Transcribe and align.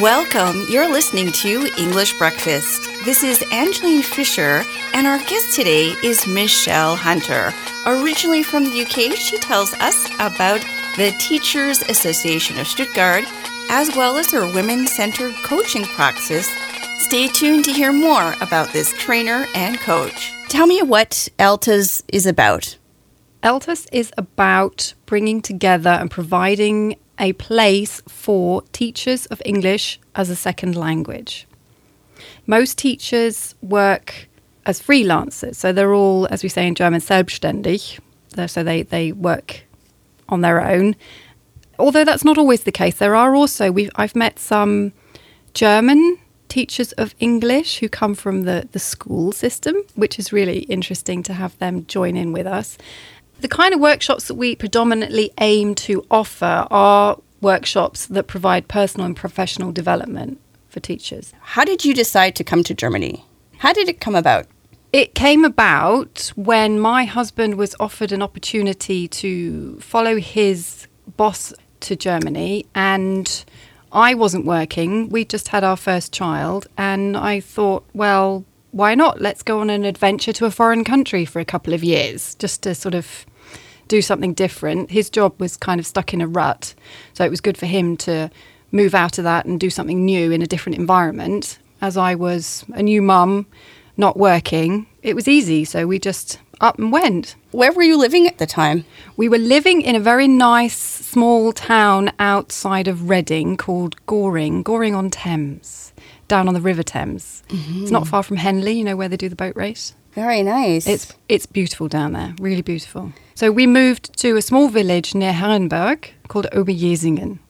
Welcome. 0.00 0.66
You're 0.68 0.90
listening 0.90 1.30
to 1.30 1.70
English 1.78 2.18
Breakfast. 2.18 2.82
This 3.04 3.22
is 3.22 3.44
Angeline 3.52 4.02
Fisher, 4.02 4.64
and 4.92 5.06
our 5.06 5.18
guest 5.18 5.54
today 5.54 5.94
is 6.02 6.26
Michelle 6.26 6.96
Hunter. 6.96 7.52
Originally 7.86 8.42
from 8.42 8.64
the 8.64 8.82
UK, 8.82 9.16
she 9.16 9.38
tells 9.38 9.72
us 9.74 10.04
about 10.14 10.60
the 10.96 11.14
Teachers 11.20 11.80
Association 11.82 12.58
of 12.58 12.66
Stuttgart, 12.66 13.22
as 13.70 13.94
well 13.94 14.16
as 14.16 14.32
her 14.32 14.52
women 14.52 14.88
centered 14.88 15.32
coaching 15.44 15.84
practice. 15.84 16.50
Stay 16.98 17.28
tuned 17.28 17.64
to 17.66 17.72
hear 17.72 17.92
more 17.92 18.34
about 18.40 18.72
this 18.72 18.92
trainer 18.94 19.46
and 19.54 19.78
coach. 19.78 20.32
Tell 20.48 20.66
me 20.66 20.82
what 20.82 21.28
ELTAS 21.38 22.02
is 22.08 22.26
about. 22.26 22.78
ELTAS 23.44 23.86
is 23.92 24.12
about 24.18 24.94
bringing 25.06 25.40
together 25.40 25.90
and 25.90 26.10
providing 26.10 26.96
a 27.18 27.32
place 27.34 28.02
for 28.08 28.62
teachers 28.72 29.26
of 29.26 29.40
English 29.44 30.00
as 30.14 30.30
a 30.30 30.36
second 30.36 30.76
language. 30.76 31.46
Most 32.46 32.78
teachers 32.78 33.54
work 33.62 34.28
as 34.66 34.80
freelancers, 34.80 35.56
so 35.56 35.72
they're 35.72 35.94
all, 35.94 36.26
as 36.30 36.42
we 36.42 36.48
say 36.48 36.66
in 36.66 36.74
German, 36.74 37.00
selbstständig. 37.00 37.98
So 38.48 38.62
they, 38.62 38.82
they 38.82 39.12
work 39.12 39.64
on 40.28 40.40
their 40.40 40.60
own. 40.60 40.96
Although 41.78 42.04
that's 42.04 42.24
not 42.24 42.38
always 42.38 42.64
the 42.64 42.72
case, 42.72 42.96
there 42.96 43.14
are 43.14 43.34
also, 43.34 43.70
we 43.70 43.90
I've 43.96 44.16
met 44.16 44.38
some 44.38 44.92
German 45.54 46.18
teachers 46.48 46.92
of 46.92 47.14
English 47.18 47.78
who 47.78 47.88
come 47.88 48.14
from 48.14 48.42
the, 48.42 48.68
the 48.72 48.78
school 48.78 49.32
system, 49.32 49.76
which 49.94 50.18
is 50.18 50.32
really 50.32 50.60
interesting 50.60 51.22
to 51.24 51.32
have 51.32 51.58
them 51.58 51.84
join 51.86 52.16
in 52.16 52.32
with 52.32 52.46
us. 52.46 52.78
The 53.44 53.48
kind 53.48 53.74
of 53.74 53.80
workshops 53.80 54.28
that 54.28 54.36
we 54.36 54.56
predominantly 54.56 55.30
aim 55.38 55.74
to 55.74 56.02
offer 56.10 56.66
are 56.70 57.18
workshops 57.42 58.06
that 58.06 58.26
provide 58.26 58.68
personal 58.68 59.04
and 59.04 59.14
professional 59.14 59.70
development 59.70 60.40
for 60.70 60.80
teachers. 60.80 61.34
How 61.42 61.66
did 61.66 61.84
you 61.84 61.92
decide 61.92 62.36
to 62.36 62.42
come 62.42 62.62
to 62.64 62.72
Germany? 62.72 63.22
How 63.58 63.74
did 63.74 63.90
it 63.90 64.00
come 64.00 64.14
about? 64.14 64.46
It 64.94 65.14
came 65.14 65.44
about 65.44 66.32
when 66.36 66.80
my 66.80 67.04
husband 67.04 67.56
was 67.56 67.76
offered 67.78 68.12
an 68.12 68.22
opportunity 68.22 69.08
to 69.08 69.78
follow 69.78 70.16
his 70.16 70.86
boss 71.18 71.52
to 71.80 71.96
Germany 71.96 72.64
and 72.74 73.44
I 73.92 74.14
wasn't 74.14 74.46
working. 74.46 75.10
We 75.10 75.26
just 75.26 75.48
had 75.48 75.62
our 75.62 75.76
first 75.76 76.14
child 76.14 76.66
and 76.78 77.14
I 77.14 77.40
thought, 77.40 77.84
well, 77.92 78.46
why 78.70 78.94
not? 78.94 79.20
Let's 79.20 79.42
go 79.42 79.60
on 79.60 79.68
an 79.68 79.84
adventure 79.84 80.32
to 80.32 80.46
a 80.46 80.50
foreign 80.50 80.82
country 80.82 81.26
for 81.26 81.40
a 81.40 81.44
couple 81.44 81.74
of 81.74 81.84
years 81.84 82.34
just 82.36 82.62
to 82.62 82.74
sort 82.74 82.94
of 82.94 83.26
do 83.88 84.02
something 84.02 84.34
different. 84.34 84.90
His 84.90 85.10
job 85.10 85.34
was 85.38 85.56
kind 85.56 85.78
of 85.78 85.86
stuck 85.86 86.14
in 86.14 86.20
a 86.20 86.26
rut, 86.26 86.74
so 87.12 87.24
it 87.24 87.30
was 87.30 87.40
good 87.40 87.58
for 87.58 87.66
him 87.66 87.96
to 87.98 88.30
move 88.72 88.94
out 88.94 89.18
of 89.18 89.24
that 89.24 89.46
and 89.46 89.60
do 89.60 89.70
something 89.70 90.04
new 90.04 90.32
in 90.32 90.42
a 90.42 90.46
different 90.46 90.78
environment. 90.78 91.58
As 91.80 91.96
I 91.96 92.14
was 92.14 92.64
a 92.72 92.82
new 92.82 93.02
mum, 93.02 93.46
not 93.96 94.16
working, 94.16 94.86
it 95.02 95.14
was 95.14 95.28
easy, 95.28 95.64
so 95.64 95.86
we 95.86 95.98
just 95.98 96.40
up 96.60 96.78
and 96.78 96.92
went. 96.92 97.36
Where 97.50 97.72
were 97.72 97.82
you 97.82 97.96
living 97.96 98.26
at 98.26 98.38
the 98.38 98.46
time? 98.46 98.84
We 99.16 99.28
were 99.28 99.38
living 99.38 99.82
in 99.82 99.94
a 99.94 100.00
very 100.00 100.26
nice 100.26 100.76
small 100.76 101.52
town 101.52 102.12
outside 102.18 102.88
of 102.88 103.08
Reading 103.08 103.56
called 103.56 104.04
Goring, 104.06 104.62
Goring 104.62 104.94
on 104.94 105.10
Thames, 105.10 105.92
down 106.26 106.48
on 106.48 106.54
the 106.54 106.60
River 106.60 106.82
Thames. 106.82 107.42
Mm-hmm. 107.48 107.82
It's 107.82 107.90
not 107.90 108.08
far 108.08 108.22
from 108.22 108.36
Henley, 108.38 108.72
you 108.72 108.84
know 108.84 108.96
where 108.96 109.08
they 109.08 109.16
do 109.16 109.28
the 109.28 109.36
boat 109.36 109.56
race. 109.56 109.94
Very 110.14 110.42
nice. 110.42 110.86
It's 110.86 111.12
it's 111.28 111.46
beautiful 111.46 111.88
down 111.88 112.12
there, 112.12 112.34
really 112.38 112.62
beautiful. 112.62 113.12
So 113.34 113.50
we 113.50 113.66
moved 113.66 114.16
to 114.20 114.36
a 114.36 114.42
small 114.42 114.68
village 114.68 115.14
near 115.14 115.32
Herrenberg 115.32 116.10
called 116.28 116.46
Oberjesingen. 116.52 117.40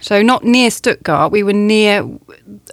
So 0.00 0.20
not 0.20 0.42
near 0.42 0.68
Stuttgart, 0.72 1.30
we 1.30 1.44
were 1.44 1.52
near 1.52 2.00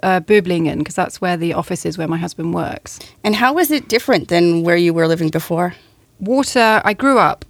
uh, 0.02 0.18
Böblingen 0.20 0.78
because 0.78 0.96
that's 0.96 1.20
where 1.20 1.36
the 1.36 1.54
office 1.54 1.86
is 1.86 1.96
where 1.96 2.08
my 2.08 2.16
husband 2.16 2.54
works. 2.54 2.98
And 3.22 3.36
how 3.36 3.52
was 3.52 3.70
it 3.70 3.88
different 3.88 4.26
than 4.26 4.64
where 4.64 4.76
you 4.76 4.92
were 4.92 5.06
living 5.06 5.28
before? 5.28 5.74
Water, 6.18 6.82
I 6.84 6.92
grew 6.92 7.20
up, 7.20 7.44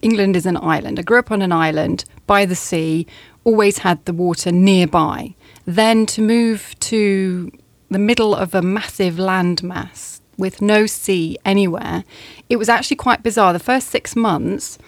England 0.00 0.36
is 0.36 0.46
an 0.46 0.56
island. 0.56 0.98
I 0.98 1.02
grew 1.02 1.18
up 1.18 1.30
on 1.30 1.42
an 1.42 1.52
island 1.52 2.06
by 2.26 2.46
the 2.46 2.56
sea, 2.56 3.06
always 3.44 3.78
had 3.78 4.02
the 4.06 4.14
water 4.14 4.50
nearby. 4.52 5.34
Then 5.66 6.06
to 6.06 6.22
move 6.22 6.74
to 6.80 7.52
the 7.90 7.98
middle 7.98 8.34
of 8.34 8.54
a 8.54 8.62
massive 8.62 9.16
landmass 9.16 10.19
with 10.40 10.60
no 10.60 10.86
sea 10.86 11.38
anywhere, 11.44 12.04
it 12.48 12.56
was 12.56 12.68
actually 12.68 12.96
quite 12.96 13.22
bizarre. 13.22 13.52
The 13.52 13.58
first 13.58 13.88
six 13.88 14.16
months, 14.16 14.78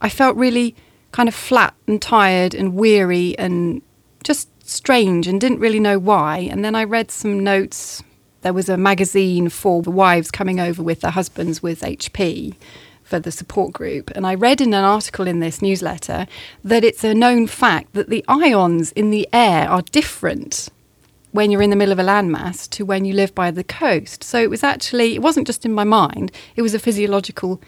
I 0.00 0.08
felt 0.08 0.36
really 0.36 0.74
kind 1.12 1.28
of 1.28 1.34
flat 1.34 1.74
and 1.86 2.00
tired 2.00 2.54
and 2.54 2.74
weary 2.74 3.36
and 3.38 3.82
just 4.24 4.48
strange 4.68 5.26
and 5.26 5.40
didn't 5.40 5.58
really 5.58 5.80
know 5.80 5.98
why. 5.98 6.38
And 6.38 6.64
then 6.64 6.74
I 6.74 6.84
read 6.84 7.10
some 7.10 7.40
notes. 7.40 8.02
There 8.42 8.52
was 8.52 8.68
a 8.68 8.76
magazine 8.76 9.48
for 9.48 9.82
the 9.82 9.90
wives 9.90 10.30
coming 10.30 10.60
over 10.60 10.82
with 10.82 11.00
their 11.00 11.10
husbands 11.10 11.62
with 11.62 11.80
HP 11.82 12.54
for 13.02 13.18
the 13.18 13.32
support 13.32 13.72
group. 13.72 14.10
And 14.14 14.26
I 14.26 14.34
read 14.34 14.60
in 14.60 14.72
an 14.72 14.84
article 14.84 15.26
in 15.26 15.40
this 15.40 15.60
newsletter 15.60 16.26
that 16.64 16.84
it's 16.84 17.04
a 17.04 17.12
known 17.12 17.48
fact 17.48 17.92
that 17.92 18.08
the 18.08 18.24
ions 18.28 18.92
in 18.92 19.10
the 19.10 19.28
air 19.32 19.68
are 19.68 19.82
different 19.82 20.70
when 21.32 21.50
you're 21.50 21.62
in 21.62 21.70
the 21.70 21.76
middle 21.76 21.92
of 21.92 21.98
a 21.98 22.04
landmass 22.04 22.68
to 22.70 22.84
when 22.84 23.04
you 23.04 23.14
live 23.14 23.34
by 23.34 23.50
the 23.50 23.64
coast. 23.64 24.24
So 24.24 24.40
it 24.40 24.50
was 24.50 24.62
actually, 24.62 25.14
it 25.14 25.22
wasn't 25.22 25.46
just 25.46 25.64
in 25.64 25.72
my 25.72 25.84
mind, 25.84 26.32
it 26.56 26.62
was 26.62 26.74
a 26.74 26.78
physiological 26.78 27.60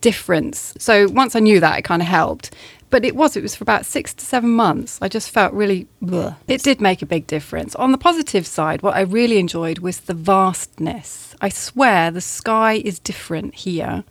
difference. 0.00 0.74
So 0.78 1.08
once 1.08 1.36
I 1.36 1.40
knew 1.40 1.60
that, 1.60 1.78
it 1.78 1.82
kind 1.82 2.02
of 2.02 2.08
helped. 2.08 2.54
But 2.90 3.04
it 3.04 3.14
was, 3.14 3.36
it 3.36 3.42
was 3.42 3.54
for 3.54 3.62
about 3.62 3.86
six 3.86 4.12
to 4.14 4.24
seven 4.24 4.50
months. 4.50 4.98
I 5.00 5.08
just 5.08 5.30
felt 5.30 5.52
really, 5.52 5.86
bleh. 6.02 6.36
it 6.48 6.62
did 6.62 6.80
make 6.80 7.02
a 7.02 7.06
big 7.06 7.26
difference. 7.28 7.76
On 7.76 7.92
the 7.92 7.98
positive 7.98 8.46
side, 8.46 8.82
what 8.82 8.96
I 8.96 9.02
really 9.02 9.38
enjoyed 9.38 9.78
was 9.78 10.00
the 10.00 10.14
vastness. 10.14 11.36
I 11.40 11.50
swear 11.50 12.10
the 12.10 12.20
sky 12.20 12.82
is 12.84 12.98
different 12.98 13.54
here 13.54 14.02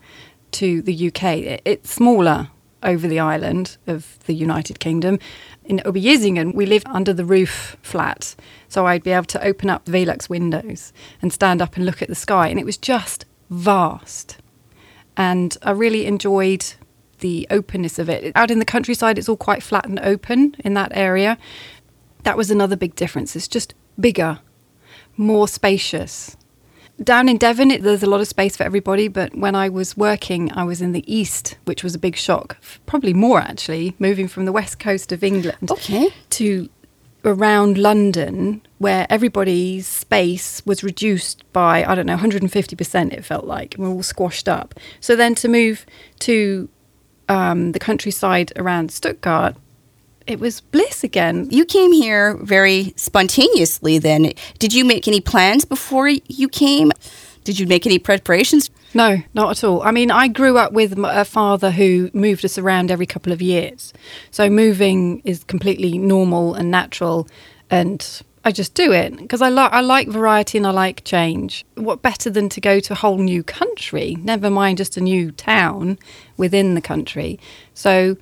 to 0.51 0.81
the 0.81 1.07
UK. 1.07 1.59
It's 1.66 1.91
smaller 1.91 2.50
over 2.84 3.07
the 3.07 3.19
island 3.19 3.78
of 3.88 4.17
the 4.25 4.34
United 4.34 4.79
Kingdom. 4.79 5.19
In 5.66 5.81
Oberjesingen, 5.85 6.53
we 6.53 6.66
lived 6.66 6.88
under 6.90 7.13
the 7.13 7.25
roof 7.25 7.78
flat, 7.81 8.35
so 8.67 8.85
I'd 8.85 9.03
be 9.03 9.12
able 9.12 9.25
to 9.25 9.44
open 9.44 9.69
up 9.69 9.85
the 9.85 9.91
Velux 9.91 10.29
windows 10.29 10.94
and 11.22 11.31
stand 11.31 11.62
up 11.62 11.75
and 11.75 11.85
look 11.85 12.01
at 12.01 12.07
the 12.07 12.16
sky, 12.16 12.47
and 12.47 12.59
it 12.59 12.66
was 12.66 12.78
just 12.78 13.25
vast. 13.50 14.38
And 15.17 15.57
I 15.62 15.72
really 15.72 16.06
enjoyed 16.06 16.66
the 17.19 17.45
openness 17.50 18.00
of 18.00 18.09
it. 18.09 18.31
Out 18.35 18.51
in 18.51 18.59
the 18.59 18.66
countryside, 18.66 19.17
it's 19.17 19.29
all 19.29 19.38
quite 19.38 19.61
flat 19.61 19.85
and 19.85 20.00
open 20.00 20.56
in 20.59 20.73
that 20.75 20.91
area. 20.96 21.38
That 22.23 22.38
was 22.38 22.50
another 22.50 22.75
big 22.75 22.96
difference. 22.96 23.35
It's 23.35 23.47
just 23.47 23.73
bigger, 24.00 24.40
more 25.17 25.47
spacious 25.47 26.38
down 27.03 27.29
in 27.29 27.37
Devon, 27.37 27.71
it, 27.71 27.81
there's 27.81 28.03
a 28.03 28.09
lot 28.09 28.21
of 28.21 28.27
space 28.27 28.57
for 28.57 28.63
everybody. 28.63 29.07
But 29.07 29.35
when 29.35 29.55
I 29.55 29.69
was 29.69 29.95
working, 29.95 30.51
I 30.51 30.63
was 30.63 30.81
in 30.81 30.91
the 30.91 31.11
east, 31.11 31.57
which 31.65 31.83
was 31.83 31.95
a 31.95 31.99
big 31.99 32.15
shock. 32.15 32.57
Probably 32.85 33.13
more 33.13 33.39
actually, 33.39 33.95
moving 33.99 34.27
from 34.27 34.45
the 34.45 34.51
west 34.51 34.79
coast 34.79 35.11
of 35.11 35.23
England 35.23 35.71
okay. 35.71 36.09
to 36.31 36.69
around 37.25 37.77
London, 37.77 38.61
where 38.77 39.05
everybody's 39.09 39.85
space 39.85 40.65
was 40.65 40.83
reduced 40.83 41.43
by 41.51 41.83
I 41.83 41.95
don't 41.95 42.05
know 42.05 42.17
150%. 42.17 43.13
It 43.13 43.25
felt 43.25 43.45
like 43.45 43.75
we 43.77 43.85
we're 43.85 43.91
all 43.91 44.03
squashed 44.03 44.47
up. 44.47 44.73
So 44.99 45.16
then 45.16 45.35
to 45.35 45.47
move 45.47 45.85
to 46.19 46.69
um, 47.27 47.73
the 47.73 47.79
countryside 47.79 48.51
around 48.55 48.91
Stuttgart, 48.91 49.55
it 50.28 50.40
was 50.40 50.62
bliss 50.62 51.03
again. 51.03 51.47
You 51.50 51.66
came 51.66 51.91
here 51.91 52.35
very 52.38 52.94
spontaneously 52.96 53.97
then. 53.97 54.34
Did 54.59 54.74
you 54.74 54.85
make 54.85 55.07
any 55.07 55.22
plans 55.22 55.66
before 55.66 56.07
you 56.07 56.47
came? 56.47 56.91
Did 57.44 57.59
you 57.59 57.66
make 57.66 57.85
any 57.85 58.00
preparations? 58.00 58.69
No, 58.94 59.18
not 59.34 59.52
at 59.52 59.63
all. 59.63 59.81
I 59.81 59.91
mean, 59.91 60.12
I 60.12 60.28
grew 60.28 60.58
up 60.58 60.72
with 60.74 60.97
a 60.97 61.25
father 61.25 61.72
who 61.72 62.09
moved 62.13 62.44
us 62.44 62.58
around 62.58 62.91
every 62.91 63.06
couple 63.06 63.31
of 63.31 63.41
years. 63.41 63.94
So 64.31 64.50
moving 64.50 65.22
is 65.25 65.44
completely 65.44 65.97
normal 65.97 66.53
and 66.53 66.70
natural 66.70 67.28
and 67.70 68.22
I 68.43 68.52
just 68.52 68.73
do 68.73 68.91
it 68.93 69.16
because 69.17 69.41
I 69.41 69.49
like 69.49 69.72
I 69.73 69.82
like 69.82 70.08
variety 70.08 70.58
and 70.58 70.66
I 70.66 70.72
like 70.72 71.03
change. 71.03 71.66
What 71.76 72.02
better 72.02 72.29
than 72.29 72.49
to 72.49 72.61
go 72.61 72.79
to 72.79 72.93
a 72.93 72.96
whole 72.96 73.17
new 73.17 73.43
country? 73.43 74.16
Never 74.20 74.49
mind 74.49 74.78
just 74.78 74.96
a 74.96 75.02
new 75.02 75.32
town 75.32 75.99
within 76.38 76.73
the 76.73 76.82
country. 76.82 77.40
So 77.73 78.17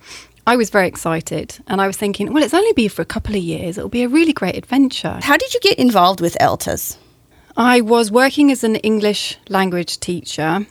I 0.47 0.55
was 0.55 0.69
very 0.69 0.88
excited 0.88 1.59
and 1.67 1.81
I 1.81 1.88
was 1.88 1.97
thinking, 1.97 2.31
well, 2.31 2.41
it's 2.41 2.53
only 2.53 2.71
been 2.71 2.88
for 2.88 3.01
a 3.01 3.05
couple 3.05 3.35
of 3.35 3.44
years. 3.44 3.77
It'll 3.77 3.89
be 3.89 4.03
a 4.03 4.07
really 4.07 4.31
great 4.31 4.55
adventure. 4.55 5.19
How 5.21 5.35
did 5.35 5.53
you 5.53 5.59
get 5.59 5.77
involved 5.77 6.21
with 6.21 6.38
ELTAS? 6.39 6.97
I 7.57 7.81
was 7.81 8.09
working 8.11 8.49
as 8.49 8.63
an 8.63 8.77
English 8.77 9.38
language 9.49 9.99
teacher 9.99 10.65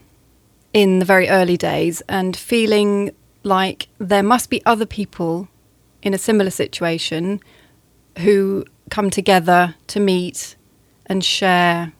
in 0.73 0.99
the 0.99 1.05
very 1.05 1.29
early 1.29 1.59
days 1.59 2.01
and 2.09 2.35
feeling 2.35 3.11
like 3.43 3.89
there 3.99 4.23
must 4.23 4.49
be 4.49 4.65
other 4.65 4.87
people 4.87 5.47
in 6.03 6.15
a 6.15 6.19
similar 6.19 6.51
situation 6.51 7.41
who 8.21 8.65
come 8.91 9.11
together 9.11 9.75
to 9.89 10.01
meet 10.01 10.57
and 11.05 11.23
share 11.23 11.93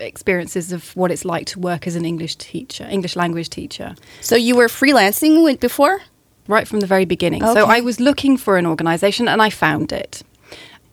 experiences 0.00 0.72
of 0.72 0.94
what 0.96 1.12
it's 1.12 1.24
like 1.24 1.46
to 1.46 1.60
work 1.60 1.86
as 1.86 1.94
an 1.94 2.04
English 2.04 2.34
teacher, 2.34 2.84
English 2.90 3.14
language 3.14 3.48
teacher. 3.48 3.94
So 4.20 4.34
you 4.34 4.56
were 4.56 4.66
freelancing 4.66 5.60
before? 5.60 6.00
Right 6.48 6.66
from 6.68 6.80
the 6.80 6.86
very 6.86 7.04
beginning. 7.04 7.42
Okay. 7.42 7.54
So 7.54 7.66
I 7.66 7.80
was 7.80 8.00
looking 8.00 8.36
for 8.36 8.56
an 8.56 8.66
organization 8.66 9.28
and 9.28 9.40
I 9.42 9.50
found 9.50 9.92
it. 9.92 10.22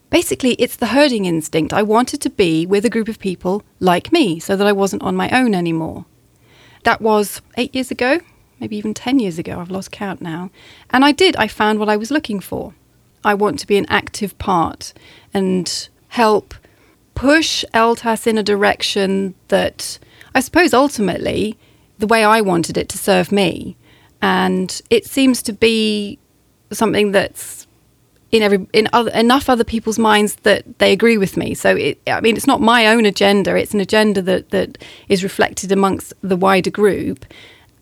basically, 0.10 0.52
it's 0.54 0.76
the 0.76 0.88
herding 0.88 1.26
instinct. 1.26 1.74
I 1.74 1.82
wanted 1.82 2.22
to 2.22 2.30
be 2.30 2.68
with 2.68 2.86
a 2.86 2.90
group 2.90 3.08
of 3.08 3.18
people 3.18 3.64
like 3.80 4.12
me 4.12 4.40
so 4.40 4.56
that 4.56 4.68
I 4.68 4.72
wasn't 4.72 5.02
on 5.02 5.16
my 5.16 5.30
own 5.32 5.56
anymore. 5.56 6.06
That 6.84 7.02
was 7.02 7.42
eight 7.58 7.74
years 7.74 7.90
ago, 7.90 8.20
maybe 8.60 8.78
even 8.78 8.94
10 8.94 9.20
years 9.20 9.40
ago. 9.40 9.60
I've 9.60 9.72
lost 9.72 9.92
count 9.92 10.22
now. 10.22 10.52
And 10.92 11.04
I 11.04 11.12
did. 11.14 11.36
I 11.38 11.48
found 11.48 11.80
what 11.80 11.90
I 11.90 11.98
was 11.98 12.12
looking 12.12 12.40
for. 12.40 12.74
I 13.24 13.34
want 13.34 13.58
to 13.60 13.68
be 13.68 13.78
an 13.78 13.88
active 13.90 14.38
part 14.38 14.94
and 15.34 15.90
help 16.10 16.54
push 17.16 17.66
ELTAS 17.74 18.28
in 18.28 18.38
a 18.38 18.44
direction 18.44 19.34
that 19.48 19.98
I 20.36 20.42
suppose 20.42 20.74
ultimately 20.74 21.58
the 21.98 22.08
way 22.08 22.24
I 22.24 22.42
wanted 22.42 22.78
it 22.78 22.90
to 22.90 22.98
serve 22.98 23.32
me. 23.32 23.78
And 24.24 24.82
it 24.90 25.06
seems 25.06 25.44
to 25.44 25.54
be 25.54 26.18
something 26.72 27.12
that's 27.12 27.68
in 28.32 28.42
every 28.42 28.66
in 28.72 28.88
other, 28.94 29.12
enough 29.12 29.50
other 29.50 29.66
people's 29.66 30.00
minds 30.00 30.36
that 30.38 30.80
they 30.80 30.94
agree 30.94 31.18
with 31.18 31.36
me. 31.36 31.54
So 31.54 31.76
it, 31.76 32.00
I 32.08 32.22
mean, 32.22 32.38
it's 32.38 32.48
not 32.48 32.62
my 32.62 32.88
own 32.88 33.06
agenda; 33.06 33.54
it's 33.58 33.74
an 33.74 33.82
agenda 33.82 34.22
that 34.22 34.50
that 34.52 34.78
is 35.10 35.24
reflected 35.24 35.74
amongst 35.74 36.14
the 36.22 36.38
wider 36.38 36.72
group. 36.72 37.26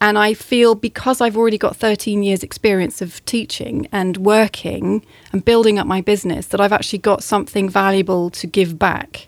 And 0.01 0.17
I 0.17 0.33
feel 0.33 0.73
because 0.73 1.21
I've 1.21 1.38
already 1.38 1.59
got 1.59 1.75
13 1.75 2.23
years' 2.23 2.41
experience 2.41 3.03
of 3.03 3.23
teaching 3.25 3.88
and 3.91 4.17
working 4.17 5.05
and 5.31 5.45
building 5.45 5.77
up 5.77 5.85
my 5.85 6.01
business, 6.01 6.47
that 6.47 6.59
I've 6.59 6.73
actually 6.73 6.99
got 6.99 7.21
something 7.23 7.69
valuable 7.69 8.31
to 8.31 8.47
give 8.47 8.79
back. 8.79 9.27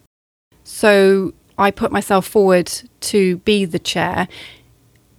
So 0.64 1.36
I 1.60 1.70
put 1.70 1.92
myself 1.92 2.26
forward 2.26 2.72
to 3.02 3.38
be 3.38 3.66
the 3.66 3.78
chair 3.78 4.28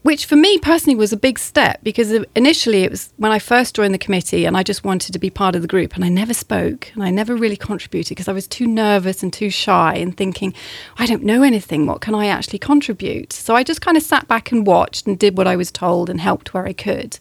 which 0.04 0.26
for 0.26 0.36
me 0.36 0.58
personally 0.58 0.94
was 0.94 1.14
a 1.14 1.16
big 1.16 1.38
step 1.38 1.80
because 1.82 2.12
initially 2.36 2.82
it 2.82 2.90
was 2.90 3.10
when 3.16 3.32
I 3.32 3.38
first 3.38 3.74
joined 3.74 3.94
the 3.94 3.98
committee 3.98 4.44
and 4.44 4.54
I 4.54 4.62
just 4.62 4.84
wanted 4.84 5.14
to 5.14 5.18
be 5.18 5.30
part 5.30 5.56
of 5.56 5.62
the 5.62 5.66
group 5.68 5.94
and 5.94 6.04
I 6.04 6.10
never 6.10 6.34
spoke 6.34 6.92
and 6.92 7.02
I 7.02 7.10
never 7.10 7.34
really 7.34 7.56
contributed 7.56 8.10
because 8.10 8.28
I 8.28 8.34
was 8.34 8.46
too 8.46 8.66
nervous 8.66 9.22
and 9.22 9.32
too 9.32 9.48
shy 9.48 9.94
and 9.94 10.14
thinking, 10.14 10.52
I 10.98 11.06
don't 11.06 11.22
know 11.22 11.42
anything, 11.42 11.86
what 11.86 12.02
can 12.02 12.14
I 12.14 12.26
actually 12.26 12.58
contribute? 12.58 13.32
So 13.32 13.56
I 13.56 13.62
just 13.62 13.80
kind 13.80 13.96
of 13.96 14.02
sat 14.02 14.28
back 14.28 14.52
and 14.52 14.66
watched 14.66 15.06
and 15.06 15.18
did 15.18 15.38
what 15.38 15.46
I 15.46 15.56
was 15.56 15.70
told 15.70 16.10
and 16.10 16.20
helped 16.20 16.52
where 16.52 16.66
I 16.66 16.74
could. 16.74 17.18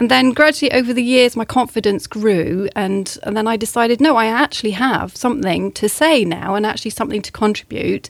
And 0.00 0.10
then 0.10 0.32
gradually 0.32 0.72
over 0.72 0.92
the 0.92 1.04
years, 1.04 1.36
my 1.36 1.44
confidence 1.44 2.08
grew. 2.08 2.68
And, 2.74 3.16
and 3.22 3.36
then 3.36 3.46
I 3.46 3.56
decided, 3.56 4.00
no, 4.00 4.16
I 4.16 4.26
actually 4.26 4.72
have 4.72 5.16
something 5.16 5.70
to 5.70 5.88
say 5.88 6.24
now 6.24 6.56
and 6.56 6.66
actually 6.66 6.90
something 6.90 7.22
to 7.22 7.30
contribute, 7.30 8.08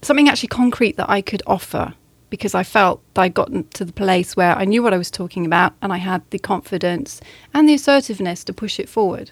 something 0.00 0.30
actually 0.30 0.48
concrete 0.48 0.96
that 0.96 1.10
I 1.10 1.20
could 1.20 1.42
offer 1.46 1.92
because 2.34 2.54
I 2.54 2.64
felt 2.64 3.00
that 3.14 3.22
I'd 3.22 3.34
gotten 3.34 3.68
to 3.68 3.84
the 3.84 3.92
place 3.92 4.34
where 4.34 4.56
I 4.56 4.64
knew 4.64 4.82
what 4.82 4.92
I 4.92 4.98
was 4.98 5.08
talking 5.08 5.46
about 5.46 5.72
and 5.80 5.92
I 5.92 5.98
had 5.98 6.28
the 6.30 6.38
confidence 6.40 7.20
and 7.52 7.68
the 7.68 7.74
assertiveness 7.74 8.42
to 8.44 8.52
push 8.52 8.80
it 8.80 8.88
forward. 8.88 9.30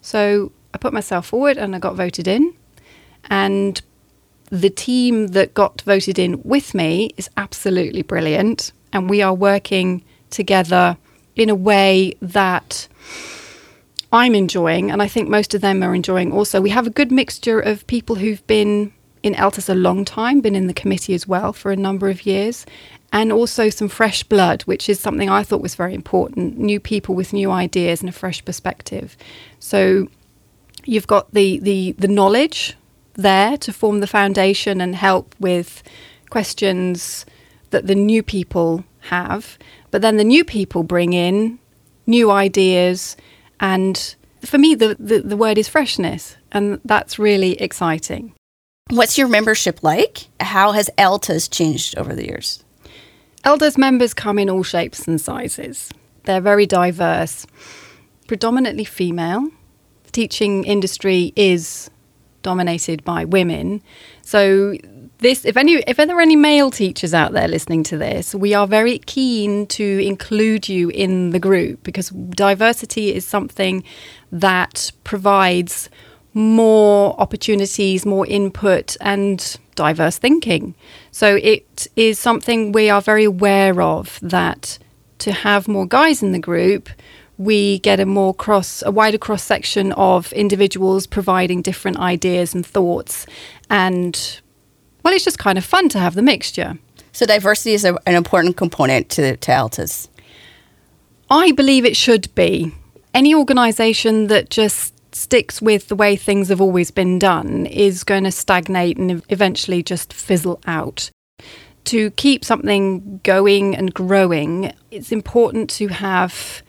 So 0.00 0.50
I 0.72 0.78
put 0.78 0.94
myself 0.94 1.26
forward 1.26 1.58
and 1.58 1.76
I 1.76 1.78
got 1.78 1.94
voted 1.94 2.26
in. 2.26 2.54
And 3.28 3.82
the 4.48 4.70
team 4.70 5.28
that 5.28 5.52
got 5.52 5.82
voted 5.82 6.18
in 6.18 6.42
with 6.42 6.74
me 6.74 7.10
is 7.18 7.28
absolutely 7.36 8.00
brilliant. 8.00 8.72
And 8.94 9.10
we 9.10 9.20
are 9.20 9.34
working 9.34 10.02
together 10.30 10.96
in 11.36 11.50
a 11.50 11.54
way 11.54 12.14
that 12.22 12.88
I'm 14.10 14.34
enjoying, 14.34 14.90
and 14.90 15.02
I 15.02 15.06
think 15.06 15.28
most 15.28 15.52
of 15.52 15.60
them 15.60 15.82
are 15.82 15.94
enjoying 15.94 16.32
also. 16.32 16.62
We 16.62 16.70
have 16.70 16.86
a 16.86 16.90
good 16.90 17.12
mixture 17.12 17.60
of 17.60 17.86
people 17.86 18.16
who've 18.16 18.44
been 18.46 18.94
in 19.28 19.34
ELTAS 19.36 19.68
a 19.68 19.74
long 19.74 20.04
time, 20.04 20.40
been 20.40 20.56
in 20.56 20.66
the 20.66 20.74
committee 20.74 21.14
as 21.14 21.28
well 21.28 21.52
for 21.52 21.70
a 21.70 21.76
number 21.76 22.08
of 22.08 22.26
years, 22.26 22.66
and 23.12 23.30
also 23.30 23.70
some 23.70 23.88
fresh 23.88 24.22
blood, 24.24 24.62
which 24.62 24.88
is 24.88 24.98
something 24.98 25.30
I 25.30 25.42
thought 25.42 25.60
was 25.60 25.74
very 25.74 25.94
important 25.94 26.58
new 26.58 26.80
people 26.80 27.14
with 27.14 27.32
new 27.32 27.50
ideas 27.50 28.00
and 28.00 28.08
a 28.08 28.12
fresh 28.12 28.44
perspective. 28.44 29.16
So 29.60 30.08
you've 30.84 31.06
got 31.06 31.32
the, 31.32 31.58
the, 31.60 31.92
the 31.92 32.08
knowledge 32.08 32.76
there 33.14 33.56
to 33.58 33.72
form 33.72 34.00
the 34.00 34.06
foundation 34.06 34.80
and 34.80 34.94
help 34.94 35.34
with 35.38 35.82
questions 36.30 37.24
that 37.70 37.86
the 37.86 37.94
new 37.94 38.22
people 38.22 38.84
have, 39.00 39.58
but 39.90 40.02
then 40.02 40.16
the 40.16 40.24
new 40.24 40.44
people 40.44 40.82
bring 40.82 41.12
in 41.12 41.58
new 42.06 42.30
ideas 42.30 43.16
and 43.60 44.16
for 44.42 44.56
me 44.56 44.74
the, 44.74 44.96
the, 44.98 45.20
the 45.20 45.36
word 45.36 45.58
is 45.58 45.68
freshness. 45.68 46.36
And 46.52 46.80
that's 46.84 47.18
really 47.18 47.60
exciting 47.60 48.32
What's 48.90 49.18
your 49.18 49.28
membership 49.28 49.82
like? 49.82 50.28
How 50.40 50.72
has 50.72 50.88
ELTAS 50.96 51.48
changed 51.48 51.98
over 51.98 52.14
the 52.14 52.24
years? 52.24 52.64
ELTAS 53.44 53.76
members 53.76 54.14
come 54.14 54.38
in 54.38 54.48
all 54.48 54.62
shapes 54.62 55.06
and 55.06 55.20
sizes. 55.20 55.90
They're 56.24 56.40
very 56.40 56.64
diverse, 56.64 57.46
predominantly 58.26 58.84
female. 58.84 59.50
The 60.04 60.10
teaching 60.12 60.64
industry 60.64 61.34
is 61.36 61.90
dominated 62.40 63.04
by 63.04 63.26
women. 63.26 63.82
So 64.22 64.76
this 65.18 65.44
if 65.44 65.58
any 65.58 65.74
if 65.86 65.98
there 65.98 66.16
are 66.16 66.20
any 66.22 66.36
male 66.36 66.70
teachers 66.70 67.12
out 67.12 67.32
there 67.32 67.48
listening 67.48 67.82
to 67.84 67.98
this, 67.98 68.34
we 68.34 68.54
are 68.54 68.66
very 68.66 69.00
keen 69.00 69.66
to 69.66 69.84
include 69.84 70.66
you 70.66 70.88
in 70.88 71.30
the 71.30 71.40
group 71.40 71.82
because 71.82 72.08
diversity 72.08 73.14
is 73.14 73.26
something 73.26 73.84
that 74.32 74.92
provides 75.04 75.90
more 76.34 77.18
opportunities, 77.20 78.06
more 78.06 78.26
input, 78.26 78.96
and 79.00 79.56
diverse 79.74 80.18
thinking. 80.18 80.74
So 81.10 81.36
it 81.36 81.86
is 81.96 82.18
something 82.18 82.72
we 82.72 82.90
are 82.90 83.00
very 83.00 83.24
aware 83.24 83.80
of 83.80 84.18
that 84.22 84.78
to 85.18 85.32
have 85.32 85.68
more 85.68 85.86
guys 85.86 86.22
in 86.22 86.32
the 86.32 86.38
group, 86.38 86.88
we 87.38 87.78
get 87.78 88.00
a 88.00 88.06
more 88.06 88.34
cross, 88.34 88.82
a 88.84 88.90
wider 88.90 89.18
cross 89.18 89.44
section 89.44 89.92
of 89.92 90.32
individuals 90.32 91.06
providing 91.06 91.62
different 91.62 91.98
ideas 91.98 92.54
and 92.54 92.66
thoughts. 92.66 93.26
And 93.70 94.40
well, 95.02 95.14
it's 95.14 95.24
just 95.24 95.38
kind 95.38 95.56
of 95.56 95.64
fun 95.64 95.88
to 95.90 95.98
have 95.98 96.14
the 96.14 96.22
mixture. 96.22 96.78
So 97.12 97.26
diversity 97.26 97.74
is 97.74 97.84
a, 97.84 97.96
an 98.06 98.16
important 98.16 98.56
component 98.56 99.08
to, 99.10 99.36
to 99.36 99.52
ELTAS. 99.52 100.08
I 101.30 101.52
believe 101.52 101.84
it 101.84 101.96
should 101.96 102.34
be. 102.34 102.72
Any 103.14 103.34
organisation 103.34 104.26
that 104.26 104.50
just 104.50 104.94
sticks 105.18 105.60
with 105.60 105.88
the 105.88 105.96
way 105.96 106.16
things 106.16 106.48
have 106.48 106.60
always 106.60 106.90
been 106.90 107.18
done 107.18 107.66
is 107.66 108.04
going 108.04 108.24
to 108.24 108.30
stagnate 108.30 108.96
and 108.96 109.22
eventually 109.28 109.82
just 109.82 110.12
fizzle 110.12 110.60
out. 110.66 111.10
To 111.84 112.10
keep 112.12 112.44
something 112.44 113.20
going 113.22 113.74
and 113.74 113.92
growing, 113.92 114.72
it's 114.90 115.10
important 115.10 115.70
to 115.70 115.88
have 115.88 116.62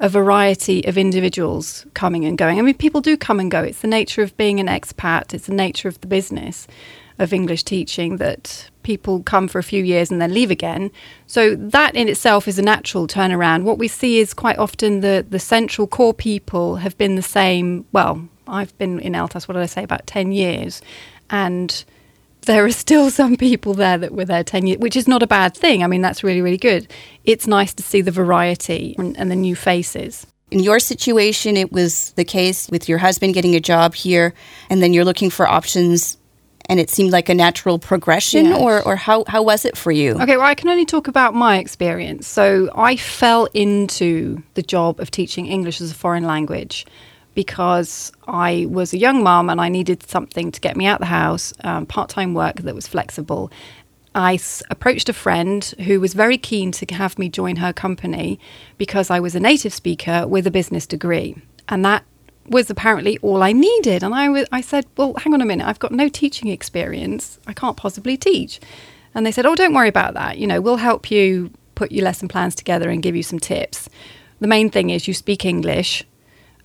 a 0.00 0.08
variety 0.08 0.84
of 0.84 0.96
individuals 0.96 1.86
coming 1.94 2.24
and 2.24 2.38
going. 2.38 2.58
I 2.58 2.62
mean, 2.62 2.74
people 2.74 3.00
do 3.00 3.16
come 3.16 3.40
and 3.40 3.50
go. 3.50 3.62
It's 3.62 3.80
the 3.80 3.88
nature 3.88 4.22
of 4.22 4.36
being 4.36 4.60
an 4.60 4.66
expat, 4.66 5.34
it's 5.34 5.46
the 5.46 5.54
nature 5.54 5.88
of 5.88 6.00
the 6.00 6.06
business 6.06 6.68
of 7.18 7.32
English 7.32 7.64
teaching 7.64 8.16
that 8.18 8.70
people 8.82 9.22
come 9.22 9.48
for 9.48 9.58
a 9.58 9.62
few 9.62 9.82
years 9.82 10.10
and 10.10 10.20
then 10.20 10.32
leave 10.32 10.50
again. 10.50 10.90
So 11.26 11.54
that 11.56 11.94
in 11.94 12.08
itself 12.08 12.48
is 12.48 12.58
a 12.58 12.62
natural 12.62 13.06
turnaround. 13.06 13.64
What 13.64 13.78
we 13.78 13.88
see 13.88 14.18
is 14.18 14.32
quite 14.32 14.58
often 14.58 15.00
the, 15.00 15.26
the 15.28 15.38
central 15.38 15.86
core 15.86 16.14
people 16.14 16.76
have 16.76 16.96
been 16.96 17.16
the 17.16 17.22
same. 17.22 17.84
Well, 17.92 18.28
I've 18.46 18.76
been 18.78 19.00
in 19.00 19.14
ELTAS, 19.14 19.46
what 19.46 19.54
did 19.54 19.62
I 19.62 19.66
say, 19.66 19.82
about 19.82 20.06
10 20.06 20.32
years. 20.32 20.80
And 21.28 21.84
there 22.42 22.64
are 22.64 22.70
still 22.70 23.10
some 23.20 23.36
people 23.36 23.74
there 23.74 23.98
that 23.98 24.12
were 24.12 24.24
there 24.24 24.44
10 24.44 24.66
years, 24.66 24.78
which 24.78 24.96
is 24.96 25.08
not 25.08 25.22
a 25.22 25.26
bad 25.26 25.56
thing. 25.56 25.82
I 25.82 25.86
mean, 25.86 26.00
that's 26.00 26.24
really, 26.24 26.40
really 26.40 26.56
good. 26.56 26.90
It's 27.24 27.46
nice 27.46 27.74
to 27.74 27.82
see 27.82 28.00
the 28.00 28.10
variety 28.10 28.94
and, 28.98 29.16
and 29.18 29.30
the 29.30 29.36
new 29.36 29.56
faces. 29.56 30.26
In 30.50 30.60
your 30.60 30.78
situation, 30.78 31.58
it 31.58 31.72
was 31.72 32.12
the 32.12 32.24
case 32.24 32.70
with 32.70 32.88
your 32.88 32.96
husband 32.96 33.34
getting 33.34 33.54
a 33.54 33.60
job 33.60 33.94
here, 33.94 34.32
and 34.70 34.82
then 34.82 34.94
you're 34.94 35.04
looking 35.04 35.28
for 35.28 35.46
options 35.46 36.16
and 36.68 36.78
it 36.78 36.90
seemed 36.90 37.10
like 37.10 37.28
a 37.28 37.34
natural 37.34 37.78
progression 37.78 38.46
yes. 38.46 38.60
or, 38.60 38.82
or 38.82 38.96
how, 38.96 39.24
how 39.26 39.42
was 39.42 39.64
it 39.64 39.76
for 39.76 39.90
you 39.92 40.12
okay 40.20 40.36
well 40.36 40.46
i 40.46 40.54
can 40.54 40.68
only 40.68 40.84
talk 40.84 41.08
about 41.08 41.34
my 41.34 41.58
experience 41.58 42.26
so 42.26 42.70
i 42.74 42.96
fell 42.96 43.46
into 43.54 44.42
the 44.54 44.62
job 44.62 45.00
of 45.00 45.10
teaching 45.10 45.46
english 45.46 45.80
as 45.80 45.90
a 45.90 45.94
foreign 45.94 46.24
language 46.24 46.86
because 47.34 48.12
i 48.26 48.66
was 48.68 48.92
a 48.92 48.98
young 48.98 49.22
mom 49.22 49.48
and 49.48 49.60
i 49.60 49.68
needed 49.68 50.02
something 50.08 50.50
to 50.52 50.60
get 50.60 50.76
me 50.76 50.86
out 50.86 51.00
the 51.00 51.06
house 51.06 51.52
um, 51.64 51.86
part-time 51.86 52.34
work 52.34 52.56
that 52.62 52.74
was 52.74 52.86
flexible 52.86 53.50
I 54.14 54.34
s- 54.34 54.64
approached 54.70 55.08
a 55.08 55.12
friend 55.12 55.62
who 55.86 56.00
was 56.00 56.14
very 56.14 56.38
keen 56.38 56.72
to 56.72 56.94
have 56.94 57.18
me 57.18 57.28
join 57.28 57.56
her 57.56 57.72
company 57.72 58.40
because 58.76 59.10
I 59.10 59.20
was 59.20 59.34
a 59.36 59.40
native 59.40 59.72
speaker 59.72 60.26
with 60.26 60.46
a 60.46 60.50
business 60.50 60.86
degree. 60.86 61.36
And 61.68 61.84
that 61.84 62.04
was 62.50 62.70
apparently 62.70 63.18
all 63.18 63.42
I 63.42 63.52
needed. 63.52 64.02
And 64.02 64.14
I, 64.14 64.26
w- 64.26 64.46
I 64.52 64.60
said, 64.60 64.86
Well, 64.96 65.14
hang 65.14 65.34
on 65.34 65.40
a 65.40 65.46
minute, 65.46 65.66
I've 65.66 65.78
got 65.78 65.92
no 65.92 66.08
teaching 66.08 66.48
experience. 66.48 67.38
I 67.46 67.52
can't 67.52 67.76
possibly 67.76 68.16
teach. 68.16 68.60
And 69.14 69.24
they 69.24 69.32
said, 69.32 69.46
Oh, 69.46 69.54
don't 69.54 69.74
worry 69.74 69.88
about 69.88 70.14
that. 70.14 70.38
You 70.38 70.46
know, 70.46 70.60
we'll 70.60 70.76
help 70.76 71.10
you 71.10 71.50
put 71.74 71.92
your 71.92 72.04
lesson 72.04 72.28
plans 72.28 72.54
together 72.54 72.90
and 72.90 73.02
give 73.02 73.16
you 73.16 73.22
some 73.22 73.38
tips. 73.38 73.88
The 74.40 74.46
main 74.46 74.70
thing 74.70 74.90
is 74.90 75.08
you 75.08 75.14
speak 75.14 75.44
English 75.44 76.04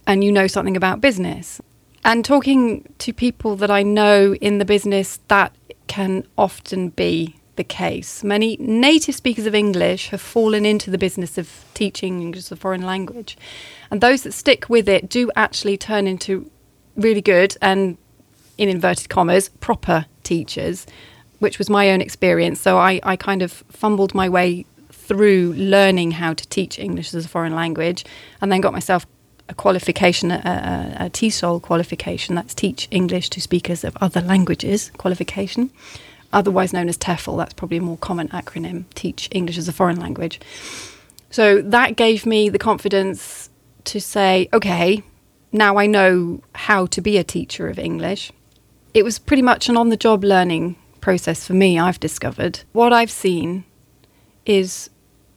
and 0.05 0.23
you 0.23 0.31
know 0.31 0.47
something 0.47 0.77
about 0.77 1.01
business. 1.01 1.61
And 2.05 2.25
talking 2.25 2.91
to 2.99 3.13
people 3.13 3.55
that 3.57 3.71
I 3.71 3.83
know 3.83 4.35
in 4.35 4.57
the 4.57 4.65
business, 4.65 5.19
that 5.29 5.55
can 5.87 6.27
often 6.37 6.89
be 6.89 7.35
the 7.55 7.63
case. 7.63 8.23
Many 8.23 8.57
native 8.59 9.15
speakers 9.15 9.45
of 9.45 9.55
English 9.55 10.09
have 10.09 10.21
fallen 10.21 10.65
into 10.65 10.89
the 10.89 10.97
business 10.97 11.37
of 11.37 11.65
teaching 11.73 12.21
English 12.21 12.45
as 12.45 12.51
a 12.51 12.55
foreign 12.55 12.81
language. 12.81 13.37
And 13.93 14.01
those 14.01 14.23
that 14.23 14.31
stick 14.31 14.69
with 14.69 14.89
it 14.89 15.07
do 15.07 15.29
actually 15.35 15.77
turn 15.77 16.07
into 16.07 16.49
really 16.95 17.21
good 17.21 17.55
and, 17.61 17.95
in 18.57 18.67
inverted 18.67 19.07
commas, 19.07 19.49
proper 19.59 20.07
teachers, 20.23 20.87
which 21.37 21.59
was 21.59 21.69
my 21.69 21.91
own 21.91 22.01
experience. 22.01 22.59
So 22.59 22.79
I, 22.79 22.99
I 23.03 23.15
kind 23.15 23.43
of 23.43 23.51
fumbled 23.69 24.15
my 24.15 24.27
way 24.27 24.65
through 24.91 25.53
learning 25.53 26.09
how 26.09 26.33
to 26.33 26.47
teach 26.47 26.79
English 26.79 27.13
as 27.13 27.25
a 27.25 27.29
foreign 27.29 27.53
language 27.53 28.03
and 28.41 28.51
then 28.51 28.61
got 28.61 28.73
myself 28.73 29.05
a 29.47 29.53
qualification, 29.53 30.31
a, 30.31 30.41
a, 30.99 31.05
a 31.05 31.09
TESOL 31.11 31.61
qualification, 31.61 32.33
that's 32.33 32.55
Teach 32.55 32.87
English 32.89 33.29
to 33.29 33.39
Speakers 33.39 33.83
of 33.83 33.95
Other 34.01 34.21
Languages 34.21 34.91
qualification, 34.97 35.69
otherwise 36.31 36.73
known 36.73 36.89
as 36.89 36.97
TEFL. 36.97 37.37
That's 37.37 37.53
probably 37.53 37.77
a 37.77 37.81
more 37.81 37.97
common 37.97 38.29
acronym, 38.29 38.85
Teach 38.95 39.29
English 39.31 39.59
as 39.59 39.67
a 39.67 39.71
Foreign 39.71 39.99
Language. 39.99 40.39
So 41.29 41.61
that 41.61 41.95
gave 41.95 42.25
me 42.25 42.49
the 42.49 42.57
confidence 42.57 43.51
to 43.85 43.99
say, 43.99 44.49
okay, 44.53 45.03
now 45.51 45.77
I 45.77 45.85
know 45.85 46.41
how 46.55 46.85
to 46.87 47.01
be 47.01 47.17
a 47.17 47.23
teacher 47.23 47.67
of 47.67 47.79
English. 47.79 48.31
It 48.93 49.03
was 49.03 49.19
pretty 49.19 49.41
much 49.41 49.69
an 49.69 49.77
on 49.77 49.89
the 49.89 49.97
job 49.97 50.23
learning 50.23 50.75
process 51.01 51.45
for 51.45 51.53
me, 51.53 51.77
I've 51.77 51.99
discovered. 51.99 52.61
What 52.71 52.93
I've 52.93 53.11
seen 53.11 53.65
is 54.45 54.89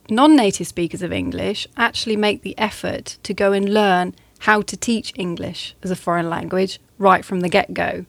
non 0.08 0.36
native 0.36 0.66
speakers 0.66 1.02
of 1.02 1.12
English 1.12 1.66
actually 1.76 2.16
make 2.16 2.42
the 2.42 2.56
effort 2.58 3.18
to 3.24 3.34
go 3.34 3.52
and 3.52 3.72
learn 3.72 4.14
how 4.40 4.62
to 4.62 4.76
teach 4.76 5.12
English 5.16 5.74
as 5.82 5.90
a 5.90 5.96
foreign 5.96 6.30
language 6.30 6.78
right 6.98 7.24
from 7.24 7.40
the 7.40 7.48
get 7.48 7.74
go. 7.74 8.04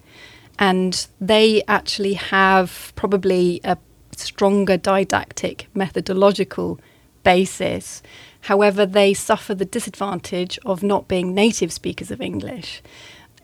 And 0.60 1.08
they 1.20 1.64
actually 1.68 2.14
have 2.14 2.92
probably 2.96 3.62
a 3.64 3.78
stronger 4.16 4.78
didactic 4.78 5.68
methodological 5.74 6.80
basis. 7.24 8.02
However, 8.42 8.86
they 8.86 9.14
suffer 9.14 9.54
the 9.54 9.66
disadvantage 9.66 10.60
of 10.66 10.84
not 10.84 11.08
being 11.08 11.34
native 11.34 11.72
speakers 11.72 12.12
of 12.12 12.22
English. 12.22 12.82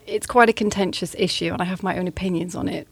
It's 0.05 0.27
quite 0.27 0.49
a 0.49 0.53
contentious 0.53 1.15
issue, 1.17 1.51
and 1.53 1.61
I 1.61 1.65
have 1.65 1.83
my 1.83 1.97
own 1.97 2.07
opinions 2.07 2.55
on 2.55 2.67
it 2.67 2.87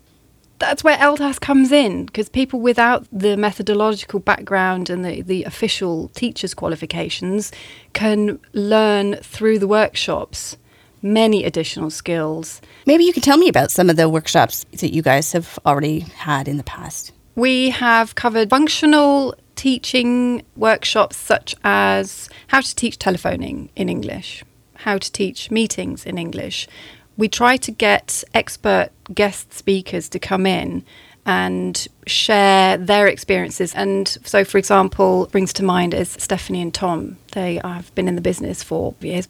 that's 0.62 0.84
where 0.84 0.98
ELTAS 1.00 1.40
comes 1.40 1.72
in 1.72 2.06
because 2.06 2.30
people 2.30 2.62
without 2.62 3.06
the 3.12 3.36
methodological 3.36 4.20
background 4.20 4.90
and 4.90 5.04
the, 5.04 5.22
the 5.24 5.44
official 5.44 6.10
teacher's 6.10 6.54
qualifications 6.54 7.52
can 7.94 8.40
learn 8.54 9.16
through 9.18 9.58
the 9.60 9.68
workshops 9.68 10.56
many 11.02 11.44
additional 11.44 11.90
skills. 11.90 12.62
Maybe 12.86 13.04
you 13.04 13.12
can 13.12 13.24
tell 13.24 13.38
me 13.38 13.50
about 13.50 13.72
some 13.72 13.90
of 13.90 13.96
the 13.96 14.08
workshops 14.08 14.64
that 14.80 14.94
you 14.94 15.02
guys 15.02 15.32
have 15.32 15.58
already 15.66 16.02
had 16.02 16.48
in 16.48 16.58
the 16.58 16.64
past. 16.64 17.12
We 17.36 17.72
have 17.72 18.14
covered 18.14 18.52
functional 18.52 19.34
teaching 19.62 20.42
workshops 20.56 21.16
such 21.16 21.54
as 21.64 22.28
how 22.48 22.60
to 22.60 22.76
teach 22.76 22.98
telephoning 22.98 23.70
in 23.76 23.90
English, 23.90 24.44
how 24.74 24.98
to 24.98 25.12
teach 25.12 25.52
meetings 25.52 26.04
in 26.04 26.18
English, 26.18 26.68
we 27.16 27.30
try 27.30 27.58
to 27.58 27.72
get 27.72 28.24
expert 28.34 28.90
guest 29.14 29.54
speakers 29.54 30.10
to 30.10 30.18
come 30.18 30.48
in 30.48 30.84
and 31.28 31.88
share 32.08 32.76
their 32.76 33.06
experiences. 33.06 33.76
And 33.76 34.08
so, 34.24 34.44
for 34.44 34.58
example, 34.58 35.28
brings 35.32 35.54
to 35.54 35.64
mind 35.64 35.94
is 35.94 36.10
Stephanie 36.10 36.64
and 36.64 36.74
Tom. 36.74 37.18
They 37.34 37.62
have 37.64 37.94
been 37.94 38.08
in 38.08 38.16
the 38.16 38.22
business 38.22 38.64
for 38.64 38.96
years, 39.00 39.28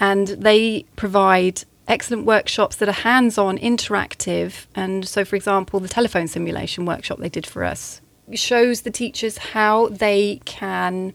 and 0.00 0.26
they 0.26 0.84
provide 0.96 1.62
excellent 1.86 2.26
workshops 2.26 2.74
that 2.74 2.88
are 2.88 3.02
hands-on, 3.06 3.56
interactive. 3.58 4.66
And 4.74 5.06
so, 5.06 5.24
for 5.24 5.36
example, 5.36 5.78
the 5.78 5.86
telephone 5.86 6.26
simulation 6.26 6.86
workshop 6.86 7.20
they 7.20 7.28
did 7.28 7.46
for 7.46 7.62
us 7.62 7.99
shows 8.34 8.82
the 8.82 8.90
teachers 8.90 9.38
how 9.38 9.88
they 9.88 10.40
can 10.44 11.12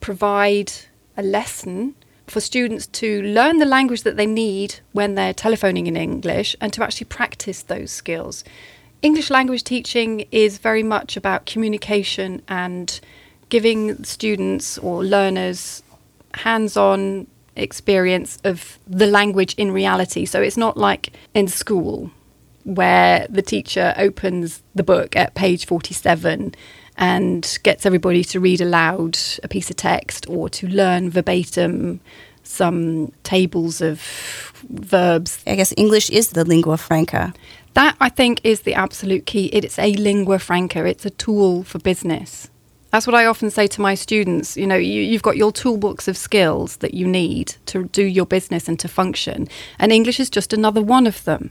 provide 0.00 0.72
a 1.16 1.22
lesson 1.22 1.94
for 2.26 2.40
students 2.40 2.86
to 2.86 3.22
learn 3.22 3.58
the 3.58 3.66
language 3.66 4.02
that 4.02 4.16
they 4.16 4.26
need 4.26 4.76
when 4.92 5.14
they're 5.14 5.34
telephoning 5.34 5.86
in 5.86 5.96
English 5.96 6.56
and 6.60 6.72
to 6.72 6.82
actually 6.82 7.06
practice 7.06 7.62
those 7.62 7.90
skills. 7.90 8.44
English 9.02 9.30
language 9.30 9.64
teaching 9.64 10.26
is 10.30 10.58
very 10.58 10.82
much 10.82 11.16
about 11.16 11.44
communication 11.44 12.40
and 12.48 13.00
giving 13.48 14.02
students 14.04 14.78
or 14.78 15.04
learners 15.04 15.82
hands 16.34 16.76
on 16.76 17.26
experience 17.56 18.38
of 18.44 18.78
the 18.86 19.06
language 19.06 19.54
in 19.58 19.70
reality. 19.70 20.24
So 20.24 20.40
it's 20.40 20.56
not 20.56 20.76
like 20.76 21.12
in 21.34 21.48
school 21.48 22.10
where 22.64 23.26
the 23.28 23.42
teacher 23.42 23.94
opens 23.96 24.62
the 24.74 24.82
book 24.82 25.16
at 25.16 25.34
page 25.34 25.66
47 25.66 26.54
and 26.96 27.58
gets 27.62 27.86
everybody 27.86 28.22
to 28.24 28.40
read 28.40 28.60
aloud 28.60 29.18
a 29.42 29.48
piece 29.48 29.70
of 29.70 29.76
text 29.76 30.28
or 30.28 30.48
to 30.48 30.66
learn 30.68 31.10
verbatim 31.10 32.00
some 32.42 33.12
tables 33.22 33.80
of 33.80 34.00
verbs. 34.68 35.42
I 35.46 35.54
guess 35.54 35.72
English 35.76 36.10
is 36.10 36.30
the 36.30 36.44
lingua 36.44 36.76
franca. 36.76 37.32
That, 37.74 37.96
I 38.00 38.10
think, 38.10 38.40
is 38.44 38.62
the 38.62 38.74
absolute 38.74 39.24
key. 39.24 39.46
It's 39.46 39.78
a 39.78 39.94
lingua 39.94 40.38
franca, 40.38 40.84
it's 40.84 41.06
a 41.06 41.10
tool 41.10 41.62
for 41.62 41.78
business. 41.78 42.48
That's 42.90 43.06
what 43.06 43.16
I 43.16 43.24
often 43.24 43.50
say 43.50 43.66
to 43.68 43.80
my 43.80 43.94
students. 43.94 44.54
You 44.54 44.66
know, 44.66 44.76
you, 44.76 45.14
have 45.14 45.22
got 45.22 45.38
your 45.38 45.50
toolbox 45.50 46.08
of 46.08 46.16
skills 46.18 46.76
that 46.78 46.92
you 46.92 47.08
need 47.08 47.56
to 47.66 47.84
do 47.84 48.04
your 48.04 48.26
business 48.26 48.68
and 48.68 48.78
to 48.80 48.88
function, 48.88 49.48
and 49.78 49.90
English 49.90 50.20
is 50.20 50.28
just 50.28 50.52
another 50.52 50.82
one 50.82 51.06
of 51.06 51.24
them. 51.24 51.50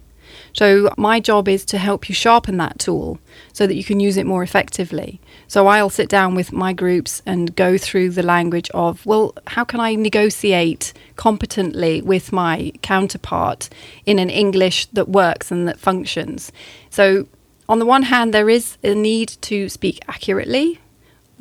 So, 0.54 0.94
my 0.98 1.20
job 1.20 1.48
is 1.48 1.64
to 1.66 1.78
help 1.78 2.10
you 2.10 2.16
sharpen 2.16 2.58
that 2.58 2.80
tool 2.80 3.20
so 3.54 3.66
that 3.68 3.76
you 3.76 3.84
can 3.84 4.00
use 4.00 4.18
it 4.18 4.26
more 4.26 4.44
effectively. 4.44 5.22
So, 5.48 5.68
I'll 5.68 5.90
sit 5.90 6.10
down 6.10 6.36
with 6.36 6.52
my 6.52 6.74
groups 6.74 7.22
and 7.26 7.56
go 7.56 7.78
through 7.78 8.12
the 8.12 8.24
language 8.24 8.70
of, 8.72 9.06
well, 9.06 9.34
how 9.48 9.64
can 9.64 9.80
I 9.80 9.96
negotiate 9.96 10.94
competently 11.16 12.02
with 12.02 12.32
my 12.32 12.72
counterpart 12.82 13.70
in 14.06 14.20
an 14.20 14.30
English 14.30 14.88
that 14.88 15.10
works 15.10 15.52
and 15.52 15.68
that 15.68 15.80
functions? 15.80 16.52
So, 16.90 17.28
on 17.70 17.80
the 17.80 17.86
one 17.86 18.04
hand, 18.04 18.34
there 18.34 18.50
is 18.50 18.78
a 18.84 18.94
need 18.94 19.30
to 19.44 19.70
speak 19.70 20.00
accurately. 20.08 20.80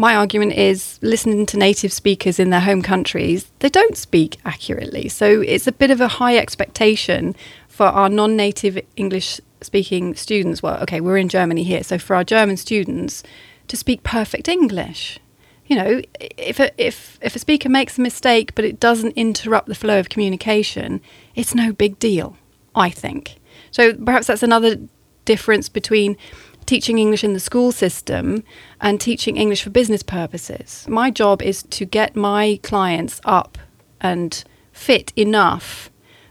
My 0.01 0.17
argument 0.17 0.55
is 0.55 0.99
listening 1.03 1.45
to 1.45 1.59
native 1.59 1.93
speakers 1.93 2.39
in 2.39 2.49
their 2.49 2.61
home 2.61 2.81
countries, 2.81 3.51
they 3.59 3.69
don't 3.69 3.99
speak 3.99 4.39
accurately. 4.47 5.11
So 5.11 5.43
it's 5.43 5.67
a 5.67 5.73
bit 5.73 5.91
of 5.91 6.01
a 6.01 6.09
high 6.09 6.39
expectation 6.39 7.37
for 7.81 7.87
our 7.87 8.11
non 8.11 8.37
native 8.37 8.79
English 8.97 9.41
speaking 9.63 10.15
students, 10.15 10.63
well, 10.63 10.77
okay, 10.83 11.01
we're 11.01 11.17
in 11.17 11.31
Germany 11.31 11.63
here, 11.63 11.83
so 11.83 11.99
for 11.99 12.15
our 12.15 12.23
German 12.23 12.59
students 12.59 13.23
to 13.69 13.75
speak 13.75 14.03
perfect 14.03 14.49
English. 14.49 15.19
You 15.65 15.77
know, 15.77 16.03
if 16.21 16.61
a, 16.61 16.71
if, 16.77 17.19
if 17.23 17.35
a 17.35 17.39
speaker 17.39 17.71
makes 17.71 17.97
a 17.97 18.03
mistake 18.03 18.55
but 18.55 18.67
it 18.67 18.81
doesn't 18.81 19.13
interrupt 19.13 19.67
the 19.67 19.75
flow 19.75 19.99
of 19.99 20.11
communication, 20.11 21.01
it's 21.35 21.55
no 21.55 21.73
big 21.73 21.99
deal, 21.99 22.37
I 22.75 22.91
think. 22.91 23.37
So 23.71 23.95
perhaps 23.95 24.27
that's 24.27 24.43
another 24.43 24.77
difference 25.25 25.71
between 25.71 26.19
teaching 26.67 26.99
English 26.99 27.25
in 27.25 27.33
the 27.33 27.41
school 27.41 27.73
system 27.73 28.45
and 28.83 29.01
teaching 29.01 29.39
English 29.39 29.63
for 29.63 29.71
business 29.71 30.03
purposes. 30.03 30.85
My 30.87 31.11
job 31.11 31.41
is 31.41 31.63
to 31.63 31.87
get 31.87 32.15
my 32.15 32.61
clients 32.63 33.23
up 33.25 33.57
and 34.03 34.45
fit 34.71 35.15
enough 35.17 35.90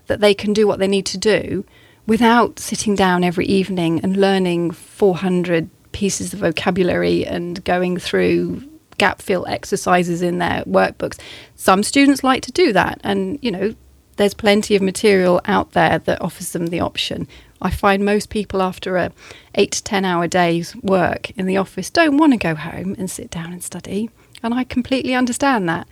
that 0.10 0.20
they 0.20 0.34
can 0.34 0.52
do 0.52 0.68
what 0.68 0.80
they 0.80 0.88
need 0.88 1.06
to 1.06 1.18
do 1.18 1.64
without 2.06 2.60
sitting 2.60 2.96
down 2.96 3.24
every 3.24 3.46
evening 3.46 4.02
and 4.02 4.18
learning 4.18 4.72
400 4.72 5.70
pieces 5.92 6.34
of 6.34 6.40
vocabulary 6.40 7.26
and 7.26 7.64
going 7.64 7.98
through 7.98 8.62
gap 8.98 9.22
fill 9.22 9.46
exercises 9.48 10.22
in 10.22 10.40
their 10.40 10.64
workbooks. 10.64 11.20
Some 11.56 11.84
students 11.84 12.24
like 12.24 12.42
to 12.44 12.52
do 12.52 12.74
that, 12.74 13.00
and 13.04 13.40
you 13.42 13.52
know, 13.52 13.76
there's 14.18 14.34
plenty 14.34 14.76
of 14.76 14.82
material 14.82 15.40
out 15.46 15.72
there 15.72 16.00
that 16.00 16.22
offers 16.22 16.52
them 16.52 16.68
the 16.68 16.82
option. 16.82 17.28
I 17.62 17.70
find 17.70 18.04
most 18.04 18.30
people 18.30 18.62
after 18.62 18.98
a 18.98 19.12
8 19.56 19.72
to 19.72 19.84
10 19.84 20.06
hour 20.06 20.28
day's 20.28 20.76
work 20.78 21.32
in 21.32 21.46
the 21.46 21.58
office 21.58 21.90
don't 21.90 22.18
want 22.18 22.34
to 22.34 22.38
go 22.38 22.56
home 22.56 22.96
and 22.98 23.10
sit 23.10 23.30
down 23.30 23.54
and 23.54 23.64
study, 23.64 24.10
and 24.44 24.54
I 24.54 24.64
completely 24.64 25.14
understand 25.14 25.70
that 25.70 25.88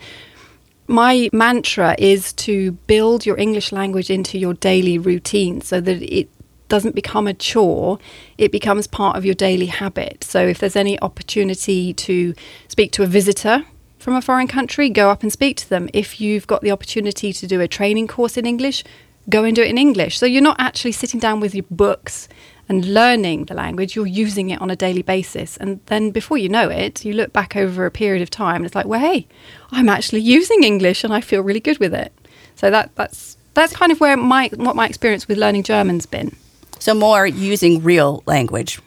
my 0.87 1.29
mantra 1.33 1.95
is 1.97 2.33
to 2.33 2.71
build 2.87 3.25
your 3.25 3.37
English 3.37 3.71
language 3.71 4.09
into 4.09 4.37
your 4.37 4.53
daily 4.53 4.97
routine 4.97 5.61
so 5.61 5.81
that 5.81 6.01
it 6.01 6.29
doesn't 6.69 6.95
become 6.95 7.27
a 7.27 7.33
chore, 7.33 7.99
it 8.37 8.51
becomes 8.51 8.87
part 8.87 9.15
of 9.17 9.25
your 9.25 9.35
daily 9.35 9.67
habit. 9.67 10.23
So 10.23 10.45
if 10.45 10.59
there's 10.59 10.75
any 10.75 10.99
opportunity 11.01 11.93
to 11.93 12.33
speak 12.67 12.91
to 12.93 13.03
a 13.03 13.07
visitor 13.07 13.65
from 13.99 14.15
a 14.15 14.21
foreign 14.21 14.47
country, 14.47 14.89
go 14.89 15.09
up 15.09 15.23
and 15.23 15.31
speak 15.31 15.57
to 15.57 15.69
them. 15.69 15.89
If 15.93 16.21
you've 16.21 16.47
got 16.47 16.61
the 16.61 16.71
opportunity 16.71 17.33
to 17.33 17.47
do 17.47 17.61
a 17.61 17.67
training 17.67 18.07
course 18.07 18.37
in 18.37 18.45
English, 18.45 18.83
go 19.29 19.43
and 19.43 19.55
do 19.55 19.61
it 19.61 19.69
in 19.69 19.77
English. 19.77 20.17
So 20.17 20.25
you're 20.25 20.41
not 20.41 20.59
actually 20.59 20.93
sitting 20.93 21.19
down 21.19 21.39
with 21.39 21.53
your 21.55 21.65
books 21.69 22.27
and 22.69 22.85
learning 22.85 23.45
the 23.45 23.53
language, 23.53 23.95
you're 23.95 24.05
using 24.05 24.49
it 24.49 24.61
on 24.61 24.69
a 24.69 24.75
daily 24.75 25.01
basis. 25.01 25.57
And 25.57 25.79
then 25.85 26.11
before 26.11 26.37
you 26.37 26.49
know 26.49 26.69
it, 26.69 27.05
you 27.05 27.13
look 27.13 27.31
back 27.31 27.55
over 27.55 27.85
a 27.85 27.91
period 27.91 28.21
of 28.21 28.29
time 28.29 28.57
and 28.57 28.65
it's 28.65 28.75
like, 28.75 28.85
well, 28.85 28.99
hey, 28.99 29.27
I'm 29.71 29.89
actually 29.89 30.21
using 30.21 30.63
English 30.63 31.03
and 31.03 31.13
I 31.13 31.21
feel 31.21 31.41
really 31.41 31.59
good 31.59 31.79
with 31.79 31.93
it. 31.93 32.11
So 32.55 32.69
that, 32.69 32.93
that's, 32.95 33.37
that's 33.53 33.73
kind 33.73 33.91
of 33.91 33.99
where 33.99 34.17
my, 34.17 34.49
what 34.55 34.75
my 34.75 34.87
experience 34.87 35.27
with 35.27 35.37
learning 35.37 35.63
German's 35.63 36.05
been. 36.05 36.35
So 36.79 36.93
more 36.93 37.25
using 37.25 37.83
real 37.83 38.23
language, 38.25 38.79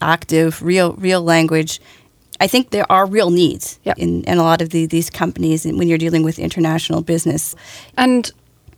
active, 0.00 0.62
real, 0.62 0.94
real 0.94 1.22
language. 1.22 1.80
I 2.38 2.46
think 2.46 2.70
there 2.70 2.90
are 2.90 3.06
real 3.06 3.30
needs 3.30 3.78
yep. 3.82 3.98
in, 3.98 4.22
in 4.24 4.38
a 4.38 4.42
lot 4.42 4.60
of 4.62 4.70
the, 4.70 4.86
these 4.86 5.10
companies 5.10 5.64
when 5.64 5.88
you're 5.88 5.98
dealing 5.98 6.22
with 6.22 6.38
international 6.38 7.02
business. 7.02 7.54
And 7.96 8.30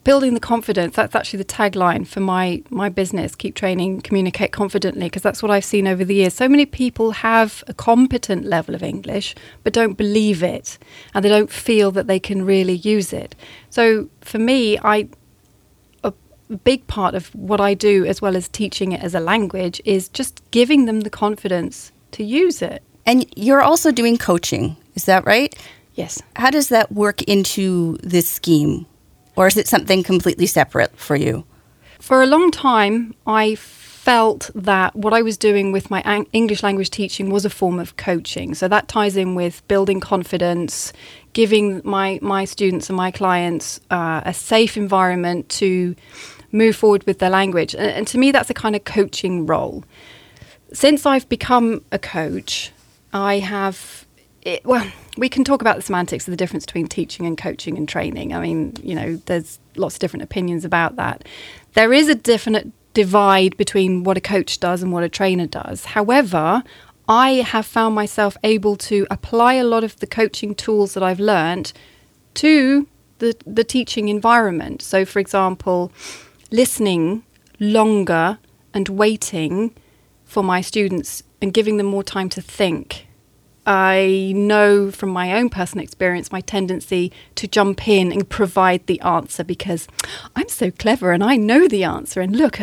building 0.08 0.32
the 0.32 0.40
confidence. 0.40 0.96
That's 0.96 1.14
actually 1.14 1.36
the 1.36 1.52
tagline 1.60 2.06
for 2.06 2.20
my 2.20 2.62
my 2.70 2.88
business. 2.88 3.34
Keep 3.34 3.54
training, 3.54 4.00
communicate 4.00 4.52
confidently, 4.52 5.04
because 5.04 5.20
that's 5.20 5.42
what 5.42 5.50
I've 5.50 5.66
seen 5.66 5.86
over 5.86 6.02
the 6.02 6.14
years. 6.14 6.32
So 6.32 6.48
many 6.48 6.64
people 6.64 7.10
have 7.10 7.62
a 7.66 7.74
competent 7.74 8.46
level 8.46 8.74
of 8.74 8.82
English, 8.82 9.34
but 9.64 9.74
don't 9.74 9.98
believe 9.98 10.42
it, 10.42 10.78
and 11.12 11.22
they 11.22 11.28
don't 11.28 11.50
feel 11.50 11.90
that 11.90 12.06
they 12.06 12.18
can 12.18 12.46
really 12.46 12.76
use 12.94 13.12
it. 13.12 13.34
So 13.68 14.08
for 14.22 14.38
me, 14.38 14.78
I 14.78 15.08
a 16.04 16.14
big 16.70 16.86
part 16.86 17.14
of 17.14 17.34
what 17.34 17.60
I 17.60 17.74
do, 17.74 18.06
as 18.06 18.22
well 18.22 18.34
as 18.34 18.48
teaching 18.48 18.92
it 18.92 19.02
as 19.02 19.14
a 19.14 19.20
language, 19.20 19.78
is 19.84 20.08
just 20.08 20.42
giving 20.52 20.86
them 20.86 21.00
the 21.02 21.10
confidence 21.10 21.92
to 22.12 22.24
use 22.24 22.62
it. 22.62 22.82
And 23.04 23.26
you're 23.36 23.60
also 23.70 23.92
doing 23.92 24.16
coaching, 24.16 24.78
is 24.94 25.04
that 25.04 25.26
right? 25.26 25.54
Yes. 25.96 26.22
How 26.36 26.50
does 26.50 26.68
that 26.70 26.92
work 26.92 27.20
into 27.24 27.98
this 28.02 28.26
scheme? 28.26 28.86
Or 29.38 29.46
is 29.46 29.56
it 29.56 29.68
something 29.68 30.02
completely 30.02 30.46
separate 30.46 30.98
for 30.98 31.14
you? 31.14 31.44
For 32.00 32.22
a 32.22 32.26
long 32.26 32.50
time, 32.50 33.14
I 33.24 33.54
felt 33.54 34.50
that 34.52 34.96
what 34.96 35.12
I 35.12 35.22
was 35.22 35.36
doing 35.36 35.70
with 35.70 35.90
my 35.92 36.02
English 36.32 36.64
language 36.64 36.90
teaching 36.90 37.30
was 37.30 37.44
a 37.44 37.50
form 37.50 37.78
of 37.78 37.96
coaching. 37.96 38.56
So 38.56 38.66
that 38.66 38.88
ties 38.88 39.16
in 39.16 39.36
with 39.36 39.62
building 39.68 40.00
confidence, 40.00 40.92
giving 41.34 41.82
my, 41.84 42.18
my 42.20 42.46
students 42.46 42.90
and 42.90 42.96
my 42.96 43.12
clients 43.12 43.78
uh, 43.92 44.22
a 44.24 44.34
safe 44.34 44.76
environment 44.76 45.48
to 45.50 45.94
move 46.50 46.74
forward 46.74 47.04
with 47.06 47.20
their 47.20 47.30
language. 47.30 47.76
And, 47.76 47.90
and 47.92 48.08
to 48.08 48.18
me, 48.18 48.32
that's 48.32 48.50
a 48.50 48.54
kind 48.54 48.74
of 48.74 48.82
coaching 48.82 49.46
role. 49.46 49.84
Since 50.72 51.06
I've 51.06 51.28
become 51.28 51.84
a 51.92 51.98
coach, 52.00 52.72
I 53.12 53.38
have 53.38 54.04
it, 54.42 54.64
well, 54.64 54.90
we 55.18 55.28
can 55.28 55.44
talk 55.44 55.60
about 55.60 55.76
the 55.76 55.82
semantics 55.82 56.26
of 56.26 56.32
the 56.32 56.36
difference 56.36 56.64
between 56.64 56.86
teaching 56.86 57.26
and 57.26 57.36
coaching 57.36 57.76
and 57.76 57.88
training. 57.88 58.32
I 58.32 58.40
mean, 58.40 58.74
you 58.82 58.94
know, 58.94 59.16
there's 59.26 59.58
lots 59.76 59.96
of 59.96 60.00
different 60.00 60.22
opinions 60.22 60.64
about 60.64 60.96
that. 60.96 61.24
There 61.74 61.92
is 61.92 62.08
a 62.08 62.14
definite 62.14 62.70
divide 62.94 63.56
between 63.56 64.04
what 64.04 64.16
a 64.16 64.20
coach 64.20 64.60
does 64.60 64.82
and 64.82 64.92
what 64.92 65.04
a 65.04 65.08
trainer 65.08 65.46
does. 65.46 65.86
However, 65.86 66.62
I 67.08 67.30
have 67.30 67.66
found 67.66 67.94
myself 67.94 68.36
able 68.44 68.76
to 68.76 69.06
apply 69.10 69.54
a 69.54 69.64
lot 69.64 69.82
of 69.82 69.98
the 69.98 70.06
coaching 70.06 70.54
tools 70.54 70.94
that 70.94 71.02
I've 71.02 71.20
learned 71.20 71.72
to 72.34 72.86
the, 73.18 73.34
the 73.46 73.64
teaching 73.64 74.08
environment. 74.08 74.82
So, 74.82 75.04
for 75.04 75.18
example, 75.18 75.90
listening 76.50 77.24
longer 77.58 78.38
and 78.72 78.88
waiting 78.88 79.74
for 80.24 80.44
my 80.44 80.60
students 80.60 81.22
and 81.40 81.52
giving 81.52 81.78
them 81.78 81.86
more 81.86 82.04
time 82.04 82.28
to 82.28 82.42
think 82.42 83.07
I 83.68 84.32
know 84.34 84.90
from 84.90 85.10
my 85.10 85.34
own 85.34 85.50
personal 85.50 85.84
experience 85.84 86.32
my 86.32 86.40
tendency 86.40 87.12
to 87.34 87.46
jump 87.46 87.86
in 87.86 88.10
and 88.10 88.26
provide 88.26 88.86
the 88.86 88.98
answer 89.02 89.44
because 89.44 89.86
I'm 90.34 90.48
so 90.48 90.70
clever 90.70 91.12
and 91.12 91.22
I 91.22 91.36
know 91.36 91.68
the 91.68 91.84
answer. 91.84 92.22
And 92.22 92.34
look, 92.34 92.60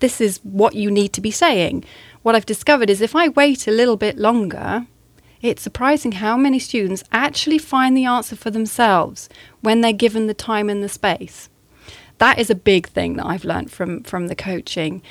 this 0.00 0.20
is 0.20 0.38
what 0.38 0.74
you 0.74 0.90
need 0.90 1.12
to 1.12 1.20
be 1.20 1.30
saying. 1.30 1.84
What 2.22 2.34
I've 2.34 2.44
discovered 2.44 2.90
is 2.90 3.00
if 3.00 3.14
I 3.14 3.28
wait 3.28 3.68
a 3.68 3.70
little 3.70 3.96
bit 3.96 4.18
longer, 4.18 4.88
it's 5.40 5.62
surprising 5.62 6.10
how 6.10 6.36
many 6.36 6.58
students 6.58 7.04
actually 7.12 7.58
find 7.58 7.96
the 7.96 8.06
answer 8.06 8.34
for 8.34 8.50
themselves 8.50 9.28
when 9.60 9.80
they're 9.80 9.92
given 9.92 10.26
the 10.26 10.34
time 10.34 10.68
and 10.68 10.82
the 10.82 10.88
space. 10.88 11.48
That 12.18 12.36
is 12.36 12.50
a 12.50 12.56
big 12.56 12.88
thing 12.88 13.14
that 13.14 13.26
I've 13.26 13.44
learned 13.44 13.70
from 13.70 14.02
from 14.02 14.26
the 14.26 14.34
coaching. 14.34 15.02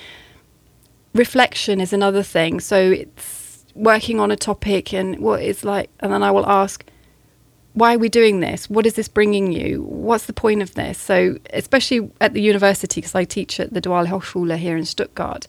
Reflection 1.14 1.80
is 1.80 1.94
another 1.94 2.22
thing. 2.22 2.60
So 2.60 2.92
it's 2.92 3.47
working 3.78 4.20
on 4.20 4.32
a 4.32 4.36
topic 4.36 4.94
and 4.94 5.20
what 5.20 5.42
it's 5.42 5.64
like, 5.64 5.90
and 6.00 6.12
then 6.12 6.24
I 6.24 6.32
will 6.32 6.48
ask, 6.48 6.84
why 7.74 7.94
are 7.94 8.00
we 8.00 8.10
doing 8.10 8.40
this? 8.40 8.70
What 8.70 8.88
is 8.88 8.96
this 8.96 9.08
bringing 9.08 9.52
you? 9.52 9.84
What's 9.84 10.26
the 10.26 10.34
point 10.34 10.64
of 10.64 10.74
this? 10.74 10.98
So, 10.98 11.38
especially 11.54 12.10
at 12.20 12.34
the 12.34 12.42
university, 12.42 13.02
because 13.02 13.14
I 13.14 13.24
teach 13.24 13.60
at 13.60 13.72
the 13.72 13.80
Duale 13.80 14.08
Hochschule 14.08 14.58
here 14.58 14.76
in 14.76 14.86
Stuttgart, 14.86 15.48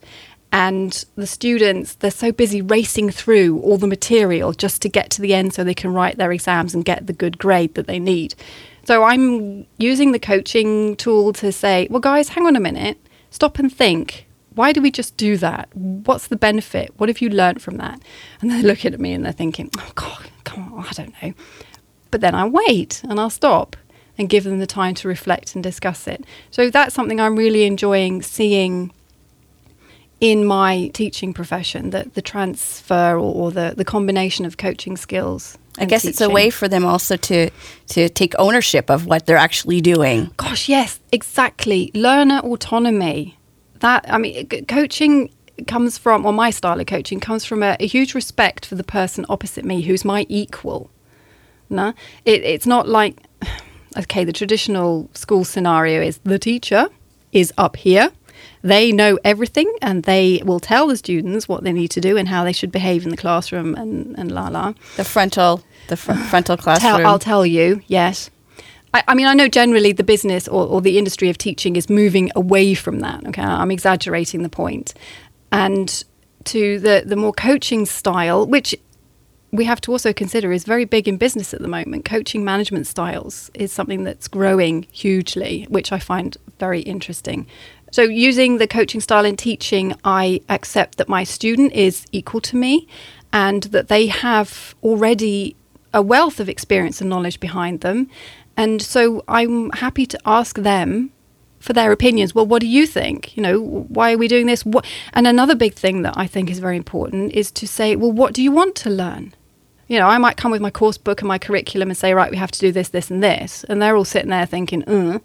and 0.53 1.05
the 1.17 1.27
students, 1.27 1.95
they're 1.95 2.11
so 2.11 2.31
busy 2.31 2.61
racing 2.61 3.11
through 3.11 3.61
all 3.61 3.79
the 3.79 3.87
material 3.87 4.53
just 4.53 4.83
to 4.83 4.89
get 4.91 5.11
to 5.13 5.23
the 5.23 5.33
end 5.33 5.55
so 5.55 5.65
they 5.65 5.75
can 5.75 5.95
write 5.95 6.19
their 6.19 6.33
exams 6.33 6.75
and 6.75 6.85
get 6.85 7.07
the 7.07 7.13
good 7.15 7.39
grade 7.39 7.75
that 7.75 7.87
they 7.87 7.99
need. 7.99 8.35
So, 8.85 9.05
I'm 9.05 9.67
using 9.79 10.13
the 10.13 10.19
coaching 10.19 10.97
tool 10.97 11.33
to 11.35 11.51
say, 11.51 11.89
well, 11.91 12.01
guys, 12.01 12.29
hang 12.29 12.47
on 12.47 12.57
a 12.57 12.61
minute, 12.61 12.99
stop 13.31 13.59
and 13.59 13.73
think 13.75 14.28
why 14.59 14.73
do 14.73 14.83
we 14.83 14.91
just 14.91 15.17
do 15.17 15.37
that? 15.37 15.69
What's 15.73 16.27
the 16.27 16.37
benefit? 16.37 16.93
What 16.97 17.09
have 17.09 17.21
you 17.21 17.29
learned 17.29 17.63
from 17.63 17.77
that? 17.77 18.03
And 18.41 18.51
they're 18.51 18.63
looking 18.71 18.93
at 18.93 18.99
me 18.99 19.13
and 19.13 19.25
they're 19.25 19.31
thinking, 19.31 19.71
oh, 19.79 19.93
God, 19.95 20.29
come 20.43 20.73
on, 20.73 20.85
I 20.85 20.91
don't 20.91 21.15
know. 21.23 21.33
But 22.11 22.23
then 22.23 22.35
I 22.35 22.45
wait 22.45 23.01
and 23.05 23.21
I'll 23.21 23.31
stop 23.31 23.77
and 24.19 24.29
give 24.29 24.43
them 24.43 24.59
the 24.59 24.67
time 24.67 24.97
to 24.97 25.07
reflect 25.07 25.55
and 25.55 25.63
discuss 25.63 26.09
it. 26.09 26.25
So 26.51 26.71
that's 26.71 26.93
something 26.93 27.21
I'm 27.21 27.37
really 27.37 27.67
enjoying 27.67 28.21
seeing 28.21 28.93
in 30.21 30.45
my 30.45 30.91
teaching 30.93 31.33
profession 31.33 31.91
that 31.91 32.15
the 32.15 32.23
transfer 32.23 33.13
or, 33.13 33.33
or 33.33 33.51
the, 33.53 33.75
the 33.77 33.85
combination 33.85 34.45
of 34.45 34.57
coaching 34.57 34.97
skills 34.97 35.57
I 35.79 35.85
guess 35.85 36.03
teaching. 36.03 36.11
it's 36.11 36.21
a 36.21 36.29
way 36.29 36.51
for 36.51 36.67
them 36.67 36.85
also 36.85 37.17
to 37.17 37.51
to 37.91 38.09
take 38.09 38.35
ownership 38.41 38.91
of 38.91 39.07
what 39.07 39.27
they're 39.27 39.37
actually 39.37 39.81
doing. 39.81 40.33
Gosh, 40.37 40.69
yes, 40.69 40.99
exactly. 41.13 41.93
Learner 41.95 42.41
autonomy 42.41 43.38
that 43.81 44.05
I 44.09 44.19
mean, 44.19 44.47
coaching 44.67 45.31
comes 45.67 45.99
from, 45.99 46.25
or 46.25 46.33
my 46.33 46.51
style 46.51 46.79
of 46.81 46.87
coaching 46.87 47.21
comes 47.21 47.45
from 47.45 47.63
a, 47.63 47.77
a 47.81 47.87
huge 47.87 48.15
respect 48.15 48.65
for 48.67 48.75
the 48.75 48.85
person 48.85 49.27
opposite 49.29 49.65
me 49.65 49.83
who's 49.83 50.05
my 50.05 50.27
equal. 50.29 50.91
No, 51.71 51.95
it, 52.25 52.43
it's 52.43 52.67
not 52.67 52.89
like 52.89 53.23
okay, 53.99 54.25
the 54.25 54.33
traditional 54.33 55.11
school 55.15 55.45
scenario 55.45 56.01
is 56.01 56.19
the 56.19 56.39
teacher 56.39 56.89
is 57.33 57.53
up 57.59 57.77
here. 57.77 58.11
They 58.63 58.93
know 58.93 59.19
everything 59.25 59.73
and 59.83 60.05
they 60.05 60.43
will 60.45 60.61
tell 60.61 60.87
the 60.87 60.97
students 60.97 61.49
what 61.49 61.65
they 61.65 61.73
need 61.73 61.91
to 61.93 62.01
do 62.01 62.17
and 62.17 62.29
how 62.29 62.45
they 62.45 62.53
should 62.53 62.73
behave 62.73 63.05
in 63.05 63.11
the 63.11 63.17
classroom 63.17 63.75
and, 63.75 64.17
and 64.19 64.31
la 64.33 64.49
la. 64.49 64.75
The 64.97 65.05
frontal, 65.05 65.63
the 65.89 65.97
fr- 65.97 66.13
frontal 66.15 66.57
classroom. 66.57 66.93
Tell, 66.99 67.07
I'll 67.07 67.19
tell 67.19 67.47
you, 67.47 67.83
yes. 67.87 68.31
I, 68.95 69.05
I, 69.09 69.15
mean, 69.15 69.27
I 69.27 69.35
know 69.35 69.49
generally 69.49 69.93
the 69.93 70.05
business 70.05 70.49
or, 70.49 70.67
or, 70.67 70.81
the 70.81 70.99
industry 70.99 71.29
of 71.29 71.37
teaching 71.37 71.77
is 71.77 71.91
moving 71.91 72.31
away 72.35 72.75
from 72.75 73.01
that. 73.01 73.27
Okay, 73.27 73.43
I'm 73.43 73.71
exaggerating 73.71 74.43
the 74.43 74.49
point, 74.49 74.95
and 75.53 76.05
to 76.45 76.79
the 76.79 77.03
the 77.05 77.17
more 77.17 77.33
coaching 77.33 77.85
style, 77.85 78.47
which 78.47 78.75
we 79.51 79.65
have 79.65 79.81
to 79.81 79.93
also 79.93 80.13
consider 80.13 80.53
is 80.53 80.65
very 80.65 80.85
big 80.85 81.09
in 81.09 81.17
business 81.17 81.55
at 81.55 81.61
the 81.61 81.69
moment. 81.69 82.05
Coaching 82.05 82.45
management 82.45 82.87
styles 82.87 83.51
is 83.55 83.73
something 83.73 84.05
that's 84.05 84.29
growing 84.29 84.87
hugely, 84.93 85.67
which 85.71 85.91
I 85.91 85.99
find 85.99 86.37
very 86.59 86.81
interesting. 86.81 87.47
So, 87.91 88.03
using 88.03 88.59
the 88.59 88.67
coaching 88.67 89.01
style 89.01 89.25
in 89.25 89.37
teaching, 89.37 89.95
I 90.05 90.41
accept 90.49 90.99
that 90.99 91.09
my 91.09 91.25
student 91.25 91.73
is 91.73 92.07
equal 92.13 92.43
to 92.43 92.57
me 92.57 92.87
and 93.33 93.65
that 93.65 93.89
they 93.89 94.07
have 94.09 94.75
already 94.83 95.57
a 95.95 96.03
wealth 96.03 96.39
of 96.39 96.49
experience 96.49 97.01
and 97.01 97.09
knowledge 97.09 97.41
behind 97.41 97.81
them. 97.81 98.11
And 98.59 98.83
so 98.83 99.23
I'm 99.29 99.71
happy 99.71 100.05
to 100.05 100.19
ask 100.27 100.57
them 100.59 101.13
for 101.61 101.73
their 101.73 101.93
opinions. 101.93 102.35
Well, 102.35 102.45
what 102.45 102.61
do 102.61 102.67
you 102.67 102.89
think? 102.89 103.37
You 103.37 103.43
know, 103.45 103.61
why 103.61 104.13
are 104.13 104.19
we 104.19 104.27
doing 104.27 104.47
this? 104.47 104.67
What? 104.67 104.85
And 105.13 105.29
another 105.29 105.55
big 105.55 105.75
thing 105.75 106.03
that 106.03 106.15
I 106.17 106.27
think 106.27 106.51
is 106.51 106.59
very 106.59 106.77
important 106.77 107.33
is 107.33 107.53
to 107.53 107.69
say, 107.69 107.95
well, 107.95 108.11
what 108.11 108.35
do 108.35 108.43
you 108.43 108.51
want 108.51 108.75
to 108.77 108.91
learn? 108.91 109.33
You 109.87 110.01
know, 110.01 110.09
I 110.09 110.19
might 110.19 110.37
come 110.37 110.51
with 110.51 110.61
my 110.61 110.73
course 110.73 110.99
book 110.99 111.21
and 111.21 111.29
my 111.29 111.39
curriculum 111.39 111.89
and 111.89 111.97
say, 111.97 112.13
right, 112.13 112.33
we 112.33 112.37
have 112.37 112.51
to 112.51 112.59
do 112.59 112.73
this, 112.73 112.89
this, 112.89 113.11
and 113.13 113.23
this. 113.23 113.65
And 113.69 113.81
they're 113.81 113.97
all 113.97 114.05
sitting 114.05 114.31
there 114.31 114.45
thinking, 114.45 114.83
uh. 114.89 115.21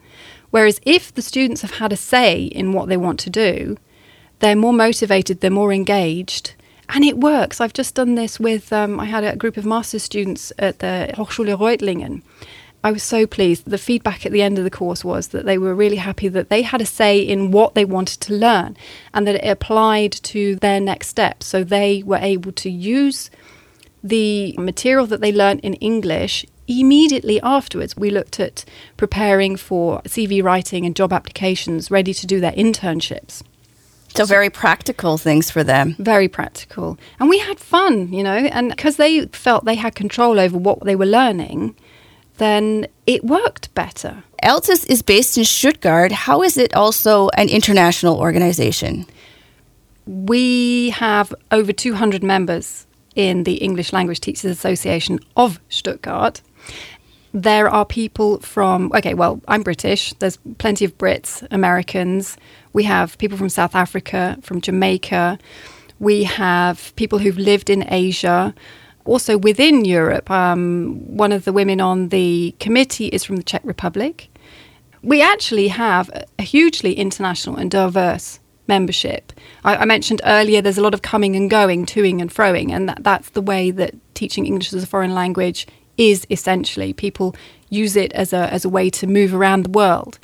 Whereas 0.52 0.80
if 0.84 1.12
the 1.12 1.24
students 1.24 1.64
have 1.64 1.80
had 1.80 1.92
a 1.92 1.98
say 1.98 2.44
in 2.44 2.72
what 2.72 2.88
they 2.88 2.98
want 2.98 3.20
to 3.22 3.32
do, 3.32 3.78
they're 4.40 4.56
more 4.56 4.74
motivated, 4.74 5.42
they're 5.42 5.50
more 5.50 5.74
engaged, 5.74 6.54
and 6.90 7.04
it 7.04 7.18
works. 7.18 7.60
I've 7.60 7.74
just 7.74 7.96
done 7.96 8.14
this 8.14 8.40
with, 8.40 8.72
um, 8.72 9.00
I 9.00 9.06
had 9.06 9.24
a 9.24 9.36
group 9.36 9.58
of 9.58 9.66
master's 9.66 10.04
students 10.04 10.54
at 10.60 10.80
the 10.80 11.10
Hochschule 11.16 11.58
Reutlingen 11.58 12.22
I 12.84 12.92
was 12.92 13.04
so 13.04 13.26
pleased. 13.26 13.66
The 13.66 13.78
feedback 13.78 14.26
at 14.26 14.34
the 14.34 14.42
end 14.42 14.58
of 14.58 14.66
the 14.66 14.70
course 14.70 15.06
was 15.06 15.30
that 15.30 15.46
they 15.46 15.58
were 15.58 15.74
really 15.74 15.96
happy 15.96 16.28
that 16.28 16.50
they 16.50 16.64
had 16.64 16.82
a 16.82 16.86
say 16.86 17.20
in 17.20 17.52
what 17.52 17.76
they 17.76 17.86
wanted 17.86 18.20
to 18.22 18.34
learn 18.34 18.76
and 19.14 19.26
that 19.26 19.36
it 19.36 19.48
applied 19.48 20.12
to 20.12 20.58
their 20.58 20.82
next 20.82 21.08
step. 21.08 21.44
So 21.44 21.64
they 21.64 22.04
were 22.04 22.18
able 22.18 22.52
to 22.52 22.70
use 22.70 23.32
the 24.04 24.54
material 24.58 25.06
that 25.08 25.22
they 25.22 25.32
learned 25.32 25.62
in 25.62 25.76
English 25.76 26.46
immediately 26.68 27.40
afterwards. 27.42 27.96
We 27.96 28.10
looked 28.10 28.40
at 28.40 28.66
preparing 28.98 29.56
for 29.56 30.02
CV 30.02 30.44
writing 30.44 30.86
and 30.86 30.94
job 30.94 31.14
applications, 31.14 31.90
ready 31.90 32.14
to 32.14 32.28
do 32.28 32.42
their 32.42 32.52
internships. 32.52 33.44
So, 34.16 34.26
very 34.26 34.52
practical 34.52 35.18
things 35.18 35.50
for 35.50 35.64
them. 35.64 35.96
Very 35.98 36.28
practical. 36.28 37.00
And 37.20 37.30
we 37.30 37.40
had 37.40 37.60
fun, 37.60 38.14
you 38.14 38.22
know, 38.24 38.36
and 38.36 38.70
because 38.70 38.98
they 38.98 39.26
felt 39.28 39.66
they 39.66 39.76
had 39.76 39.96
control 39.96 40.40
over 40.40 40.56
what 40.56 40.82
they 40.82 40.96
were 40.96 41.08
learning, 41.08 41.76
then 42.38 42.88
it 43.06 43.24
worked 43.24 43.74
better. 43.74 44.24
ELTAS 44.42 44.86
is 44.86 45.02
based 45.02 45.38
in 45.38 45.46
Stuttgart. 45.46 46.12
How 46.12 46.42
is 46.44 46.58
it 46.58 46.74
also 46.76 47.30
an 47.30 47.50
international 47.50 48.18
organization? 48.18 49.06
We 50.06 50.90
have 50.90 51.34
over 51.52 51.72
200 51.72 52.24
members 52.24 52.86
in 53.16 53.44
the 53.44 53.56
English 53.56 53.94
Language 53.94 54.20
Teachers 54.20 54.52
Association 54.52 55.20
of 55.38 55.60
Stuttgart. 55.70 56.42
there 57.34 57.68
are 57.68 57.84
people 57.84 58.40
from, 58.42 58.92
okay, 58.96 59.16
well, 59.16 59.42
I'm 59.48 59.64
British. 59.64 60.14
There's 60.20 60.38
plenty 60.60 60.86
of 60.86 60.98
Brits, 61.00 61.46
Americans. 61.50 62.38
We 62.74 62.84
have 62.84 63.18
people 63.18 63.38
from 63.38 63.50
South 63.50 63.74
Africa, 63.76 64.38
from 64.44 64.62
Jamaica. 64.62 65.40
We 66.00 66.24
have 66.26 66.94
people 66.96 67.20
who've 67.20 67.38
lived 67.38 67.70
in 67.72 67.86
Asia. 67.92 68.54
Also 69.06 69.38
within 69.38 69.86
Europe, 69.86 70.32
um, 70.32 70.96
one 71.18 71.32
of 71.32 71.46
the 71.46 71.54
women 71.54 71.82
on 71.82 72.10
the 72.10 72.56
committee 72.60 73.08
is 73.08 73.24
from 73.24 73.36
the 73.36 73.44
Czech 73.44 73.62
Republic. 73.64 74.30
We 75.02 75.22
actually 75.22 75.68
have 75.68 76.10
a 76.40 76.44
hugely 76.44 76.94
international 76.94 77.58
and 77.58 77.70
diverse 77.70 78.40
membership. 78.68 79.34
I, 79.66 79.76
I, 79.78 79.86
mentioned 79.86 80.22
earlier 80.24 80.62
there's 80.62 80.78
a 80.78 80.82
lot 80.82 80.94
of 80.94 81.02
coming 81.02 81.36
and 81.36 81.50
going, 81.50 81.86
toing 81.86 82.22
and 82.22 82.34
froing, 82.34 82.72
and 82.72 82.88
that, 82.88 83.04
that's 83.04 83.32
the 83.32 83.42
way 83.42 83.72
that 83.72 83.94
teaching 84.14 84.46
English 84.46 84.72
as 84.74 84.84
a 84.84 84.88
foreign 84.88 85.14
language 85.14 85.68
is 85.98 86.26
essentially. 86.30 86.94
People 86.94 87.36
use 87.70 87.98
it 87.98 88.14
as 88.14 88.32
a, 88.32 88.52
as 88.54 88.64
a 88.64 88.70
way 88.70 88.90
to 88.92 89.06
move 89.06 89.34
around 89.34 89.64
the 89.64 89.70
world. 89.70 90.18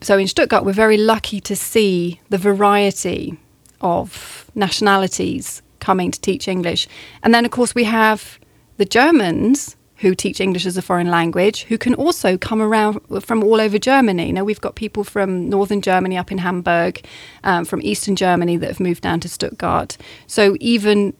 So 0.00 0.18
in 0.18 0.28
Stuttgart, 0.28 0.64
we're 0.64 0.72
very 0.72 0.98
lucky 0.98 1.40
to 1.40 1.56
see 1.56 2.20
the 2.28 2.38
variety 2.38 3.38
of 3.80 4.50
nationalities 4.54 5.62
coming 5.80 6.10
to 6.10 6.20
teach 6.20 6.48
English. 6.48 6.88
And 7.22 7.34
then, 7.34 7.44
of 7.44 7.50
course, 7.50 7.74
we 7.74 7.84
have 7.84 8.38
the 8.76 8.84
Germans 8.84 9.76
who 9.96 10.14
teach 10.14 10.40
English 10.40 10.64
as 10.64 10.76
a 10.76 10.82
foreign 10.82 11.10
language 11.10 11.64
who 11.64 11.76
can 11.76 11.94
also 11.94 12.38
come 12.38 12.62
around 12.62 13.00
from 13.20 13.42
all 13.42 13.60
over 13.60 13.78
Germany. 13.78 14.30
Now, 14.32 14.44
we've 14.44 14.60
got 14.60 14.76
people 14.76 15.04
from 15.04 15.48
northern 15.48 15.80
Germany 15.80 16.16
up 16.16 16.30
in 16.30 16.38
Hamburg, 16.38 17.04
um, 17.42 17.64
from 17.64 17.82
eastern 17.82 18.14
Germany 18.14 18.56
that 18.58 18.68
have 18.68 18.80
moved 18.80 19.02
down 19.02 19.20
to 19.20 19.28
Stuttgart. 19.28 19.96
So, 20.26 20.56
even 20.60 21.14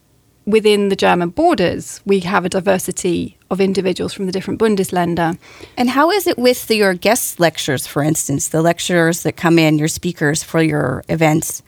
within 0.46 0.88
the 0.88 0.96
German 0.96 1.28
borders, 1.28 2.00
we 2.06 2.20
have 2.20 2.46
a 2.46 2.48
diversity 2.48 3.36
of 3.50 3.60
individuals 3.60 4.14
from 4.14 4.26
the 4.26 4.32
different 4.32 4.58
Bundesländer. 4.58 5.36
And 5.76 5.90
how 5.90 6.10
is 6.10 6.26
it 6.26 6.38
with 6.38 6.68
the, 6.68 6.76
your 6.76 6.94
guest 6.94 7.38
lectures, 7.38 7.86
for 7.86 8.02
instance, 8.02 8.48
the 8.48 8.62
lecturers 8.62 9.24
that 9.24 9.36
come 9.36 9.58
in, 9.58 9.78
your 9.78 9.88
speakers 9.88 10.42
for 10.42 10.62
your 10.62 11.04
events? 11.08 11.62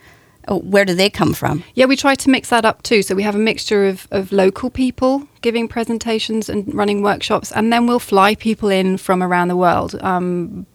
Oh, 0.51 0.59
where 0.59 0.85
do 0.85 0.95
they 0.95 1.09
come 1.09 1.33
from? 1.33 1.63
Yeah, 1.75 1.85
we 1.85 1.97
try 1.97 2.17
to 2.17 2.29
mix 2.29 2.51
that 2.51 2.65
up 2.65 2.83
too. 2.83 3.03
So 3.03 3.15
we 3.15 3.23
have 3.23 3.37
a 3.37 3.39
mixture 3.39 3.87
of, 3.87 4.09
of 4.11 4.33
local 4.33 4.69
people 4.69 5.29
giving 5.43 5.69
presentations 5.69 6.49
and 6.49 6.75
running 6.75 7.03
workshops, 7.03 7.53
and 7.53 7.73
then 7.73 7.87
we'll 7.87 8.01
fly 8.01 8.35
people 8.35 8.69
in 8.69 8.97
from 8.97 9.23
around 9.23 9.47
the 9.47 9.57
world. 9.57 9.95
Um, 10.03 10.67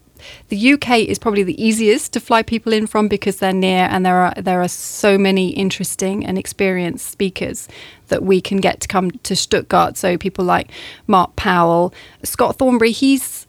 the 0.47 0.73
UK 0.73 0.99
is 0.99 1.19
probably 1.19 1.43
the 1.43 1.61
easiest 1.61 2.13
to 2.13 2.21
fly 2.21 2.41
people 2.41 2.71
in 2.71 2.87
from 2.87 3.09
because 3.09 3.37
they're 3.37 3.53
near 3.53 3.87
and 3.91 4.05
there 4.05 4.15
are 4.15 4.33
there 4.37 4.61
are 4.61 4.67
so 4.69 5.17
many 5.17 5.49
interesting 5.49 6.25
and 6.25 6.37
experienced 6.37 7.09
speakers 7.11 7.67
that 8.07 8.23
we 8.23 8.39
can 8.39 8.59
get 8.59 8.79
to 8.81 8.87
come 8.87 9.11
to 9.11 9.35
Stuttgart. 9.35 9.97
So 9.97 10.17
people 10.17 10.45
like 10.45 10.71
Mark 11.05 11.35
Powell, 11.35 11.93
Scott 12.23 12.57
Thornbury, 12.57 12.91
he's 12.91 13.44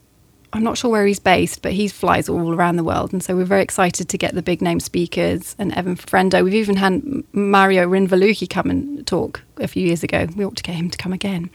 I'm 0.52 0.62
not 0.62 0.78
sure 0.78 0.90
where 0.90 1.06
he's 1.06 1.18
based, 1.18 1.62
but 1.62 1.72
he 1.72 1.88
flies 1.88 2.28
all 2.28 2.54
around 2.54 2.76
the 2.76 2.84
world. 2.84 3.12
And 3.12 3.22
so 3.22 3.36
we're 3.36 3.44
very 3.44 3.62
excited 3.62 4.08
to 4.08 4.18
get 4.18 4.34
the 4.34 4.42
big 4.42 4.62
name 4.62 4.80
speakers 4.80 5.56
and 5.58 5.72
Evan 5.74 5.96
Frendo. 5.96 6.42
We've 6.44 6.54
even 6.54 6.76
had 6.76 7.02
Mario 7.32 7.88
Rinvolucri 7.88 8.48
come 8.48 8.70
and 8.70 9.06
talk 9.06 9.42
a 9.58 9.68
few 9.68 9.86
years 9.86 10.02
ago. 10.02 10.26
We 10.36 10.44
ought 10.44 10.56
to 10.56 10.62
get 10.62 10.76
him 10.76 10.90
to 10.90 10.98
come 10.98 11.12
again. 11.12 11.50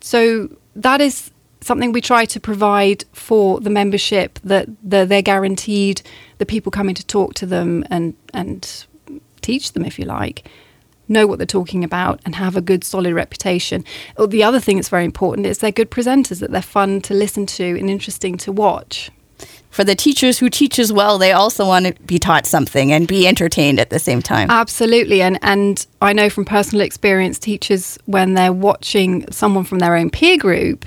So 0.00 0.48
that 0.76 1.00
is 1.00 1.30
something 1.60 1.92
we 1.92 2.00
try 2.00 2.24
to 2.24 2.40
provide 2.40 3.04
for 3.12 3.60
the 3.60 3.70
membership 3.70 4.38
that 4.44 4.68
they're 4.82 5.22
guaranteed 5.22 6.02
the 6.38 6.46
people 6.46 6.70
coming 6.70 6.94
to 6.94 7.04
talk 7.04 7.34
to 7.34 7.46
them 7.46 7.84
and 7.90 8.14
and 8.32 8.86
teach 9.40 9.72
them 9.72 9.84
if 9.84 9.98
you 9.98 10.04
like 10.04 10.48
know 11.08 11.26
what 11.26 11.38
they're 11.38 11.46
talking 11.46 11.84
about 11.84 12.20
and 12.24 12.34
have 12.34 12.56
a 12.56 12.60
good 12.60 12.84
solid 12.84 13.14
reputation 13.14 13.84
oh, 14.16 14.26
the 14.26 14.42
other 14.42 14.60
thing 14.60 14.76
that's 14.76 14.88
very 14.88 15.04
important 15.04 15.46
is 15.46 15.58
they're 15.58 15.72
good 15.72 15.90
presenters 15.90 16.40
that 16.40 16.50
they're 16.50 16.62
fun 16.62 17.00
to 17.00 17.14
listen 17.14 17.46
to 17.46 17.78
and 17.78 17.90
interesting 17.90 18.36
to 18.36 18.52
watch 18.52 19.10
for 19.70 19.84
the 19.84 19.94
teachers 19.94 20.38
who 20.38 20.48
teach 20.48 20.78
as 20.78 20.92
well, 20.92 21.18
they 21.18 21.32
also 21.32 21.66
want 21.66 21.86
to 21.86 21.94
be 22.02 22.18
taught 22.18 22.46
something 22.46 22.92
and 22.92 23.06
be 23.06 23.26
entertained 23.26 23.78
at 23.78 23.90
the 23.90 23.98
same 23.98 24.22
time. 24.22 24.50
Absolutely. 24.50 25.22
And 25.22 25.38
and 25.42 25.86
I 26.00 26.12
know 26.12 26.30
from 26.30 26.44
personal 26.44 26.84
experience 26.84 27.38
teachers 27.38 27.98
when 28.06 28.34
they're 28.34 28.52
watching 28.52 29.30
someone 29.30 29.64
from 29.64 29.78
their 29.78 29.94
own 29.94 30.10
peer 30.10 30.38
group 30.38 30.84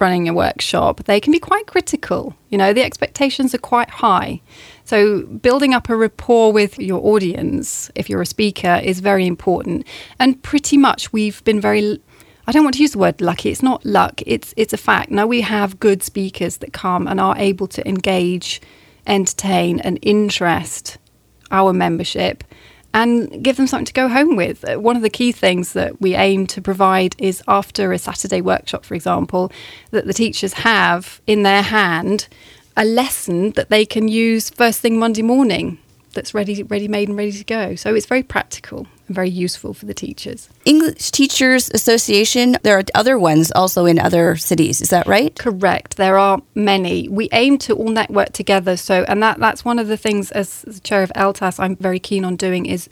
running 0.00 0.28
a 0.28 0.34
workshop, 0.34 1.04
they 1.04 1.20
can 1.20 1.32
be 1.32 1.38
quite 1.38 1.66
critical. 1.66 2.34
You 2.50 2.58
know, 2.58 2.72
the 2.72 2.82
expectations 2.82 3.54
are 3.54 3.58
quite 3.58 3.90
high. 3.90 4.40
So, 4.84 5.22
building 5.22 5.74
up 5.74 5.88
a 5.88 5.96
rapport 5.96 6.52
with 6.52 6.78
your 6.78 7.04
audience, 7.04 7.90
if 7.94 8.10
you're 8.10 8.22
a 8.22 8.26
speaker, 8.26 8.80
is 8.82 9.00
very 9.00 9.26
important. 9.26 9.86
And 10.18 10.42
pretty 10.42 10.76
much 10.76 11.12
we've 11.12 11.42
been 11.44 11.60
very 11.60 12.00
I 12.46 12.52
don't 12.52 12.62
want 12.62 12.74
to 12.76 12.82
use 12.82 12.92
the 12.92 12.98
word 12.98 13.22
lucky. 13.22 13.50
It's 13.50 13.62
not 13.62 13.84
luck. 13.86 14.20
It's 14.26 14.52
it's 14.56 14.72
a 14.72 14.76
fact. 14.76 15.10
Now 15.10 15.26
we 15.26 15.40
have 15.40 15.80
good 15.80 16.02
speakers 16.02 16.58
that 16.58 16.72
come 16.72 17.06
and 17.08 17.18
are 17.18 17.36
able 17.38 17.66
to 17.68 17.88
engage, 17.88 18.60
entertain, 19.06 19.80
and 19.80 19.98
interest 20.02 20.98
our 21.50 21.72
membership 21.72 22.44
and 22.94 23.42
give 23.42 23.56
them 23.56 23.66
something 23.66 23.84
to 23.84 23.92
go 23.92 24.08
home 24.08 24.36
with. 24.36 24.64
Uh, 24.64 24.76
one 24.76 24.96
of 24.96 25.02
the 25.02 25.10
key 25.10 25.32
things 25.32 25.72
that 25.72 26.00
we 26.00 26.14
aim 26.14 26.46
to 26.46 26.62
provide 26.62 27.16
is 27.18 27.42
after 27.48 27.92
a 27.92 27.98
Saturday 27.98 28.40
workshop, 28.40 28.84
for 28.84 28.94
example, 28.94 29.52
that 29.90 30.06
the 30.06 30.14
teachers 30.14 30.54
have 30.54 31.20
in 31.26 31.42
their 31.42 31.62
hand 31.62 32.28
a 32.76 32.84
lesson 32.84 33.50
that 33.52 33.68
they 33.68 33.84
can 33.84 34.08
use 34.08 34.48
first 34.48 34.80
thing 34.80 34.98
Monday 34.98 35.22
morning 35.22 35.78
that's 36.14 36.34
ready 36.34 36.62
ready 36.62 36.88
made 36.88 37.08
and 37.08 37.16
ready 37.16 37.32
to 37.32 37.44
go. 37.44 37.74
So 37.74 37.94
it's 37.94 38.06
very 38.06 38.22
practical 38.22 38.86
and 39.06 39.14
very 39.14 39.30
useful 39.30 39.74
for 39.74 39.86
the 39.86 39.94
teachers. 39.94 40.48
English 40.64 41.10
Teachers 41.10 41.70
Association, 41.70 42.56
there 42.62 42.78
are 42.78 42.84
other 42.94 43.18
ones 43.18 43.52
also 43.52 43.84
in 43.86 43.98
other 43.98 44.36
cities, 44.36 44.80
is 44.80 44.90
that 44.90 45.06
right? 45.06 45.36
Correct. 45.38 45.96
There 45.96 46.16
are 46.18 46.40
many. 46.54 47.08
We 47.08 47.28
aim 47.32 47.58
to 47.58 47.74
all 47.74 47.88
network 47.88 48.32
together. 48.32 48.76
So 48.76 49.04
and 49.08 49.22
that 49.22 49.38
that's 49.38 49.64
one 49.64 49.78
of 49.78 49.88
the 49.88 49.96
things 49.96 50.30
as 50.32 50.62
the 50.62 50.80
chair 50.80 51.02
of 51.02 51.12
ELTAS 51.14 51.58
I'm 51.58 51.76
very 51.76 51.98
keen 51.98 52.24
on 52.24 52.36
doing 52.36 52.66
is 52.66 52.88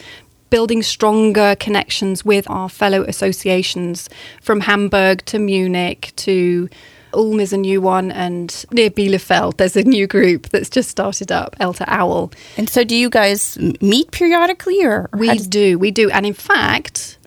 building 0.51 0.83
stronger 0.83 1.57
connections 1.59 2.27
with 2.27 2.49
our 2.51 2.69
fellow 2.69 3.05
associations 3.05 4.11
from 4.43 4.61
Hamburg 4.61 5.25
to 5.25 5.39
Munich 5.39 6.13
to 6.17 6.69
Ulm 7.15 7.41
is 7.41 7.53
a 7.53 7.57
new 7.57 7.81
one, 7.81 8.11
and 8.11 8.65
near 8.71 8.91
Bielefeld, 8.91 9.57
there's 9.57 9.77
a 9.77 9.83
new 9.83 10.07
group 10.07 10.49
that's 10.49 10.71
just 10.71 10.89
started 10.89 11.31
up, 11.31 11.57
ELTA 11.61 11.85
Owl. 11.89 12.33
And 12.57 12.69
so, 12.69 12.85
do 12.85 12.97
you 12.97 13.11
guys 13.11 13.59
meet 13.81 14.11
periodically, 14.11 14.85
or 14.85 15.09
we 15.13 15.39
do? 15.39 15.79
We 15.79 15.91
do, 15.91 16.11
and 16.11 16.27
in 16.27 16.35
fact, 16.35 17.19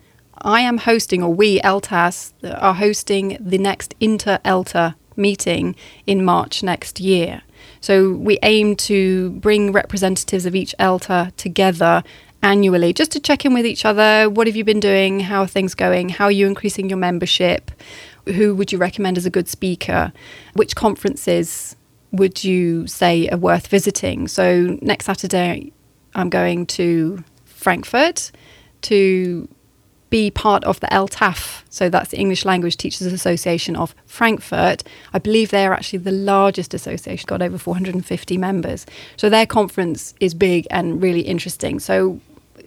I 0.42 0.60
am 0.60 0.78
hosting, 0.78 1.22
or 1.22 1.32
we 1.32 1.60
ELTAS 1.62 2.34
are 2.44 2.74
hosting 2.74 3.36
the 3.40 3.58
next 3.58 3.94
Inter 4.00 4.38
ELTA 4.44 4.96
meeting 5.16 5.74
in 6.06 6.24
March 6.24 6.62
next 6.62 7.00
year. 7.00 7.42
So 7.80 8.12
we 8.12 8.38
aim 8.42 8.76
to 8.76 9.30
bring 9.30 9.72
representatives 9.72 10.46
of 10.46 10.54
each 10.54 10.74
ELTA 10.78 11.32
together 11.36 12.02
annually 12.42 12.92
just 12.92 13.12
to 13.12 13.20
check 13.20 13.44
in 13.44 13.54
with 13.54 13.66
each 13.66 13.84
other. 13.84 14.28
What 14.30 14.46
have 14.46 14.56
you 14.56 14.64
been 14.64 14.80
doing? 14.80 15.20
How 15.20 15.42
are 15.42 15.46
things 15.46 15.74
going? 15.74 16.10
How 16.10 16.26
are 16.26 16.32
you 16.32 16.46
increasing 16.46 16.88
your 16.88 16.98
membership? 16.98 17.70
Who 18.26 18.54
would 18.54 18.72
you 18.72 18.78
recommend 18.78 19.16
as 19.16 19.26
a 19.26 19.30
good 19.30 19.48
speaker? 19.48 20.12
Which 20.54 20.74
conferences 20.74 21.76
would 22.12 22.44
you 22.44 22.86
say 22.86 23.28
are 23.28 23.38
worth 23.38 23.68
visiting? 23.68 24.28
So 24.28 24.78
next 24.82 25.06
Saturday, 25.06 25.72
I'm 26.14 26.30
going 26.30 26.66
to 26.66 27.22
Frankfurt 27.44 28.30
to 28.82 29.48
be 30.10 30.30
part 30.30 30.64
of 30.64 30.78
the 30.80 30.86
ELTAF. 30.86 31.64
So 31.68 31.88
that's 31.88 32.10
the 32.10 32.18
English 32.18 32.44
Language 32.44 32.76
Teachers 32.76 33.12
Association 33.12 33.76
of 33.76 33.94
Frankfurt. 34.06 34.84
I 35.12 35.18
believe 35.18 35.50
they 35.50 35.66
are 35.66 35.72
actually 35.72 35.98
the 35.98 36.12
largest 36.12 36.74
association, 36.74 37.26
got 37.26 37.42
over 37.42 37.58
450 37.58 38.38
members. 38.38 38.86
So 39.16 39.28
their 39.28 39.46
conference 39.46 40.14
is 40.20 40.32
big 40.32 40.66
and 40.70 41.02
really 41.02 41.22
interesting. 41.22 41.80
So 41.80 42.20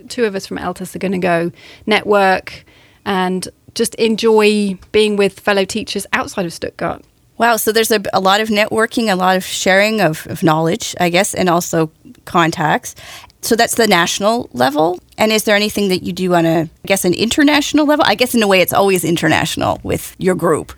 two 0.10 0.26
of 0.26 0.36
us 0.36 0.46
from 0.46 0.58
ELTAS 0.58 0.96
are 0.96 1.00
going 1.00 1.14
to 1.14 1.18
go 1.18 1.52
network 1.86 2.66
and 3.06 3.48
just 3.80 3.96
enjoy 3.96 4.78
being 4.92 5.16
with 5.16 5.40
fellow 5.40 5.64
teachers 5.64 6.06
outside 6.12 6.46
of 6.46 6.52
Stuttgart. 6.52 7.02
Wow, 7.38 7.56
so 7.56 7.72
there's 7.72 7.92
a, 7.92 8.02
a 8.12 8.20
lot 8.20 8.42
of 8.42 8.50
networking, 8.50 9.10
a 9.10 9.16
lot 9.16 9.38
of 9.38 9.46
sharing 9.46 10.02
of, 10.02 10.28
of 10.28 10.44
knowledge, 10.44 10.94
I 11.00 11.10
guess, 11.10 11.34
and 11.34 11.48
also 11.48 11.90
contacts. 12.26 12.94
So 13.42 13.56
that's 13.56 13.76
the 13.76 13.88
national 13.88 14.50
level. 14.52 15.00
And 15.18 15.32
is 15.32 15.46
there 15.46 15.56
anything 15.56 15.88
that 15.88 16.04
you 16.04 16.12
do 16.12 16.36
on 16.36 16.46
a, 16.46 16.64
I 16.64 16.88
guess, 16.88 17.06
an 17.06 17.14
international 17.14 17.86
level? 17.86 18.04
I 18.06 18.16
guess 18.16 18.36
in 18.36 18.44
a 18.44 18.48
way 18.48 18.60
it's 18.60 18.74
always 18.74 19.06
international 19.06 19.80
with 19.82 20.14
your 20.20 20.36
group. 20.36 20.74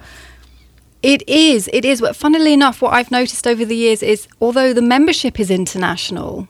It 1.02 1.28
is. 1.28 1.68
It 1.74 1.84
is. 1.84 2.02
But 2.02 2.16
funnily 2.16 2.54
enough, 2.54 2.84
what 2.84 2.94
I've 2.94 3.10
noticed 3.10 3.48
over 3.48 3.66
the 3.66 3.76
years 3.76 4.04
is 4.04 4.28
although 4.40 4.74
the 4.74 4.84
membership 4.84 5.40
is 5.40 5.50
international, 5.50 6.48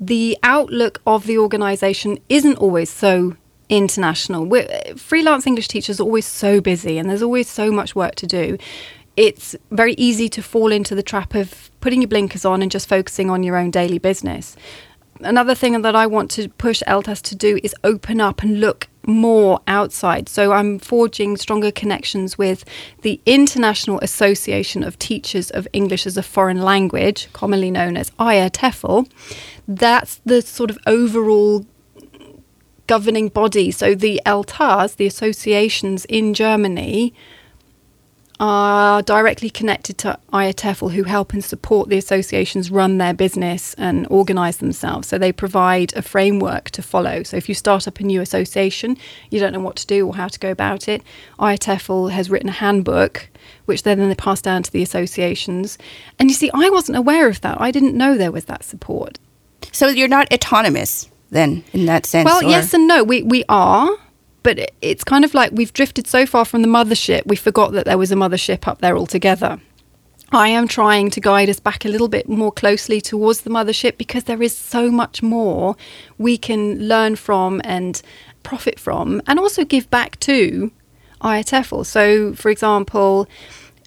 the 0.00 0.38
outlook 0.42 1.02
of 1.06 1.26
the 1.26 1.36
organisation 1.36 2.18
isn't 2.30 2.56
always 2.56 2.88
so 2.88 3.36
international. 3.72 4.44
We're, 4.44 4.68
freelance 4.96 5.46
English 5.46 5.68
teachers 5.68 5.98
are 5.98 6.04
always 6.04 6.26
so 6.26 6.60
busy 6.60 6.98
and 6.98 7.08
there's 7.08 7.22
always 7.22 7.48
so 7.48 7.72
much 7.72 7.96
work 7.96 8.14
to 8.16 8.26
do. 8.26 8.58
It's 9.16 9.56
very 9.70 9.94
easy 9.94 10.28
to 10.30 10.42
fall 10.42 10.72
into 10.72 10.94
the 10.94 11.02
trap 11.02 11.34
of 11.34 11.70
putting 11.80 12.02
your 12.02 12.08
blinkers 12.08 12.44
on 12.44 12.62
and 12.62 12.70
just 12.70 12.88
focusing 12.88 13.30
on 13.30 13.42
your 13.42 13.56
own 13.56 13.70
daily 13.70 13.98
business. 13.98 14.56
Another 15.20 15.54
thing 15.54 15.80
that 15.82 15.94
I 15.94 16.06
want 16.06 16.30
to 16.32 16.48
push 16.48 16.82
ELTAS 16.86 17.22
to 17.22 17.36
do 17.36 17.58
is 17.62 17.74
open 17.84 18.20
up 18.20 18.42
and 18.42 18.60
look 18.60 18.88
more 19.06 19.60
outside. 19.66 20.28
So 20.28 20.52
I'm 20.52 20.78
forging 20.78 21.36
stronger 21.36 21.70
connections 21.70 22.38
with 22.38 22.64
the 23.02 23.20
International 23.26 23.98
Association 24.00 24.82
of 24.82 24.98
Teachers 24.98 25.50
of 25.50 25.68
English 25.72 26.06
as 26.06 26.16
a 26.16 26.22
Foreign 26.22 26.62
Language, 26.62 27.28
commonly 27.32 27.70
known 27.70 27.96
as 27.96 28.10
IATEFL. 28.12 29.08
That's 29.68 30.20
the 30.24 30.42
sort 30.42 30.70
of 30.70 30.78
overall 30.86 31.66
governing 32.86 33.28
body. 33.28 33.70
So 33.70 33.94
the 33.94 34.20
ELTAs, 34.26 34.96
the 34.96 35.06
associations 35.06 36.04
in 36.06 36.34
Germany, 36.34 37.14
are 38.42 39.02
directly 39.02 39.48
connected 39.48 39.96
to 39.98 40.18
IATEFL, 40.32 40.92
who 40.92 41.04
help 41.04 41.32
and 41.32 41.44
support 41.44 41.88
the 41.88 41.96
associations 41.96 42.72
run 42.72 42.98
their 42.98 43.14
business 43.14 43.72
and 43.74 44.04
organise 44.10 44.56
themselves. 44.56 45.06
So 45.06 45.16
they 45.16 45.30
provide 45.30 45.92
a 45.94 46.02
framework 46.02 46.70
to 46.70 46.82
follow. 46.82 47.22
So 47.22 47.36
if 47.36 47.48
you 47.48 47.54
start 47.54 47.86
up 47.86 48.00
a 48.00 48.02
new 48.02 48.20
association, 48.20 48.96
you 49.30 49.38
don't 49.38 49.52
know 49.52 49.60
what 49.60 49.76
to 49.76 49.86
do 49.86 50.08
or 50.08 50.16
how 50.16 50.26
to 50.26 50.40
go 50.40 50.50
about 50.50 50.88
it, 50.88 51.02
IATEFL 51.38 52.10
has 52.10 52.30
written 52.30 52.48
a 52.48 52.52
handbook, 52.52 53.28
which 53.66 53.84
then 53.84 54.00
they 54.08 54.14
pass 54.16 54.42
down 54.42 54.64
to 54.64 54.72
the 54.72 54.82
associations. 54.82 55.78
And 56.18 56.28
you 56.28 56.34
see, 56.34 56.50
I 56.52 56.68
wasn't 56.68 56.98
aware 56.98 57.28
of 57.28 57.42
that. 57.42 57.60
I 57.60 57.70
didn't 57.70 57.96
know 57.96 58.16
there 58.16 58.32
was 58.32 58.46
that 58.46 58.64
support. 58.64 59.20
So 59.70 59.86
you're 59.86 60.08
not 60.08 60.32
autonomous 60.32 61.11
then, 61.32 61.64
in 61.72 61.86
that 61.86 62.06
sense? 62.06 62.26
Well, 62.26 62.44
or- 62.44 62.48
yes 62.48 62.72
and 62.72 62.86
no. 62.86 63.02
We 63.02 63.22
we 63.22 63.44
are, 63.48 63.90
but 64.42 64.70
it's 64.80 65.02
kind 65.02 65.24
of 65.24 65.34
like 65.34 65.50
we've 65.52 65.72
drifted 65.72 66.06
so 66.06 66.26
far 66.26 66.44
from 66.44 66.62
the 66.62 66.68
mothership, 66.68 67.26
we 67.26 67.36
forgot 67.36 67.72
that 67.72 67.84
there 67.84 67.98
was 67.98 68.12
a 68.12 68.16
mothership 68.16 68.68
up 68.68 68.80
there 68.80 68.96
altogether. 68.96 69.60
I 70.34 70.48
am 70.48 70.66
trying 70.66 71.10
to 71.10 71.20
guide 71.20 71.50
us 71.50 71.60
back 71.60 71.84
a 71.84 71.88
little 71.88 72.08
bit 72.08 72.26
more 72.26 72.52
closely 72.52 73.02
towards 73.02 73.42
the 73.42 73.50
mothership 73.50 73.98
because 73.98 74.24
there 74.24 74.42
is 74.42 74.56
so 74.56 74.90
much 74.90 75.22
more 75.22 75.76
we 76.16 76.38
can 76.38 76.88
learn 76.88 77.16
from 77.16 77.60
and 77.64 78.00
profit 78.42 78.78
from, 78.80 79.20
and 79.26 79.38
also 79.38 79.64
give 79.64 79.90
back 79.90 80.18
to 80.20 80.72
IATEFL. 81.20 81.84
So, 81.84 82.34
for 82.34 82.50
example, 82.50 83.28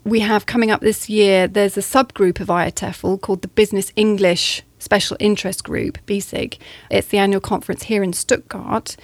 we 0.03 0.19
have 0.19 0.45
coming 0.45 0.69
up 0.69 0.81
this 0.81 1.09
year, 1.09 1.47
there's 1.47 1.77
a 1.77 1.81
subgroup 1.81 2.39
of 2.39 2.47
IATEFL 2.47 3.21
called 3.21 3.41
the 3.41 3.47
Business 3.47 3.91
English 3.95 4.61
Special 4.85 5.17
Interest 5.19 5.63
Group, 5.63 5.97
BESIG. 6.05 6.57
It's 6.89 7.07
the 7.07 7.17
annual 7.17 7.41
conference 7.41 7.83
here 7.83 8.03
in 8.03 8.13
Stuttgart, 8.13 8.95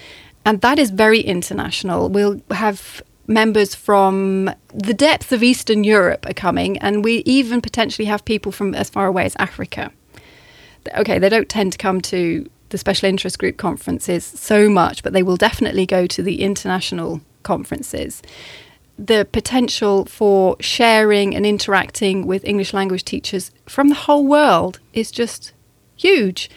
and 0.45 0.61
that 0.61 0.79
is 0.79 0.91
very 0.91 1.19
international. 1.19 2.07
We'll 2.07 2.39
have 2.51 3.01
members 3.27 3.73
from 3.75 4.51
the 4.73 4.93
depths 4.93 5.31
of 5.31 5.41
Eastern 5.43 5.83
Europe 5.83 6.25
are 6.27 6.33
coming, 6.33 6.77
and 6.77 7.03
we 7.03 7.23
even 7.25 7.61
potentially 7.61 8.05
have 8.05 8.23
people 8.25 8.51
from 8.51 8.75
as 8.75 8.89
far 8.89 9.07
away 9.07 9.25
as 9.25 9.35
Africa. 9.39 9.91
Okay, 10.97 11.19
they 11.19 11.29
don't 11.29 11.49
tend 11.49 11.73
to 11.73 11.77
come 11.77 11.99
to 12.01 12.47
the 12.69 12.77
special 12.77 13.09
interest 13.09 13.39
group 13.39 13.57
conferences 13.57 14.23
so 14.23 14.69
much, 14.69 15.03
but 15.03 15.13
they 15.13 15.23
will 15.23 15.35
definitely 15.35 15.85
go 15.85 16.07
to 16.07 16.23
the 16.23 16.41
international 16.41 17.21
conferences 17.43 18.21
the 19.01 19.27
potential 19.31 20.05
for 20.05 20.55
sharing 20.59 21.35
and 21.35 21.43
interacting 21.43 22.27
with 22.27 22.45
English 22.45 22.71
language 22.71 23.03
teachers 23.03 23.49
from 23.65 23.89
the 23.89 23.95
whole 23.95 24.27
world 24.27 24.79
is 24.93 25.09
just 25.09 25.53
huge. 26.01 26.49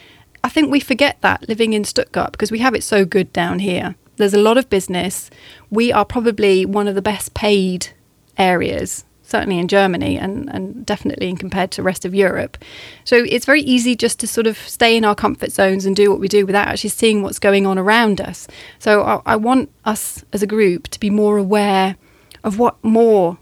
I 0.42 0.48
think 0.48 0.70
we 0.70 0.80
forget 0.80 1.20
that 1.20 1.48
living 1.48 1.72
in 1.72 1.84
Stuttgart 1.84 2.32
because 2.32 2.50
we 2.50 2.58
have 2.58 2.74
it 2.74 2.82
so 2.82 3.04
good 3.04 3.32
down 3.32 3.60
here. 3.60 3.94
There's 4.16 4.34
a 4.34 4.38
lot 4.38 4.58
of 4.58 4.70
business. 4.70 5.30
We 5.70 5.92
are 5.92 6.04
probably 6.04 6.64
one 6.66 6.86
of 6.86 6.94
the 6.94 7.02
best 7.02 7.34
paid 7.34 7.88
areas, 8.36 9.04
certainly 9.22 9.58
in 9.58 9.68
Germany 9.68 10.18
and, 10.18 10.48
and 10.50 10.86
definitely 10.86 11.28
in 11.28 11.36
compared 11.36 11.70
to 11.72 11.76
the 11.78 11.82
rest 11.82 12.04
of 12.04 12.14
Europe. 12.14 12.58
So 13.04 13.24
it's 13.28 13.46
very 13.46 13.62
easy 13.62 13.96
just 13.96 14.20
to 14.20 14.26
sort 14.26 14.46
of 14.46 14.56
stay 14.58 14.96
in 14.96 15.04
our 15.04 15.14
comfort 15.14 15.50
zones 15.50 15.86
and 15.86 15.96
do 15.96 16.10
what 16.10 16.20
we 16.20 16.28
do 16.28 16.46
without 16.46 16.68
actually 16.68 16.90
seeing 16.90 17.22
what's 17.22 17.38
going 17.38 17.66
on 17.66 17.78
around 17.78 18.20
us. 18.20 18.46
So 18.78 19.02
I, 19.02 19.20
I 19.26 19.36
want 19.36 19.70
us 19.84 20.24
as 20.32 20.42
a 20.42 20.46
group 20.46 20.88
to 20.88 21.00
be 21.00 21.10
more 21.10 21.38
aware 21.38 21.96
of 22.44 22.58
what 22.58 22.82
more 22.84 23.38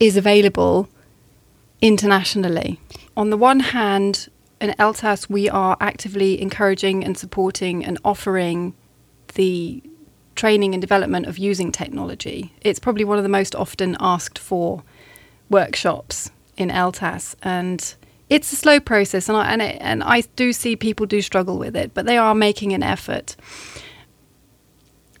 is 0.00 0.16
available 0.16 0.88
internationally. 1.80 2.80
On 3.16 3.30
the 3.30 3.36
one 3.36 3.60
hand, 3.60 4.28
in 4.64 4.74
ELTAS, 4.78 5.28
we 5.28 5.48
are 5.48 5.76
actively 5.80 6.40
encouraging 6.40 7.04
and 7.04 7.16
supporting 7.16 7.84
and 7.84 7.98
offering 8.04 8.74
the 9.34 9.82
training 10.34 10.74
and 10.74 10.80
development 10.80 11.26
of 11.26 11.38
using 11.38 11.70
technology. 11.70 12.52
It's 12.62 12.78
probably 12.78 13.04
one 13.04 13.18
of 13.18 13.22
the 13.22 13.28
most 13.28 13.54
often 13.54 13.96
asked 14.00 14.38
for 14.38 14.82
workshops 15.50 16.30
in 16.56 16.70
ELTAS, 16.70 17.36
and 17.42 17.94
it's 18.30 18.52
a 18.52 18.56
slow 18.56 18.80
process, 18.80 19.28
and 19.28 19.36
I, 19.36 19.52
and, 19.52 19.62
it, 19.62 19.76
and 19.80 20.02
I 20.02 20.22
do 20.34 20.52
see 20.52 20.76
people 20.76 21.06
do 21.06 21.20
struggle 21.20 21.58
with 21.58 21.76
it, 21.76 21.92
but 21.94 22.06
they 22.06 22.16
are 22.16 22.34
making 22.34 22.72
an 22.72 22.82
effort. 22.82 23.36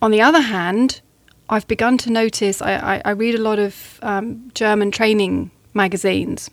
On 0.00 0.10
the 0.10 0.22
other 0.22 0.40
hand, 0.40 1.00
I've 1.48 1.68
begun 1.68 1.98
to 1.98 2.10
notice, 2.10 2.62
I, 2.62 2.74
I, 2.96 3.02
I 3.04 3.10
read 3.10 3.34
a 3.34 3.42
lot 3.42 3.58
of 3.58 3.98
um, 4.02 4.50
German 4.54 4.90
training 4.90 5.50
magazines, 5.74 6.50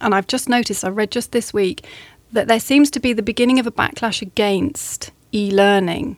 and 0.00 0.14
I've 0.14 0.26
just 0.26 0.48
noticed, 0.48 0.84
I 0.84 0.88
read 0.88 1.10
just 1.10 1.32
this 1.32 1.52
week, 1.52 1.86
that 2.32 2.48
there 2.48 2.60
seems 2.60 2.90
to 2.90 3.00
be 3.00 3.12
the 3.12 3.22
beginning 3.22 3.58
of 3.58 3.66
a 3.66 3.70
backlash 3.70 4.20
against 4.22 5.12
e 5.32 5.50
learning, 5.50 6.16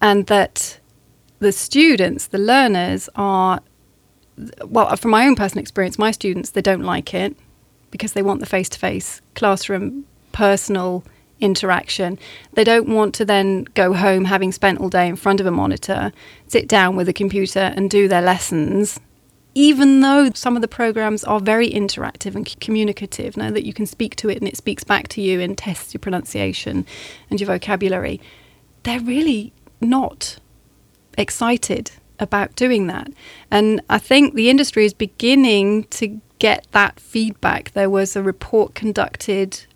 and 0.00 0.26
that 0.26 0.78
the 1.38 1.52
students, 1.52 2.26
the 2.28 2.38
learners, 2.38 3.08
are, 3.14 3.60
well, 4.64 4.94
from 4.96 5.10
my 5.10 5.26
own 5.26 5.34
personal 5.34 5.62
experience, 5.62 5.98
my 5.98 6.10
students, 6.10 6.50
they 6.50 6.62
don't 6.62 6.82
like 6.82 7.14
it 7.14 7.36
because 7.90 8.12
they 8.12 8.22
want 8.22 8.40
the 8.40 8.46
face 8.46 8.68
to 8.70 8.78
face 8.78 9.20
classroom, 9.34 10.04
personal 10.32 11.04
interaction. 11.40 12.18
They 12.54 12.64
don't 12.64 12.88
want 12.88 13.14
to 13.16 13.24
then 13.24 13.64
go 13.74 13.92
home 13.92 14.24
having 14.24 14.52
spent 14.52 14.80
all 14.80 14.88
day 14.88 15.08
in 15.08 15.16
front 15.16 15.40
of 15.40 15.46
a 15.46 15.50
monitor, 15.50 16.12
sit 16.46 16.68
down 16.68 16.96
with 16.96 17.08
a 17.08 17.12
computer 17.12 17.72
and 17.76 17.90
do 17.90 18.08
their 18.08 18.22
lessons. 18.22 18.98
Even 19.54 20.00
though 20.00 20.30
some 20.34 20.56
of 20.56 20.62
the 20.62 20.68
programs 20.68 21.24
are 21.24 21.40
very 21.40 21.70
interactive 21.70 22.34
and 22.34 22.58
communicative, 22.60 23.36
now 23.36 23.50
that 23.50 23.66
you 23.66 23.74
can 23.74 23.86
speak 23.86 24.16
to 24.16 24.30
it 24.30 24.38
and 24.38 24.48
it 24.48 24.56
speaks 24.56 24.82
back 24.82 25.08
to 25.08 25.20
you 25.20 25.40
and 25.40 25.58
tests 25.58 25.92
your 25.92 25.98
pronunciation 25.98 26.86
and 27.28 27.40
your 27.40 27.48
vocabulary, 27.48 28.20
they're 28.84 29.00
really 29.00 29.52
not 29.80 30.38
excited 31.18 31.90
about 32.18 32.54
doing 32.56 32.86
that. 32.86 33.10
And 33.50 33.82
I 33.90 33.98
think 33.98 34.34
the 34.34 34.48
industry 34.48 34.84
is 34.84 34.94
beginning 34.94 35.84
to 35.84 36.20
get 36.38 36.66
that 36.72 36.98
feedback. 36.98 37.72
There 37.72 37.90
was 37.90 38.16
a 38.16 38.22
report 38.22 38.74
conducted 38.74 39.66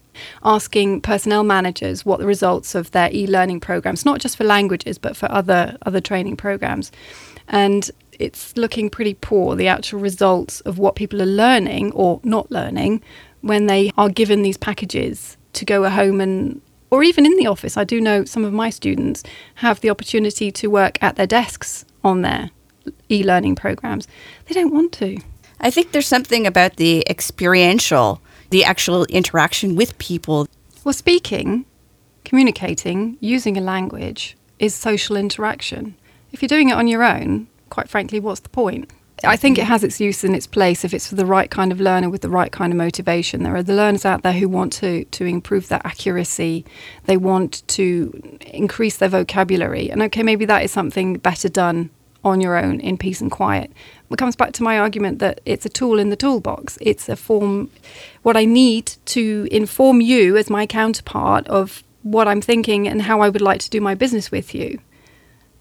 asking 0.42 1.00
personnel 1.02 1.44
managers 1.44 2.06
what 2.06 2.18
the 2.18 2.26
results 2.26 2.74
of 2.74 2.90
their 2.92 3.10
e-learning 3.12 3.60
programs, 3.60 4.04
not 4.04 4.20
just 4.20 4.36
for 4.36 4.44
languages 4.44 4.96
but 4.98 5.16
for 5.16 5.30
other 5.30 5.76
other 5.82 6.00
training 6.00 6.36
programs, 6.36 6.90
and 7.48 7.90
it's 8.18 8.56
looking 8.56 8.90
pretty 8.90 9.14
poor. 9.14 9.56
The 9.56 9.68
actual 9.68 10.00
results 10.00 10.60
of 10.62 10.78
what 10.78 10.96
people 10.96 11.22
are 11.22 11.26
learning 11.26 11.92
or 11.92 12.20
not 12.24 12.50
learning 12.50 13.02
when 13.40 13.66
they 13.66 13.92
are 13.96 14.08
given 14.08 14.42
these 14.42 14.56
packages 14.56 15.36
to 15.54 15.64
go 15.64 15.88
home 15.88 16.20
and 16.20 16.60
or 16.90 17.02
even 17.02 17.26
in 17.26 17.36
the 17.36 17.46
office. 17.46 17.76
I 17.76 17.84
do 17.84 18.00
know 18.00 18.24
some 18.24 18.44
of 18.44 18.52
my 18.52 18.70
students 18.70 19.22
have 19.56 19.80
the 19.80 19.90
opportunity 19.90 20.52
to 20.52 20.68
work 20.68 21.02
at 21.02 21.16
their 21.16 21.26
desks 21.26 21.84
on 22.04 22.22
their 22.22 22.50
e-learning 23.08 23.56
programs. 23.56 24.06
They 24.46 24.54
don't 24.54 24.72
want 24.72 24.92
to. 24.94 25.18
I 25.60 25.70
think 25.70 25.92
there's 25.92 26.06
something 26.06 26.46
about 26.46 26.76
the 26.76 27.04
experiential, 27.08 28.20
the 28.50 28.64
actual 28.64 29.04
interaction 29.06 29.74
with 29.74 29.98
people. 29.98 30.46
Well, 30.84 30.92
speaking, 30.92 31.64
communicating, 32.24 33.16
using 33.20 33.56
a 33.56 33.60
language 33.60 34.36
is 34.58 34.74
social 34.74 35.16
interaction. 35.16 35.96
If 36.30 36.42
you're 36.42 36.48
doing 36.48 36.68
it 36.68 36.74
on 36.74 36.86
your 36.86 37.02
own, 37.02 37.48
quite 37.76 37.90
frankly, 37.90 38.18
what's 38.18 38.40
the 38.40 38.48
point? 38.48 38.90
I 39.22 39.36
think 39.36 39.58
it 39.58 39.64
mm. 39.64 39.66
has 39.66 39.84
its 39.84 40.00
use 40.00 40.24
and 40.24 40.34
its 40.34 40.46
place 40.46 40.82
if 40.82 40.94
it's 40.94 41.06
for 41.06 41.14
the 41.14 41.26
right 41.26 41.50
kind 41.50 41.70
of 41.70 41.78
learner 41.78 42.08
with 42.08 42.22
the 42.22 42.30
right 42.30 42.50
kind 42.50 42.72
of 42.72 42.78
motivation. 42.78 43.42
There 43.42 43.54
are 43.54 43.62
the 43.62 43.74
learners 43.74 44.06
out 44.06 44.22
there 44.22 44.32
who 44.32 44.48
want 44.48 44.72
to, 44.80 45.04
to 45.04 45.26
improve 45.26 45.68
their 45.68 45.82
accuracy, 45.84 46.64
they 47.04 47.18
want 47.18 47.68
to 47.68 48.38
increase 48.46 48.96
their 48.96 49.10
vocabulary. 49.10 49.90
And 49.90 50.00
okay, 50.04 50.22
maybe 50.22 50.46
that 50.46 50.62
is 50.62 50.72
something 50.72 51.18
better 51.18 51.50
done 51.50 51.90
on 52.24 52.40
your 52.40 52.56
own 52.56 52.80
in 52.80 52.96
peace 52.96 53.20
and 53.20 53.30
quiet. 53.30 53.70
It 54.10 54.16
comes 54.16 54.36
back 54.36 54.54
to 54.54 54.62
my 54.62 54.78
argument 54.78 55.18
that 55.18 55.42
it's 55.44 55.66
a 55.66 55.74
tool 55.78 55.98
in 55.98 56.08
the 56.08 56.16
toolbox. 56.16 56.78
It's 56.80 57.10
a 57.10 57.16
form, 57.16 57.70
what 58.22 58.38
I 58.38 58.46
need 58.46 58.94
to 59.16 59.46
inform 59.50 60.00
you 60.00 60.38
as 60.38 60.48
my 60.48 60.64
counterpart 60.64 61.46
of 61.48 61.84
what 62.02 62.26
I'm 62.26 62.40
thinking 62.40 62.88
and 62.88 63.02
how 63.02 63.20
I 63.20 63.28
would 63.28 63.42
like 63.42 63.60
to 63.60 63.68
do 63.68 63.82
my 63.82 63.94
business 63.94 64.30
with 64.30 64.54
you. 64.54 64.78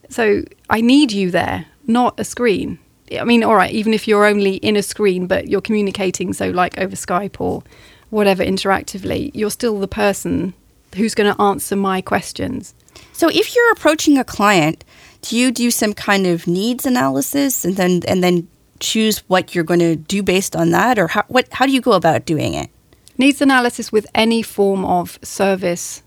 So 0.09 0.43
I 0.69 0.81
need 0.81 1.11
you 1.11 1.31
there, 1.31 1.65
not 1.87 2.19
a 2.19 2.23
screen. 2.23 2.79
I 3.19 3.23
mean, 3.23 3.43
all 3.43 3.55
right, 3.55 3.71
even 3.71 3.93
if 3.93 4.07
you're 4.07 4.25
only 4.25 4.55
in 4.55 4.75
a 4.75 4.81
screen, 4.81 5.27
but 5.27 5.47
you're 5.47 5.61
communicating, 5.61 6.33
so 6.33 6.49
like 6.49 6.77
over 6.77 6.95
Skype 6.95 7.39
or 7.39 7.63
whatever 8.09 8.43
interactively, 8.43 9.31
you're 9.33 9.51
still 9.51 9.79
the 9.79 9.87
person 9.87 10.53
who's 10.95 11.13
going 11.13 11.33
to 11.33 11.41
answer 11.41 11.75
my 11.75 12.01
questions. 12.01 12.73
So 13.13 13.29
if 13.29 13.55
you're 13.55 13.71
approaching 13.71 14.17
a 14.17 14.23
client, 14.23 14.83
do 15.21 15.37
you 15.37 15.51
do 15.51 15.71
some 15.71 15.93
kind 15.93 16.25
of 16.25 16.47
needs 16.47 16.85
analysis 16.85 17.65
and 17.65 17.75
then 17.75 18.01
and 18.07 18.23
then 18.23 18.47
choose 18.79 19.19
what 19.27 19.55
you're 19.55 19.63
going 19.63 19.79
to 19.79 19.95
do 19.95 20.21
based 20.21 20.55
on 20.55 20.71
that 20.71 20.99
or 20.99 21.07
how 21.07 21.23
what 21.27 21.47
how 21.51 21.65
do 21.65 21.71
you 21.71 21.81
go 21.81 21.93
about 21.93 22.25
doing 22.25 22.53
it? 22.53 22.69
Needs 23.17 23.41
analysis 23.41 23.91
with 23.91 24.07
any 24.13 24.41
form 24.41 24.83
of 24.85 25.19
service 25.23 26.03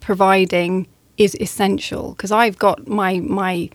providing 0.00 0.86
is 1.18 1.36
essential 1.40 2.12
because 2.12 2.32
I've 2.32 2.58
got 2.58 2.88
my 2.88 3.20
my 3.20 3.70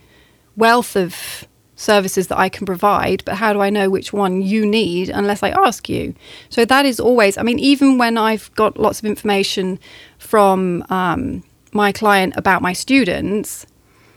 wealth 0.58 0.96
of 0.96 1.48
services 1.78 2.28
that 2.28 2.38
I 2.38 2.50
can 2.50 2.66
provide, 2.66 3.24
but 3.24 3.36
how 3.36 3.54
do 3.54 3.62
I 3.62 3.70
know 3.70 3.90
which 3.90 4.12
one 4.12 4.42
you 4.42 4.66
need 4.66 5.10
unless 5.10 5.44
I 5.44 5.50
ask 5.50 5.88
you? 5.88 6.16
So 6.50 6.66
that 6.66 6.86
is 6.86 7.00
always, 7.00 7.38
I 7.38 7.44
mean, 7.44 7.60
even 7.60 7.98
when 7.98 8.18
I've 8.18 8.54
got 8.56 8.78
lots 8.78 9.00
of 9.00 9.06
information 9.06 9.80
from 10.18 10.84
um, 10.90 11.44
my 11.72 11.92
client 11.92 12.34
about 12.36 12.62
my 12.62 12.74
students, 12.74 13.66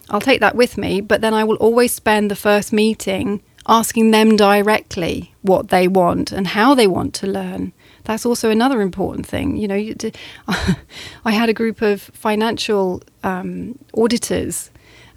I'll 0.09 0.21
take 0.21 0.41
that 0.41 0.57
with 0.57 0.77
me, 0.77 1.01
but 1.01 1.21
then 1.21 1.35
I 1.35 1.45
will 1.45 1.57
always 1.57 1.93
spend 1.93 2.31
the 2.31 2.37
first 2.37 2.73
meeting 2.73 3.43
asking 3.69 4.11
them 4.11 4.37
directly 4.37 5.35
what 5.43 5.69
they 5.69 5.87
want 5.87 6.33
and 6.33 6.49
how 6.49 6.75
they 6.75 6.87
want 6.87 7.15
to 7.15 7.27
learn. 7.27 7.73
That's 8.05 8.25
also 8.25 8.51
another 8.51 8.81
important 8.81 9.27
thing. 9.27 9.57
You 9.57 9.69
know, 9.69 9.75
you 9.75 9.95
had 11.25 11.49
a 11.49 11.55
group 11.55 11.83
of 11.83 12.01
financial 12.01 13.03
um, 13.23 13.79
auditors 13.95 14.71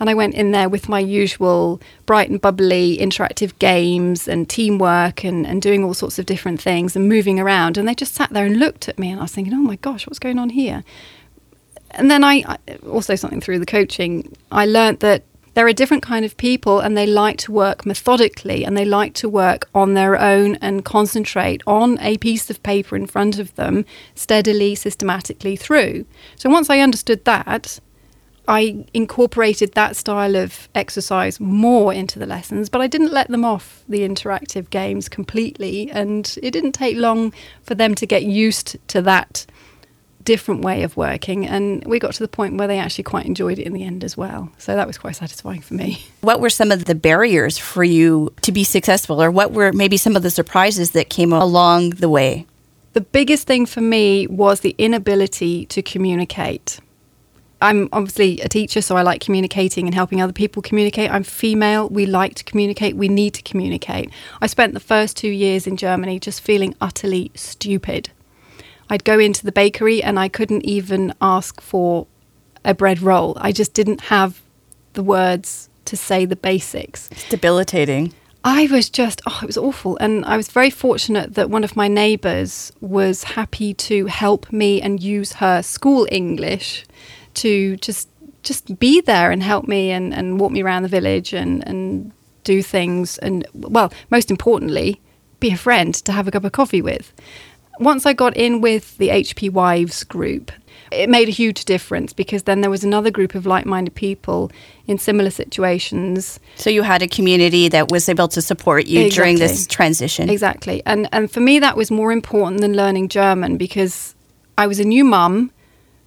and 0.03 0.09
I 0.09 0.15
went 0.15 0.33
in 0.35 0.51
there 0.51 0.67
with 0.67 0.89
my 0.89 0.99
usual 0.99 1.79
bright 2.05 2.29
and 2.29 2.41
bubbly 2.41 2.97
interactive 2.97 3.57
games 3.57 4.27
and 4.27 4.49
teamwork 4.49 5.23
and, 5.23 5.47
and 5.47 5.61
doing 5.61 5.81
all 5.81 5.93
sorts 5.93 6.19
of 6.19 6.25
different 6.25 6.59
things 6.61 6.97
and 6.97 7.07
moving 7.07 7.39
around. 7.39 7.77
And 7.77 7.87
they 7.87 7.95
just 7.95 8.13
sat 8.13 8.29
there 8.31 8.45
and 8.45 8.59
looked 8.59 8.89
at 8.89 8.99
me, 8.99 9.11
and 9.11 9.21
I 9.21 9.23
was 9.23 9.31
thinking, 9.31 9.53
oh 9.53 9.61
my 9.61 9.77
gosh, 9.77 10.05
what's 10.05 10.19
going 10.19 10.39
on 10.39 10.49
here? 10.49 10.83
And 11.91 12.11
then 12.11 12.21
I 12.21 12.43
also 12.85 13.15
something 13.15 13.39
through 13.39 13.59
the 13.59 13.65
coaching, 13.65 14.35
I 14.51 14.65
learned 14.65 14.99
that 14.99 15.23
there 15.53 15.65
are 15.67 15.71
different 15.71 16.03
kind 16.03 16.25
of 16.25 16.35
people 16.35 16.81
and 16.81 16.97
they 16.97 17.07
like 17.07 17.37
to 17.37 17.53
work 17.53 17.85
methodically 17.85 18.65
and 18.65 18.75
they 18.75 18.83
like 18.83 19.13
to 19.13 19.29
work 19.29 19.69
on 19.73 19.93
their 19.93 20.19
own 20.19 20.55
and 20.55 20.83
concentrate 20.83 21.63
on 21.65 21.97
a 22.01 22.17
piece 22.17 22.49
of 22.49 22.61
paper 22.61 22.97
in 22.97 23.07
front 23.07 23.39
of 23.39 23.55
them 23.55 23.85
steadily, 24.15 24.75
systematically 24.75 25.55
through. 25.55 26.05
So 26.35 26.49
once 26.49 26.69
I 26.69 26.79
understood 26.79 27.23
that, 27.23 27.79
I 28.47 28.85
incorporated 28.93 29.73
that 29.73 29.95
style 29.95 30.35
of 30.35 30.67
exercise 30.75 31.39
more 31.39 31.93
into 31.93 32.19
the 32.19 32.25
lessons, 32.25 32.69
but 32.69 32.81
I 32.81 32.87
didn't 32.87 33.13
let 33.13 33.29
them 33.29 33.45
off 33.45 33.83
the 33.87 34.01
interactive 34.01 34.69
games 34.69 35.07
completely. 35.07 35.89
And 35.91 36.37
it 36.43 36.51
didn't 36.51 36.73
take 36.73 36.97
long 36.97 37.33
for 37.61 37.75
them 37.75 37.95
to 37.95 38.05
get 38.05 38.23
used 38.23 38.77
to 38.89 39.01
that 39.03 39.45
different 40.23 40.61
way 40.61 40.83
of 40.83 40.95
working. 40.95 41.45
And 41.47 41.83
we 41.85 41.99
got 41.99 42.13
to 42.13 42.23
the 42.23 42.27
point 42.27 42.57
where 42.57 42.67
they 42.67 42.79
actually 42.79 43.03
quite 43.03 43.25
enjoyed 43.25 43.59
it 43.59 43.63
in 43.63 43.73
the 43.73 43.83
end 43.83 44.03
as 44.03 44.15
well. 44.15 44.51
So 44.57 44.75
that 44.75 44.87
was 44.87 44.97
quite 44.97 45.15
satisfying 45.15 45.61
for 45.61 45.73
me. 45.73 46.05
What 46.21 46.39
were 46.39 46.49
some 46.49 46.71
of 46.71 46.85
the 46.85 46.95
barriers 46.95 47.57
for 47.57 47.83
you 47.83 48.33
to 48.41 48.51
be 48.51 48.63
successful, 48.63 49.21
or 49.21 49.31
what 49.31 49.51
were 49.51 49.71
maybe 49.73 49.97
some 49.97 50.15
of 50.15 50.23
the 50.23 50.29
surprises 50.29 50.91
that 50.91 51.09
came 51.09 51.33
along 51.33 51.91
the 51.91 52.09
way? 52.09 52.45
The 52.93 53.01
biggest 53.01 53.47
thing 53.47 53.65
for 53.65 53.81
me 53.81 54.27
was 54.27 54.61
the 54.61 54.75
inability 54.77 55.65
to 55.67 55.81
communicate. 55.81 56.79
I'm 57.63 57.87
obviously 57.93 58.41
a 58.41 58.49
teacher, 58.49 58.81
so 58.81 58.97
I 58.97 59.03
like 59.03 59.21
communicating 59.21 59.85
and 59.87 59.95
helping 59.95 60.21
other 60.21 60.33
people 60.33 60.61
communicate. 60.61 61.09
I'm 61.09 61.23
female. 61.23 61.87
We 61.87 62.05
like 62.05 62.35
to 62.35 62.43
communicate. 62.43 62.97
We 62.97 63.07
need 63.07 63.33
to 63.35 63.41
communicate. 63.41 64.09
I 64.41 64.47
spent 64.47 64.73
the 64.73 64.81
first 64.81 65.15
two 65.15 65.29
years 65.29 65.65
in 65.65 65.77
Germany 65.77 66.19
just 66.19 66.41
feeling 66.41 66.75
utterly 66.81 67.31
stupid. 67.35 68.09
I'd 68.89 69.05
go 69.05 69.17
into 69.17 69.45
the 69.45 69.53
bakery 69.53 70.03
and 70.03 70.19
I 70.19 70.27
couldn't 70.27 70.65
even 70.65 71.13
ask 71.21 71.61
for 71.61 72.05
a 72.65 72.73
bread 72.73 73.01
roll. 73.01 73.37
I 73.39 73.53
just 73.53 73.73
didn't 73.73 74.01
have 74.01 74.41
the 74.91 75.03
words 75.03 75.69
to 75.85 75.95
say 75.95 76.25
the 76.25 76.35
basics. 76.35 77.07
It's 77.11 77.29
debilitating. 77.29 78.13
I 78.43 78.67
was 78.67 78.89
just, 78.89 79.21
oh, 79.25 79.39
it 79.41 79.45
was 79.45 79.57
awful. 79.57 79.95
And 80.01 80.25
I 80.25 80.35
was 80.35 80.49
very 80.49 80.69
fortunate 80.69 81.35
that 81.35 81.49
one 81.49 81.63
of 81.63 81.77
my 81.77 81.87
neighbours 81.87 82.73
was 82.81 83.23
happy 83.23 83.73
to 83.75 84.07
help 84.07 84.51
me 84.51 84.81
and 84.81 85.01
use 85.01 85.33
her 85.33 85.61
school 85.61 86.05
English 86.11 86.83
to 87.35 87.77
just 87.77 88.09
just 88.43 88.77
be 88.77 88.99
there 88.99 89.31
and 89.31 89.41
help 89.41 89.67
me 89.67 89.89
and, 89.91 90.13
and 90.13 90.39
walk 90.39 90.51
me 90.51 90.61
around 90.61 90.83
the 90.83 90.89
village 90.89 91.33
and, 91.33 91.65
and 91.65 92.11
do 92.43 92.61
things 92.61 93.17
and 93.19 93.47
well 93.53 93.91
most 94.11 94.29
importantly 94.29 94.99
be 95.39 95.51
a 95.51 95.57
friend 95.57 95.93
to 95.95 96.11
have 96.11 96.27
a 96.27 96.31
cup 96.31 96.43
of 96.43 96.51
coffee 96.51 96.81
with. 96.81 97.13
Once 97.79 98.05
i 98.05 98.13
got 98.13 98.35
in 98.37 98.61
with 98.61 98.97
the 98.97 99.09
hp 99.09 99.51
wives 99.51 100.03
group 100.03 100.51
it 100.91 101.09
made 101.09 101.27
a 101.27 101.31
huge 101.31 101.65
difference 101.65 102.13
because 102.13 102.43
then 102.43 102.61
there 102.61 102.69
was 102.69 102.83
another 102.83 103.09
group 103.09 103.35
of 103.35 103.45
like-minded 103.45 103.95
people 103.95 104.51
in 104.85 104.97
similar 104.97 105.29
situations. 105.29 106.39
So 106.55 106.69
you 106.69 106.83
had 106.83 107.01
a 107.01 107.07
community 107.07 107.67
that 107.69 107.91
was 107.91 108.07
able 108.09 108.27
to 108.29 108.41
support 108.41 108.85
you 108.85 109.05
exactly. 109.05 109.15
during 109.15 109.39
this 109.39 109.65
transition. 109.65 110.29
Exactly. 110.29 110.83
And 110.85 111.09
and 111.11 111.31
for 111.31 111.39
me 111.39 111.59
that 111.59 111.75
was 111.75 111.89
more 111.89 112.11
important 112.11 112.61
than 112.61 112.73
learning 112.73 113.09
german 113.09 113.57
because 113.57 114.15
i 114.57 114.67
was 114.67 114.79
a 114.79 114.83
new 114.83 115.03
mum 115.03 115.51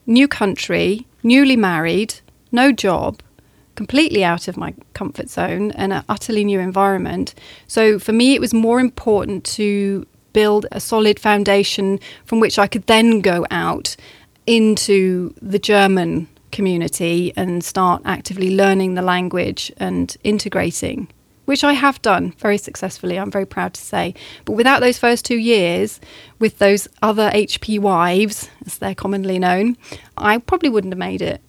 new 0.06 0.28
country 0.28 1.06
newly 1.26 1.56
married, 1.56 2.14
no 2.52 2.72
job, 2.72 3.20
completely 3.74 4.24
out 4.24 4.48
of 4.48 4.56
my 4.56 4.72
comfort 4.94 5.28
zone 5.28 5.72
and 5.72 5.92
an 5.92 6.04
utterly 6.08 6.44
new 6.44 6.60
environment. 6.60 7.34
So 7.66 7.98
for 7.98 8.12
me, 8.12 8.34
it 8.34 8.40
was 8.40 8.54
more 8.54 8.80
important 8.80 9.44
to 9.56 10.06
build 10.32 10.66
a 10.72 10.80
solid 10.80 11.18
foundation 11.18 12.00
from 12.24 12.40
which 12.40 12.58
I 12.58 12.66
could 12.66 12.86
then 12.86 13.20
go 13.20 13.46
out 13.50 13.96
into 14.46 15.34
the 15.42 15.58
German 15.58 16.28
community 16.52 17.32
and 17.36 17.62
start 17.62 18.00
actively 18.04 18.54
learning 18.54 18.94
the 18.94 19.02
language 19.02 19.72
and 19.78 20.16
integrating 20.24 21.08
which 21.46 21.64
I 21.64 21.72
have 21.72 22.02
done 22.02 22.32
very 22.38 22.58
successfully, 22.58 23.18
I'm 23.18 23.30
very 23.30 23.46
proud 23.46 23.74
to 23.74 23.80
say. 23.80 24.14
But 24.44 24.52
without 24.52 24.80
those 24.80 24.98
first 24.98 25.24
two 25.24 25.38
years, 25.38 26.00
with 26.38 26.58
those 26.58 26.86
other 27.02 27.30
HP 27.30 27.78
wives, 27.78 28.50
as 28.66 28.78
they're 28.78 28.94
commonly 28.94 29.38
known, 29.38 29.76
I 30.16 30.38
probably 30.38 30.68
wouldn't 30.68 30.92
have 30.92 30.98
made 30.98 31.22
it. 31.22 31.40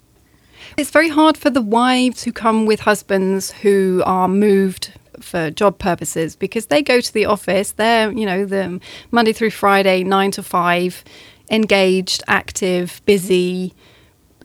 It's 0.76 0.90
very 0.90 1.08
hard 1.08 1.36
for 1.36 1.50
the 1.50 1.62
wives 1.62 2.22
who 2.22 2.32
come 2.32 2.66
with 2.66 2.80
husbands 2.80 3.50
who 3.50 4.02
are 4.06 4.28
moved 4.28 4.92
for 5.20 5.50
job 5.50 5.78
purposes 5.78 6.36
because 6.36 6.66
they 6.66 6.82
go 6.82 7.00
to 7.00 7.12
the 7.12 7.26
office, 7.26 7.72
they're, 7.72 8.12
you 8.12 8.24
know, 8.24 8.44
the 8.44 8.80
Monday 9.10 9.32
through 9.32 9.50
Friday, 9.50 10.04
nine 10.04 10.30
to 10.32 10.42
five, 10.42 11.02
engaged, 11.50 12.22
active, 12.28 13.02
busy 13.04 13.74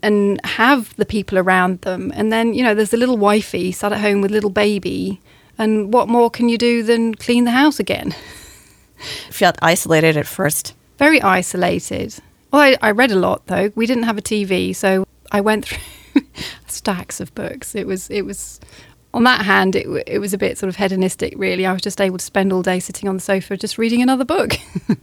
and 0.02 0.44
have 0.46 0.96
the 0.98 1.06
people 1.06 1.38
around 1.38 1.82
them. 1.82 2.12
And 2.14 2.32
then, 2.32 2.54
you 2.54 2.64
know, 2.64 2.76
there's 2.76 2.94
a 2.94 2.98
little 2.98 3.18
wifey 3.18 3.72
sat 3.72 3.94
at 3.94 4.02
home 4.02 4.22
with 4.22 4.32
little 4.32 4.50
baby 4.50 5.22
and 5.58 5.94
what 5.94 6.08
more 6.08 6.30
can 6.30 6.50
you 6.50 6.58
do 6.58 6.84
than 6.84 7.16
clean 7.16 7.46
the 7.46 7.52
house 7.52 7.80
again? 7.80 8.16
You 9.28 9.34
felt 9.34 9.58
isolated 9.62 10.18
at 10.18 10.28
first. 10.28 10.76
Very 10.98 11.22
isolated. 11.22 12.16
Well, 12.52 12.62
I, 12.62 12.78
I 12.82 12.92
read 12.92 13.12
a 13.12 13.16
lot 13.16 13.48
though. 13.48 13.72
We 13.76 13.86
didn't 13.86 14.04
have 14.04 14.18
a 14.18 14.22
TV, 14.22 14.76
so 14.76 15.06
I 15.32 15.42
went 15.42 15.66
through 15.66 16.22
stacks 16.68 17.20
of 17.20 17.34
books. 17.36 17.76
It 17.76 17.88
was 17.88 18.10
it 18.10 18.24
was 18.24 18.60
on 19.14 19.24
that 19.24 19.46
hand, 19.46 19.76
it, 19.76 19.88
it 20.08 20.20
was 20.20 20.34
a 20.34 20.38
bit 20.38 20.58
sort 20.58 20.70
of 20.70 20.76
hedonistic, 20.76 21.34
really. 21.38 21.66
I 21.66 21.74
was 21.74 21.82
just 21.82 22.02
able 22.02 22.18
to 22.18 22.26
spend 22.26 22.52
all 22.52 22.64
day 22.64 22.80
sitting 22.80 23.08
on 23.08 23.16
the 23.16 23.22
sofa 23.22 23.56
just 23.56 23.78
reading 23.78 24.02
another 24.02 24.26
book. 24.26 24.56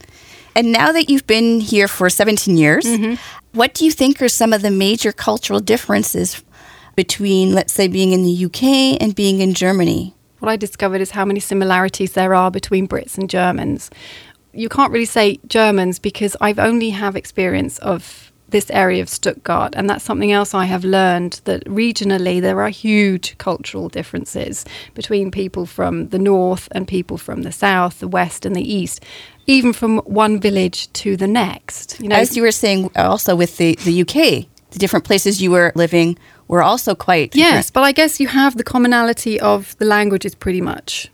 and 0.55 0.71
now 0.71 0.91
that 0.91 1.09
you've 1.09 1.27
been 1.27 1.61
here 1.61 1.87
for 1.87 2.09
17 2.09 2.57
years, 2.57 2.85
mm-hmm. 2.85 3.15
what 3.57 3.73
do 3.73 3.85
you 3.85 3.91
think 3.91 4.21
are 4.21 4.27
some 4.27 4.51
of 4.51 4.61
the 4.61 4.71
major 4.71 5.13
cultural 5.13 5.61
differences 5.61 6.43
between, 6.95 7.53
let's 7.53 7.71
say, 7.71 7.87
being 7.87 8.11
in 8.11 8.23
the 8.23 8.45
UK 8.45 9.01
and 9.01 9.15
being 9.15 9.39
in 9.39 9.53
Germany? 9.53 10.13
What 10.41 10.49
I 10.49 10.55
discovered 10.57 11.01
is 11.01 11.11
how 11.11 11.23
many 11.23 11.39
similarities 11.39 12.13
there 12.13 12.33
are 12.33 12.49
between 12.51 12.87
Brits 12.87 13.17
and 13.17 13.29
Germans. 13.29 13.91
You 14.53 14.69
can't 14.69 14.91
really 14.91 15.05
say 15.05 15.39
Germans 15.47 15.99
because 15.99 16.35
I've 16.41 16.59
only 16.59 16.89
have 16.89 17.15
experience 17.15 17.77
of 17.79 18.31
this 18.49 18.69
area 18.71 19.01
of 19.01 19.07
Stuttgart, 19.07 19.73
and 19.77 19.89
that's 19.89 20.03
something 20.03 20.31
else 20.31 20.53
I 20.53 20.65
have 20.65 20.83
learned 20.83 21.39
that 21.45 21.63
regionally 21.65 22.41
there 22.41 22.59
are 22.61 22.69
huge 22.69 23.37
cultural 23.37 23.87
differences 23.87 24.65
between 24.93 25.31
people 25.31 25.65
from 25.65 26.09
the 26.09 26.19
north 26.19 26.67
and 26.71 26.85
people 26.85 27.17
from 27.17 27.43
the 27.43 27.51
south, 27.51 27.99
the 27.99 28.09
west, 28.09 28.45
and 28.45 28.55
the 28.55 28.73
east 28.73 29.05
even 29.47 29.73
from 29.73 29.97
one 29.99 30.39
village 30.39 30.91
to 30.93 31.17
the 31.17 31.27
next. 31.27 31.99
You 31.99 32.09
know, 32.09 32.15
as 32.15 32.37
you 32.37 32.43
were 32.43 32.51
saying, 32.51 32.91
also 32.95 33.35
with 33.35 33.57
the, 33.57 33.75
the 33.83 34.01
UK, 34.01 34.47
the 34.71 34.79
different 34.79 35.05
places 35.05 35.41
you 35.41 35.51
were 35.51 35.71
living 35.75 36.17
were 36.47 36.63
also 36.63 36.95
quite 36.95 37.35
yes 37.35 37.69
but 37.71 37.83
i 37.83 37.91
guess 37.91 38.19
you 38.19 38.27
have 38.27 38.57
the 38.57 38.63
commonality 38.63 39.39
of 39.39 39.77
the 39.77 39.85
language 39.85 40.25
is 40.25 40.35
pretty 40.35 40.61
much 40.61 41.09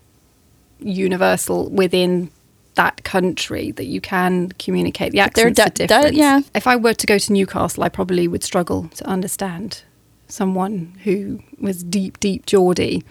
universal 0.80 1.70
within 1.70 2.30
that 2.76 3.03
country 3.03 3.72
that 3.72 3.86
you 3.86 3.99
can 3.99 4.51
communicate. 4.60 5.12
The 5.12 5.20
accents 5.22 5.60
are 5.60 5.70
different. 5.70 6.14
yeah. 6.16 6.41
If 6.53 6.68
i 6.68 6.76
were 6.76 6.93
to 6.93 7.08
go 7.08 7.18
to 7.18 7.34
newcastle 7.34 7.84
i 7.84 7.89
probably 7.89 8.28
would 8.28 8.43
struggle 8.43 8.89
to 8.95 9.05
understand 9.08 9.84
someone 10.28 10.93
who 11.03 11.41
was 11.60 11.84
deep 11.84 12.20
deep 12.20 12.45
geordie 12.45 13.03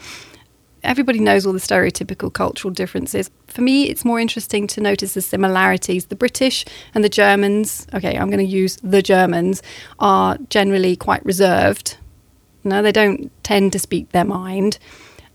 everybody 0.87 1.19
knows 1.19 1.45
all 1.45 1.53
the 1.53 1.59
stereotypical 1.59 2.33
cultural 2.33 2.73
differences. 2.73 3.31
For 3.47 3.63
me, 3.63 3.89
it's 3.89 4.05
more 4.05 4.19
interesting 4.19 4.67
to 4.69 4.81
notice 4.81 5.15
the 5.15 5.23
similarities. 5.23 6.07
The 6.07 6.17
British 6.17 6.65
and 6.95 7.05
the 7.05 7.09
Germans, 7.09 7.87
okay, 7.93 8.17
I'm 8.17 8.31
going 8.31 8.47
to 8.47 8.53
use 8.53 8.77
the 8.83 9.03
Germans, 9.03 9.63
are 9.99 10.39
generally 10.49 10.97
quite 10.97 11.25
reserved 11.25 11.97
no, 12.67 12.83
they 12.83 12.93
don't 12.93 13.31
tend 13.45 13.73
to 13.73 13.79
speak 13.79 14.11
their 14.11 14.25
mind. 14.25 14.79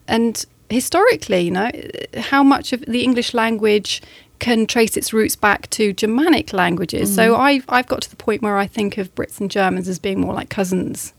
And 0.07 0.45
historically, 0.69 1.41
you 1.41 1.51
know, 1.51 1.71
how 2.17 2.43
much 2.43 2.73
of 2.73 2.81
the 2.85 3.03
English 3.03 3.33
language 3.33 4.01
can 4.39 4.67
trace 4.67 4.97
its 4.97 5.13
roots 5.13 5.35
back 5.35 5.69
to 5.69 5.93
Germanic 5.93 6.51
languages. 6.51 7.13
So 7.13 7.31
mm-hmm. 7.31 7.41
I've, 7.41 7.65
I've 7.69 7.87
got 7.87 8.01
to 8.01 8.09
the 8.09 8.15
point 8.15 8.41
where 8.41 8.57
I 8.57 8.67
think 8.67 8.97
of 8.97 9.13
Brits 9.15 9.39
and 9.39 9.49
Germans 9.49 9.87
as 9.87 9.97
being 9.97 10.19
more 10.19 10.33
like 10.33 10.49
cousins. 10.49 11.13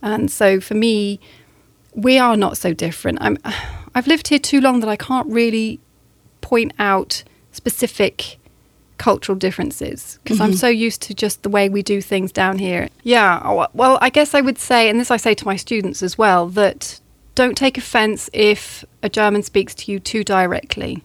And 0.00 0.30
so 0.30 0.58
for 0.58 0.74
me, 0.74 1.20
we 1.94 2.18
are 2.18 2.36
not 2.36 2.56
so 2.56 2.72
different. 2.72 3.18
I'm, 3.20 3.38
I've 3.94 4.06
lived 4.06 4.28
here 4.28 4.38
too 4.38 4.60
long 4.60 4.80
that 4.80 4.88
I 4.88 4.96
can't 4.96 5.28
really 5.28 5.80
point 6.40 6.72
out 6.78 7.22
specific 7.52 8.38
cultural 8.98 9.36
differences 9.36 10.18
because 10.22 10.40
I'm 10.40 10.50
mm-hmm. 10.50 10.56
so 10.56 10.68
used 10.68 11.02
to 11.02 11.14
just 11.14 11.42
the 11.42 11.48
way 11.48 11.68
we 11.68 11.82
do 11.82 12.00
things 12.00 12.30
down 12.30 12.58
here. 12.58 12.88
Yeah, 13.02 13.40
oh, 13.44 13.66
well, 13.74 13.98
I 14.00 14.10
guess 14.10 14.34
I 14.34 14.40
would 14.40 14.58
say, 14.58 14.88
and 14.88 15.00
this 15.00 15.10
I 15.10 15.16
say 15.16 15.34
to 15.34 15.44
my 15.44 15.56
students 15.56 16.02
as 16.02 16.16
well, 16.16 16.46
that 16.50 17.00
don't 17.34 17.56
take 17.56 17.76
offense 17.76 18.30
if 18.32 18.84
a 19.02 19.08
German 19.08 19.42
speaks 19.42 19.74
to 19.74 19.90
you 19.90 19.98
too 19.98 20.22
directly. 20.22 21.02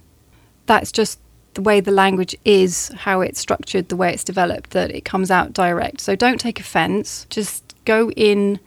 That's 0.67 0.91
just 0.91 1.19
the 1.55 1.61
way 1.61 1.79
the 1.79 1.91
language 1.91 2.35
is, 2.45 2.89
how 2.89 3.21
it's 3.21 3.39
structured, 3.39 3.89
the 3.89 3.95
way 3.95 4.13
it's 4.13 4.23
developed, 4.23 4.71
that 4.71 4.91
it 4.91 5.03
comes 5.03 5.31
out 5.31 5.53
direct. 5.53 6.01
So 6.01 6.15
don't 6.15 6.39
take 6.39 6.59
offense. 6.59 7.25
Just 7.31 7.73
go 7.85 8.11
in 8.11 8.59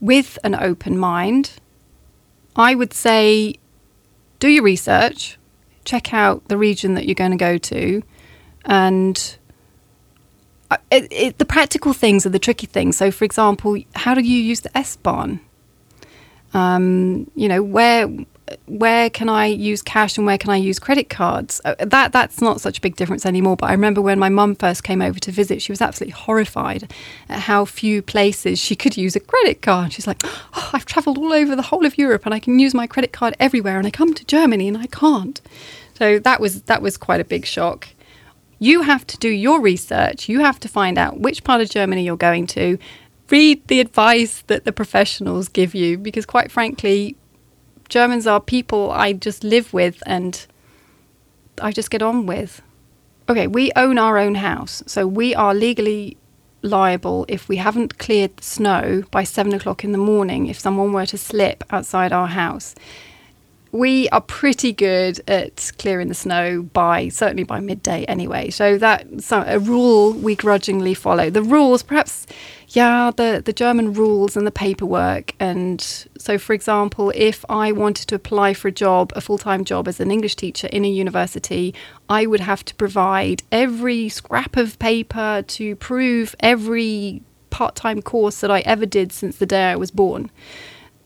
with 0.00 0.38
an 0.44 0.54
open 0.54 0.98
mind. 0.98 1.52
I 2.56 2.74
would 2.74 2.92
say 2.92 3.54
do 4.38 4.48
your 4.48 4.64
research, 4.64 5.38
check 5.84 6.12
out 6.12 6.48
the 6.48 6.56
region 6.56 6.94
that 6.94 7.06
you're 7.06 7.14
going 7.14 7.30
to 7.30 7.36
go 7.36 7.58
to, 7.58 8.02
and 8.64 9.36
uh, 10.70 10.76
it, 10.90 11.08
it, 11.10 11.38
the 11.38 11.44
practical 11.44 11.92
things 11.92 12.26
are 12.26 12.30
the 12.30 12.38
tricky 12.38 12.66
things. 12.66 12.96
So, 12.96 13.10
for 13.10 13.24
example, 13.24 13.76
how 13.94 14.14
do 14.14 14.22
you 14.22 14.38
use 14.38 14.60
the 14.60 14.76
S 14.76 14.96
Bahn? 14.96 15.40
Um, 16.52 17.30
you 17.36 17.48
know, 17.48 17.62
where 17.62 18.08
where 18.66 19.10
can 19.10 19.28
I 19.28 19.46
use 19.46 19.82
cash 19.82 20.16
and 20.16 20.26
where 20.26 20.38
can 20.38 20.50
I 20.50 20.56
use 20.56 20.78
credit 20.78 21.08
cards? 21.08 21.60
Uh, 21.64 21.74
that 21.78 22.12
that's 22.12 22.40
not 22.40 22.60
such 22.60 22.78
a 22.78 22.80
big 22.80 22.96
difference 22.96 23.24
anymore. 23.26 23.56
But 23.56 23.70
I 23.70 23.72
remember 23.72 24.00
when 24.00 24.18
my 24.18 24.28
mum 24.28 24.54
first 24.54 24.84
came 24.84 25.02
over 25.02 25.18
to 25.20 25.32
visit, 25.32 25.62
she 25.62 25.72
was 25.72 25.80
absolutely 25.80 26.12
horrified 26.12 26.92
at 27.28 27.40
how 27.40 27.64
few 27.64 28.02
places 28.02 28.58
she 28.58 28.74
could 28.74 28.96
use 28.96 29.16
a 29.16 29.20
credit 29.20 29.62
card. 29.62 29.92
She's 29.92 30.06
like, 30.06 30.22
oh, 30.24 30.70
I've 30.72 30.86
travelled 30.86 31.18
all 31.18 31.32
over 31.32 31.54
the 31.54 31.62
whole 31.62 31.86
of 31.86 31.98
Europe 31.98 32.24
and 32.24 32.34
I 32.34 32.38
can 32.40 32.58
use 32.58 32.74
my 32.74 32.86
credit 32.86 33.12
card 33.12 33.34
everywhere, 33.38 33.78
and 33.78 33.86
I 33.86 33.90
come 33.90 34.14
to 34.14 34.24
Germany 34.24 34.68
and 34.68 34.78
I 34.78 34.86
can't. 34.86 35.40
So 35.94 36.18
that 36.18 36.40
was 36.40 36.62
that 36.62 36.82
was 36.82 36.96
quite 36.96 37.20
a 37.20 37.24
big 37.24 37.44
shock. 37.44 37.88
You 38.58 38.82
have 38.82 39.06
to 39.06 39.16
do 39.18 39.28
your 39.28 39.60
research. 39.60 40.28
You 40.28 40.40
have 40.40 40.60
to 40.60 40.68
find 40.68 40.98
out 40.98 41.20
which 41.20 41.44
part 41.44 41.60
of 41.60 41.70
Germany 41.70 42.04
you're 42.04 42.16
going 42.16 42.46
to. 42.48 42.78
Read 43.30 43.66
the 43.68 43.80
advice 43.80 44.42
that 44.48 44.64
the 44.64 44.72
professionals 44.72 45.48
give 45.48 45.74
you 45.74 45.96
because, 45.96 46.26
quite 46.26 46.50
frankly, 46.50 47.16
Germans 47.90 48.24
are 48.28 48.40
people 48.40 48.92
I 48.92 49.12
just 49.12 49.42
live 49.42 49.72
with 49.74 50.00
and 50.06 50.46
I 51.60 51.72
just 51.72 51.90
get 51.90 52.02
on 52.02 52.24
with. 52.24 52.62
Okay, 53.28 53.48
we 53.48 53.72
own 53.74 53.98
our 53.98 54.16
own 54.16 54.36
house, 54.36 54.82
so 54.86 55.06
we 55.06 55.34
are 55.34 55.54
legally 55.54 56.16
liable 56.62 57.26
if 57.28 57.48
we 57.48 57.56
haven't 57.56 57.98
cleared 57.98 58.36
the 58.36 58.44
snow 58.44 59.02
by 59.10 59.24
seven 59.24 59.52
o'clock 59.52 59.82
in 59.82 59.90
the 59.90 59.98
morning 59.98 60.46
if 60.46 60.58
someone 60.58 60.92
were 60.92 61.06
to 61.06 61.18
slip 61.18 61.64
outside 61.70 62.12
our 62.12 62.28
house. 62.28 62.76
We 63.72 64.08
are 64.08 64.20
pretty 64.20 64.72
good 64.72 65.20
at 65.28 65.70
clearing 65.78 66.08
the 66.08 66.14
snow 66.14 66.62
by 66.62 67.08
certainly 67.08 67.44
by 67.44 67.60
midday 67.60 68.04
anyway. 68.04 68.50
So 68.50 68.78
that's 68.78 69.30
a 69.30 69.60
rule 69.60 70.12
we 70.12 70.34
grudgingly 70.34 70.94
follow. 70.94 71.30
The 71.30 71.42
rules, 71.42 71.84
perhaps 71.84 72.26
yeah, 72.68 73.10
the, 73.16 73.42
the 73.44 73.52
German 73.52 73.92
rules 73.92 74.36
and 74.36 74.46
the 74.46 74.52
paperwork. 74.52 75.34
And 75.40 75.80
so, 76.18 76.38
for 76.38 76.52
example, 76.52 77.12
if 77.14 77.44
I 77.48 77.72
wanted 77.72 78.08
to 78.08 78.14
apply 78.14 78.54
for 78.54 78.68
a 78.68 78.72
job, 78.72 79.12
a 79.16 79.20
full 79.20 79.38
time 79.38 79.64
job 79.64 79.88
as 79.88 80.00
an 80.00 80.10
English 80.10 80.36
teacher 80.36 80.68
in 80.68 80.84
a 80.84 80.88
university, 80.88 81.74
I 82.08 82.26
would 82.26 82.40
have 82.40 82.64
to 82.66 82.74
provide 82.74 83.42
every 83.50 84.08
scrap 84.08 84.56
of 84.56 84.78
paper 84.78 85.44
to 85.46 85.76
prove 85.76 86.34
every 86.40 87.22
part 87.50 87.74
time 87.74 88.02
course 88.02 88.40
that 88.40 88.50
I 88.50 88.60
ever 88.60 88.86
did 88.86 89.12
since 89.12 89.36
the 89.36 89.46
day 89.46 89.70
I 89.70 89.76
was 89.76 89.90
born. 89.90 90.30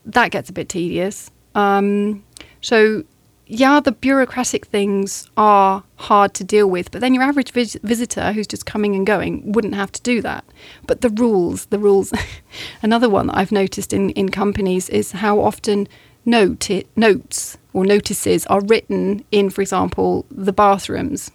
That 0.04 0.30
gets 0.30 0.50
a 0.50 0.52
bit 0.52 0.68
tedious. 0.68 1.30
Um, 1.54 2.23
so 2.64 3.04
yeah, 3.46 3.78
the 3.78 3.92
bureaucratic 3.92 4.64
things 4.64 5.28
are 5.36 5.84
hard 5.96 6.32
to 6.32 6.44
deal 6.44 6.66
with, 6.66 6.90
but 6.90 7.02
then 7.02 7.12
your 7.12 7.22
average 7.22 7.52
vis- 7.52 7.76
visitor 7.82 8.32
who's 8.32 8.46
just 8.46 8.64
coming 8.64 8.94
and 8.94 9.06
going 9.06 9.52
wouldn't 9.52 9.74
have 9.74 9.92
to 9.92 10.00
do 10.00 10.22
that. 10.22 10.46
But 10.86 11.02
the 11.02 11.10
rules, 11.10 11.66
the 11.66 11.78
rules. 11.78 12.10
Another 12.82 13.10
one 13.10 13.26
that 13.26 13.36
I've 13.36 13.52
noticed 13.52 13.92
in, 13.92 14.10
in 14.10 14.30
companies 14.30 14.88
is 14.88 15.12
how 15.12 15.40
often 15.40 15.88
note 16.24 16.70
it, 16.70 16.88
notes 16.96 17.58
or 17.74 17.84
notices 17.84 18.46
are 18.46 18.62
written 18.62 19.22
in, 19.30 19.50
for 19.50 19.60
example, 19.60 20.24
the 20.30 20.52
bathrooms, 20.52 21.30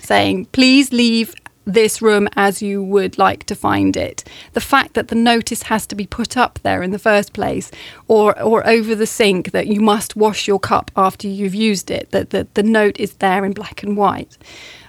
saying, 0.00 0.46
please 0.46 0.90
leave 0.90 1.34
this 1.66 2.00
room 2.00 2.28
as 2.36 2.62
you 2.62 2.82
would 2.82 3.18
like 3.18 3.44
to 3.44 3.54
find 3.54 3.96
it. 3.96 4.24
The 4.52 4.60
fact 4.60 4.94
that 4.94 5.08
the 5.08 5.16
notice 5.16 5.64
has 5.64 5.86
to 5.88 5.96
be 5.96 6.06
put 6.06 6.36
up 6.36 6.60
there 6.62 6.82
in 6.82 6.92
the 6.92 6.98
first 6.98 7.32
place 7.32 7.70
or 8.08 8.40
or 8.40 8.66
over 8.66 8.94
the 8.94 9.06
sink 9.06 9.50
that 9.50 9.66
you 9.66 9.80
must 9.80 10.16
wash 10.16 10.46
your 10.48 10.60
cup 10.60 10.90
after 10.96 11.26
you've 11.26 11.54
used 11.54 11.90
it, 11.90 12.10
that 12.12 12.30
the, 12.30 12.46
the 12.54 12.62
note 12.62 12.98
is 12.98 13.14
there 13.14 13.44
in 13.44 13.52
black 13.52 13.82
and 13.82 13.96
white. 13.96 14.38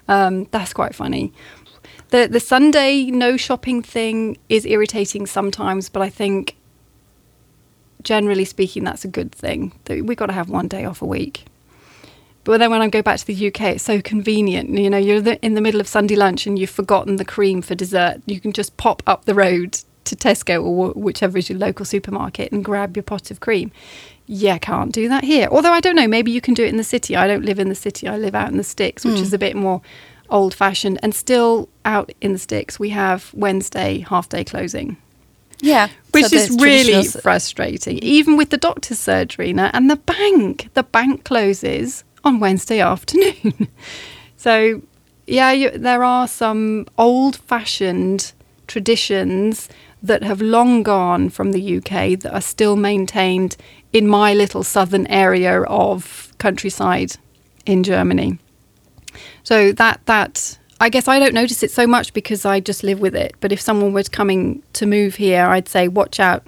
Um, 0.07 0.45
that's 0.51 0.71
quite 0.71 0.95
funny. 0.95 1.33
The 2.09 2.27
the 2.27 2.39
Sunday 2.39 3.05
no 3.05 3.35
shopping 3.35 3.81
thing 3.81 4.37
is 4.47 4.65
irritating 4.65 5.25
sometimes, 5.25 5.89
but 5.89 6.01
I 6.01 6.09
think 6.09 6.55
generally 8.03 8.45
speaking 8.45 8.83
that's 8.83 9.03
a 9.03 9.09
good 9.09 9.31
thing. 9.31 9.73
We've 9.89 10.15
got 10.15 10.27
to 10.27 10.33
have 10.33 10.49
one 10.49 10.67
day 10.67 10.85
off 10.85 11.01
a 11.01 11.05
week. 11.05 11.45
But 12.47 12.59
then 12.59 12.71
when 12.71 12.81
I 12.81 12.87
go 12.87 13.01
back 13.01 13.19
to 13.19 13.27
the 13.27 13.47
UK, 13.47 13.61
it's 13.75 13.83
so 13.83 14.01
convenient. 14.01 14.69
You 14.69 14.89
know, 14.89 14.97
you're 14.97 15.21
in 15.41 15.55
the 15.55 15.59
middle 15.59 15.81
of 15.81 15.87
Sunday 15.87 16.15
lunch 16.15 16.47
and 16.47 16.57
you've 16.57 16.69
forgotten 16.69 17.17
the 17.17 17.25
cream 17.25 17.61
for 17.61 17.75
dessert. 17.75 18.21
You 18.25 18.39
can 18.39 18.53
just 18.53 18.77
pop 18.77 19.03
up 19.05 19.25
the 19.25 19.35
road 19.35 19.81
to 20.05 20.15
Tesco 20.15 20.63
or 20.63 20.91
whichever 20.91 21.37
is 21.37 21.49
your 21.49 21.59
local 21.59 21.83
supermarket 21.83 22.53
and 22.53 22.63
grab 22.63 22.95
your 22.95 23.03
pot 23.03 23.31
of 23.31 23.41
cream. 23.41 23.69
Yeah, 24.27 24.57
can't 24.59 24.93
do 24.93 25.09
that 25.09 25.25
here. 25.25 25.49
Although 25.51 25.73
I 25.73 25.81
don't 25.81 25.97
know, 25.97 26.07
maybe 26.07 26.31
you 26.31 26.39
can 26.39 26.53
do 26.53 26.63
it 26.63 26.69
in 26.69 26.77
the 26.77 26.85
city. 26.85 27.17
I 27.17 27.27
don't 27.27 27.43
live 27.43 27.59
in 27.59 27.67
the 27.67 27.75
city. 27.75 28.07
I 28.07 28.17
live 28.17 28.33
out 28.33 28.49
in 28.49 28.55
the 28.55 28.63
sticks, 28.63 29.03
which 29.03 29.17
mm. 29.17 29.23
is 29.23 29.33
a 29.33 29.37
bit 29.37 29.57
more 29.57 29.81
old 30.29 30.53
fashioned. 30.53 30.99
And 31.03 31.13
still 31.13 31.67
out 31.83 32.13
in 32.21 32.31
the 32.31 32.39
sticks, 32.39 32.79
we 32.79 32.91
have 32.91 33.29
Wednesday 33.33 34.05
half 34.07 34.29
day 34.29 34.45
closing. 34.45 34.95
Yeah. 35.59 35.89
Which 36.11 36.27
so 36.27 36.37
is 36.37 36.49
really 36.61 37.05
frustrating. 37.07 37.97
Even 37.97 38.37
with 38.37 38.51
the 38.51 38.57
doctor's 38.57 38.99
surgery 38.99 39.51
now 39.51 39.69
and 39.73 39.89
the 39.89 39.97
bank. 39.97 40.69
The 40.75 40.83
bank 40.83 41.25
closes 41.25 42.05
on 42.23 42.39
Wednesday 42.39 42.79
afternoon. 42.79 43.67
so, 44.37 44.81
yeah, 45.25 45.51
you, 45.51 45.71
there 45.71 46.03
are 46.03 46.27
some 46.27 46.85
old 46.97 47.37
fashioned 47.37 48.33
traditions 48.67 49.69
that 50.03 50.23
have 50.23 50.41
long 50.41 50.83
gone 50.83 51.29
from 51.29 51.51
the 51.51 51.77
UK 51.77 52.19
that 52.19 52.31
are 52.33 52.41
still 52.41 52.75
maintained 52.75 53.57
in 53.93 54.07
my 54.07 54.33
little 54.33 54.63
southern 54.63 55.07
area 55.07 55.61
of 55.63 56.31
countryside 56.37 57.13
in 57.65 57.83
Germany. 57.83 58.37
So 59.43 59.71
that 59.73 60.01
that 60.05 60.57
I 60.79 60.89
guess 60.89 61.07
I 61.07 61.19
don't 61.19 61.33
notice 61.33 61.63
it 61.63 61.71
so 61.71 61.87
much 61.87 62.13
because 62.13 62.45
I 62.45 62.59
just 62.59 62.83
live 62.83 62.99
with 62.99 63.15
it. 63.15 63.35
But 63.39 63.51
if 63.51 63.59
someone 63.59 63.93
was 63.93 64.07
coming 64.09 64.61
to 64.73 64.85
move 64.85 65.15
here, 65.15 65.45
I'd 65.45 65.67
say 65.67 65.87
watch 65.87 66.19
out. 66.19 66.47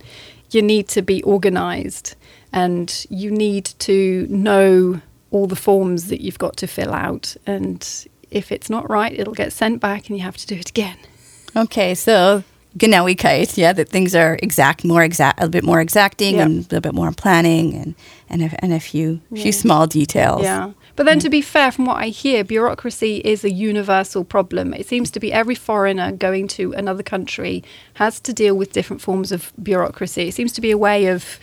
You 0.51 0.61
need 0.61 0.87
to 0.89 1.01
be 1.01 1.23
organized 1.23 2.15
and 2.53 3.05
you 3.09 3.31
need 3.31 3.65
to 3.79 4.27
know 4.29 5.01
all 5.31 5.47
the 5.47 5.55
forms 5.55 6.07
that 6.07 6.21
you've 6.21 6.39
got 6.39 6.57
to 6.57 6.67
fill 6.67 6.93
out. 6.93 7.35
And 7.45 7.87
if 8.31 8.51
it's 8.51 8.69
not 8.69 8.89
right, 8.89 9.13
it'll 9.13 9.33
get 9.33 9.53
sent 9.53 9.79
back 9.79 10.07
and 10.07 10.17
you 10.17 10.23
have 10.23 10.37
to 10.37 10.47
do 10.47 10.55
it 10.55 10.69
again. 10.69 10.97
Okay, 11.55 11.95
so 11.95 12.43
Genauigkeit, 12.77 13.57
yeah, 13.57 13.73
that 13.73 13.89
things 13.89 14.13
are 14.13 14.37
exact, 14.43 14.85
more 14.85 15.03
exact, 15.03 15.41
a 15.41 15.49
bit 15.49 15.63
more 15.63 15.81
exacting, 15.81 16.39
and 16.39 16.51
a 16.51 16.61
little 16.61 16.81
bit 16.81 16.93
more 16.93 17.11
planning, 17.11 17.73
and 17.73 17.95
and 18.29 18.43
a, 18.43 18.63
and 18.63 18.73
a 18.73 18.79
few 18.79 19.21
yeah. 19.31 19.41
few 19.41 19.51
small 19.51 19.87
details. 19.87 20.43
Yeah, 20.43 20.71
but 20.95 21.07
then 21.07 21.17
mm. 21.17 21.23
to 21.23 21.29
be 21.31 21.41
fair, 21.41 21.71
from 21.71 21.85
what 21.85 21.97
I 21.97 22.09
hear, 22.09 22.43
bureaucracy 22.43 23.17
is 23.17 23.43
a 23.43 23.51
universal 23.51 24.23
problem. 24.23 24.75
It 24.75 24.85
seems 24.85 25.09
to 25.11 25.19
be 25.19 25.33
every 25.33 25.55
foreigner 25.55 26.11
going 26.11 26.47
to 26.49 26.73
another 26.73 27.01
country 27.01 27.63
has 27.95 28.19
to 28.19 28.33
deal 28.33 28.55
with 28.55 28.71
different 28.71 29.01
forms 29.01 29.31
of 29.31 29.51
bureaucracy. 29.61 30.27
It 30.27 30.35
seems 30.35 30.51
to 30.53 30.61
be 30.61 30.69
a 30.69 30.77
way 30.77 31.07
of 31.07 31.39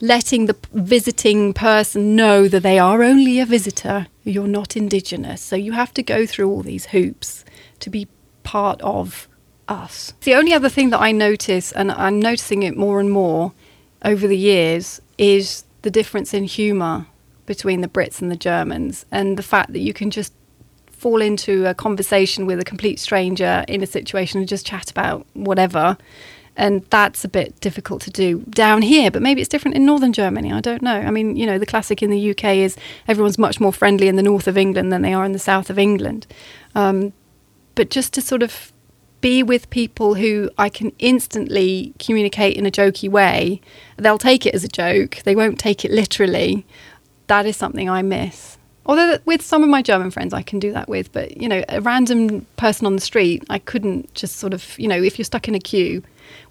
letting 0.00 0.46
the 0.46 0.56
visiting 0.72 1.52
person 1.52 2.16
know 2.16 2.48
that 2.48 2.62
they 2.62 2.78
are 2.78 3.02
only 3.02 3.38
a 3.38 3.46
visitor, 3.46 4.06
you're 4.24 4.48
not 4.48 4.76
indigenous. 4.76 5.42
So 5.42 5.56
you 5.56 5.72
have 5.72 5.92
to 5.94 6.02
go 6.02 6.26
through 6.26 6.50
all 6.50 6.62
these 6.62 6.86
hoops 6.86 7.44
to 7.80 7.90
be 7.90 8.08
part 8.42 8.80
of 8.80 9.28
us. 9.68 10.12
The 10.22 10.34
only 10.34 10.52
other 10.52 10.68
thing 10.68 10.90
that 10.90 11.00
I 11.00 11.12
notice, 11.12 11.70
and 11.72 11.92
I'm 11.92 12.18
noticing 12.18 12.62
it 12.62 12.76
more 12.76 12.98
and 12.98 13.10
more 13.10 13.52
over 14.04 14.26
the 14.26 14.38
years, 14.38 15.00
is 15.18 15.64
the 15.82 15.90
difference 15.90 16.34
in 16.34 16.44
humour 16.44 17.06
between 17.46 17.80
the 17.80 17.88
Brits 17.88 18.22
and 18.22 18.30
the 18.30 18.36
Germans, 18.36 19.04
and 19.10 19.36
the 19.36 19.42
fact 19.42 19.72
that 19.72 19.80
you 19.80 19.92
can 19.92 20.10
just 20.10 20.32
fall 20.86 21.20
into 21.20 21.66
a 21.66 21.74
conversation 21.74 22.46
with 22.46 22.60
a 22.60 22.64
complete 22.64 22.98
stranger 22.98 23.64
in 23.66 23.82
a 23.82 23.86
situation 23.86 24.38
and 24.38 24.48
just 24.48 24.66
chat 24.66 24.90
about 24.90 25.26
whatever 25.32 25.96
and 26.60 26.84
that's 26.90 27.24
a 27.24 27.28
bit 27.28 27.58
difficult 27.60 28.02
to 28.02 28.10
do 28.10 28.40
down 28.50 28.82
here, 28.82 29.10
but 29.10 29.22
maybe 29.22 29.40
it's 29.40 29.48
different 29.48 29.78
in 29.78 29.86
northern 29.86 30.12
Germany. 30.12 30.52
I 30.52 30.60
don't 30.60 30.82
know. 30.82 30.92
I 30.92 31.10
mean, 31.10 31.34
you 31.34 31.46
know, 31.46 31.58
the 31.58 31.64
classic 31.64 32.02
in 32.02 32.10
the 32.10 32.30
UK 32.30 32.44
is 32.56 32.76
everyone's 33.08 33.38
much 33.38 33.58
more 33.60 33.72
friendly 33.72 34.08
in 34.08 34.16
the 34.16 34.22
north 34.22 34.46
of 34.46 34.58
England 34.58 34.92
than 34.92 35.00
they 35.00 35.14
are 35.14 35.24
in 35.24 35.32
the 35.32 35.38
south 35.38 35.70
of 35.70 35.78
England. 35.78 36.26
Um, 36.74 37.14
but 37.74 37.88
just 37.88 38.12
to 38.12 38.20
sort 38.20 38.42
of 38.42 38.72
be 39.22 39.42
with 39.42 39.70
people 39.70 40.16
who 40.16 40.50
I 40.58 40.68
can 40.68 40.92
instantly 40.98 41.94
communicate 41.98 42.58
in 42.58 42.66
a 42.66 42.70
jokey 42.70 43.08
way, 43.08 43.62
they'll 43.96 44.18
take 44.18 44.44
it 44.44 44.54
as 44.54 44.62
a 44.62 44.68
joke, 44.68 45.22
they 45.24 45.34
won't 45.34 45.58
take 45.58 45.82
it 45.86 45.90
literally. 45.90 46.66
That 47.28 47.46
is 47.46 47.56
something 47.56 47.88
I 47.88 48.02
miss. 48.02 48.58
Although 48.84 49.16
with 49.24 49.40
some 49.40 49.62
of 49.62 49.70
my 49.70 49.80
German 49.80 50.10
friends, 50.10 50.34
I 50.34 50.42
can 50.42 50.58
do 50.58 50.72
that 50.72 50.90
with, 50.90 51.10
but 51.12 51.38
you 51.38 51.48
know, 51.48 51.64
a 51.70 51.80
random 51.80 52.46
person 52.56 52.86
on 52.86 52.96
the 52.96 53.00
street, 53.00 53.44
I 53.48 53.58
couldn't 53.60 54.12
just 54.12 54.36
sort 54.36 54.52
of, 54.52 54.78
you 54.78 54.88
know, 54.88 55.02
if 55.02 55.18
you're 55.18 55.24
stuck 55.24 55.48
in 55.48 55.54
a 55.54 55.60
queue 55.60 56.02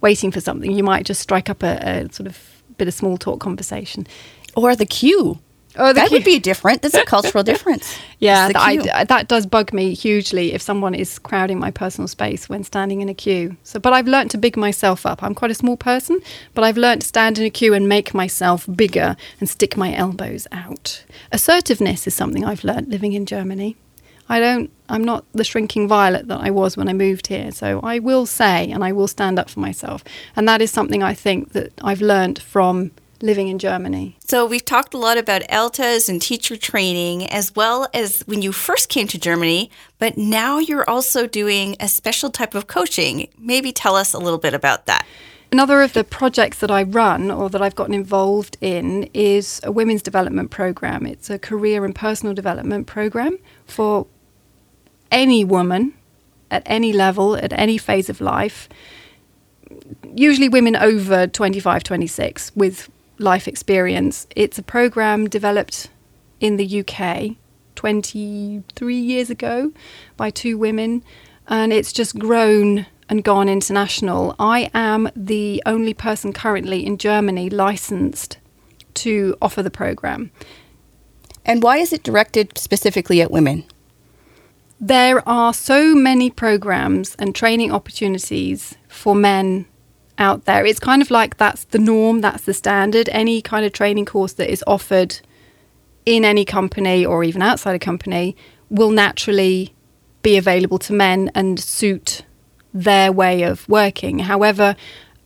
waiting 0.02 0.32
for 0.32 0.42
something, 0.42 0.72
you 0.72 0.84
might 0.84 1.06
just 1.06 1.22
strike 1.22 1.50
up 1.50 1.64
a, 1.64 1.78
a 2.08 2.14
sort 2.14 2.28
of 2.28 2.64
bit 2.78 2.88
of 2.88 2.94
small 2.94 3.18
talk 3.18 3.40
conversation. 3.40 4.08
Or 4.56 4.76
the 4.76 4.86
queue. 4.86 5.40
Oh, 5.76 5.94
that 5.94 6.10
would 6.10 6.24
be 6.24 6.40
different. 6.40 6.82
There's 6.82 6.96
a 6.96 7.06
cultural 7.06 7.44
difference. 7.52 7.96
yeah, 8.18 8.48
that, 8.48 8.58
I, 8.58 9.04
that 9.06 9.28
does 9.28 9.46
bug 9.46 9.72
me 9.72 9.94
hugely 9.94 10.54
if 10.54 10.62
someone 10.62 10.96
is 10.96 11.20
crowding 11.20 11.60
my 11.60 11.70
personal 11.70 12.08
space 12.08 12.50
when 12.50 12.64
standing 12.64 13.02
in 13.02 13.08
a 13.08 13.14
queue. 13.14 13.56
So, 13.64 13.80
but 13.80 13.94
I've 13.94 14.08
learned 14.08 14.32
to 14.32 14.38
big 14.38 14.58
myself 14.58 15.06
up. 15.06 15.22
I'm 15.22 15.36
quite 15.36 15.52
a 15.52 15.56
small 15.56 15.78
person, 15.78 16.20
but 16.56 16.64
I've 16.64 16.78
learned 16.78 17.02
to 17.02 17.08
stand 17.08 17.38
in 17.38 17.46
a 17.46 17.50
queue 17.50 17.74
and 17.74 17.88
make 17.88 18.14
myself 18.14 18.68
bigger 18.76 19.16
and 19.40 19.48
stick 19.48 19.78
my 19.78 19.94
elbows 19.94 20.48
out. 20.52 21.06
Assertiveness 21.32 22.08
is 22.08 22.16
something 22.16 22.44
I've 22.44 22.64
learned 22.64 22.88
living 22.90 23.14
in 23.14 23.26
Germany. 23.26 23.78
I 24.30 24.40
don't. 24.40 24.72
I'm 24.88 25.04
not 25.04 25.26
the 25.34 25.44
shrinking 25.44 25.88
violet 25.88 26.28
that 26.30 26.40
I 26.40 26.50
was 26.52 26.78
when 26.78 26.88
I 26.88 26.94
moved 26.94 27.28
here. 27.28 27.52
So 27.52 27.80
I 27.82 28.00
will 28.00 28.26
say 28.26 28.72
and 28.72 28.84
I 28.84 28.92
will 28.92 29.08
stand 29.08 29.38
up 29.38 29.50
for 29.50 29.60
myself, 29.60 30.04
and 30.36 30.48
that 30.48 30.62
is 30.62 30.72
something 30.72 31.04
I 31.04 31.14
think 31.14 31.54
that 31.54 31.74
I've 31.82 32.02
learned 32.02 32.40
from 32.42 32.92
living 33.22 33.48
in 33.48 33.60
Germany. 33.60 34.18
So 34.20 34.46
we've 34.46 34.64
talked 34.64 34.94
a 34.94 34.98
lot 34.98 35.18
about 35.18 35.42
ELTAs 35.50 36.08
and 36.08 36.22
teacher 36.22 36.56
training 36.56 37.28
as 37.28 37.56
well 37.56 37.88
as 37.94 38.22
when 38.22 38.42
you 38.42 38.52
first 38.52 38.88
came 38.88 39.08
to 39.08 39.20
Germany, 39.20 39.70
but 39.98 40.18
now 40.18 40.60
you're 40.60 40.90
also 40.90 41.28
doing 41.28 41.76
a 41.80 41.88
special 41.88 42.30
type 42.30 42.56
of 42.56 42.68
coaching. 42.68 43.28
Maybe 43.38 43.72
tell 43.72 43.96
us 43.96 44.14
a 44.14 44.20
little 44.20 44.40
bit 44.40 44.54
about 44.54 44.86
that. 44.86 45.06
Another 45.52 45.82
of 45.82 45.94
the 45.94 46.04
projects 46.04 46.60
that 46.60 46.70
I 46.70 46.84
run 46.84 47.32
or 47.32 47.50
that 47.50 47.62
I've 47.62 47.76
gotten 47.76 47.96
involved 47.96 48.56
in 48.62 49.10
is 49.16 49.60
a 49.64 49.72
women's 49.72 50.04
development 50.04 50.52
program. 50.52 51.08
It's 51.08 51.30
a 51.30 51.40
career 51.40 51.86
and 51.86 51.96
personal 51.96 52.36
development 52.36 52.86
program 52.86 53.40
for 53.66 54.06
any 55.12 55.44
woman 55.44 55.94
at 56.52 56.64
any 56.66 56.94
level, 56.94 57.36
at 57.36 57.54
any 57.54 57.78
phase 57.78 58.10
of 58.10 58.22
life. 58.22 58.70
Usually 60.16 60.50
women 60.50 60.76
over 60.76 61.28
25, 61.28 61.84
26 61.84 62.56
with 62.56 62.90
life 63.20 63.48
experience. 63.48 64.28
It's 64.36 64.58
a 64.58 64.64
program 64.64 65.30
developed 65.30 65.90
in 66.40 66.58
the 66.58 66.84
UK 66.84 67.36
23 67.76 68.96
years 68.96 69.30
ago 69.30 69.72
by 70.18 70.30
two 70.30 70.58
women, 70.58 71.04
and 71.48 71.72
it's 71.72 71.94
just 71.94 72.18
grown 72.18 72.86
and 73.08 73.24
gone 73.24 73.50
international. 73.50 74.36
I 74.40 74.70
am 74.74 75.10
the 75.16 75.62
only 75.66 75.94
person 75.94 76.34
currently 76.34 76.86
in 76.86 76.98
Germany 76.98 77.50
licensed 77.50 78.38
to 78.96 79.36
offer 79.42 79.64
the 79.64 79.72
program. 79.72 80.32
And 81.46 81.64
why 81.64 81.78
is 81.78 81.94
it 81.94 82.04
directed 82.04 82.58
specifically 82.58 83.22
at 83.22 83.32
women? 83.32 83.66
There 84.82 85.28
are 85.28 85.54
so 85.54 85.94
many 85.94 86.30
programs 86.30 87.16
and 87.16 87.36
training 87.36 87.72
opportunities 87.72 88.78
for 88.88 89.14
men 89.14 89.66
out 90.18 90.46
there. 90.46 90.66
It's 90.66 90.80
kind 90.80 91.02
of 91.02 91.12
like 91.12 91.36
that's 91.36 91.66
the 91.66 91.80
norm, 91.80 92.22
that's 92.22 92.44
the 92.44 92.54
standard. 92.54 93.10
Any 93.12 93.42
kind 93.42 93.66
of 93.66 93.74
training 93.74 94.06
course 94.06 94.34
that 94.34 94.50
is 94.50 94.64
offered 94.66 95.20
in 96.06 96.24
any 96.24 96.46
company 96.46 97.06
or 97.06 97.26
even 97.26 97.42
outside 97.42 97.76
a 97.76 97.80
company 97.80 98.38
will 98.70 98.92
naturally 98.92 99.74
be 100.22 100.38
available 100.38 100.80
to 100.80 100.94
men 100.94 101.30
and 101.36 101.60
suit 101.60 102.24
their 102.74 103.12
way 103.12 103.44
of 103.44 103.68
working. 103.68 104.20
However, 104.20 104.78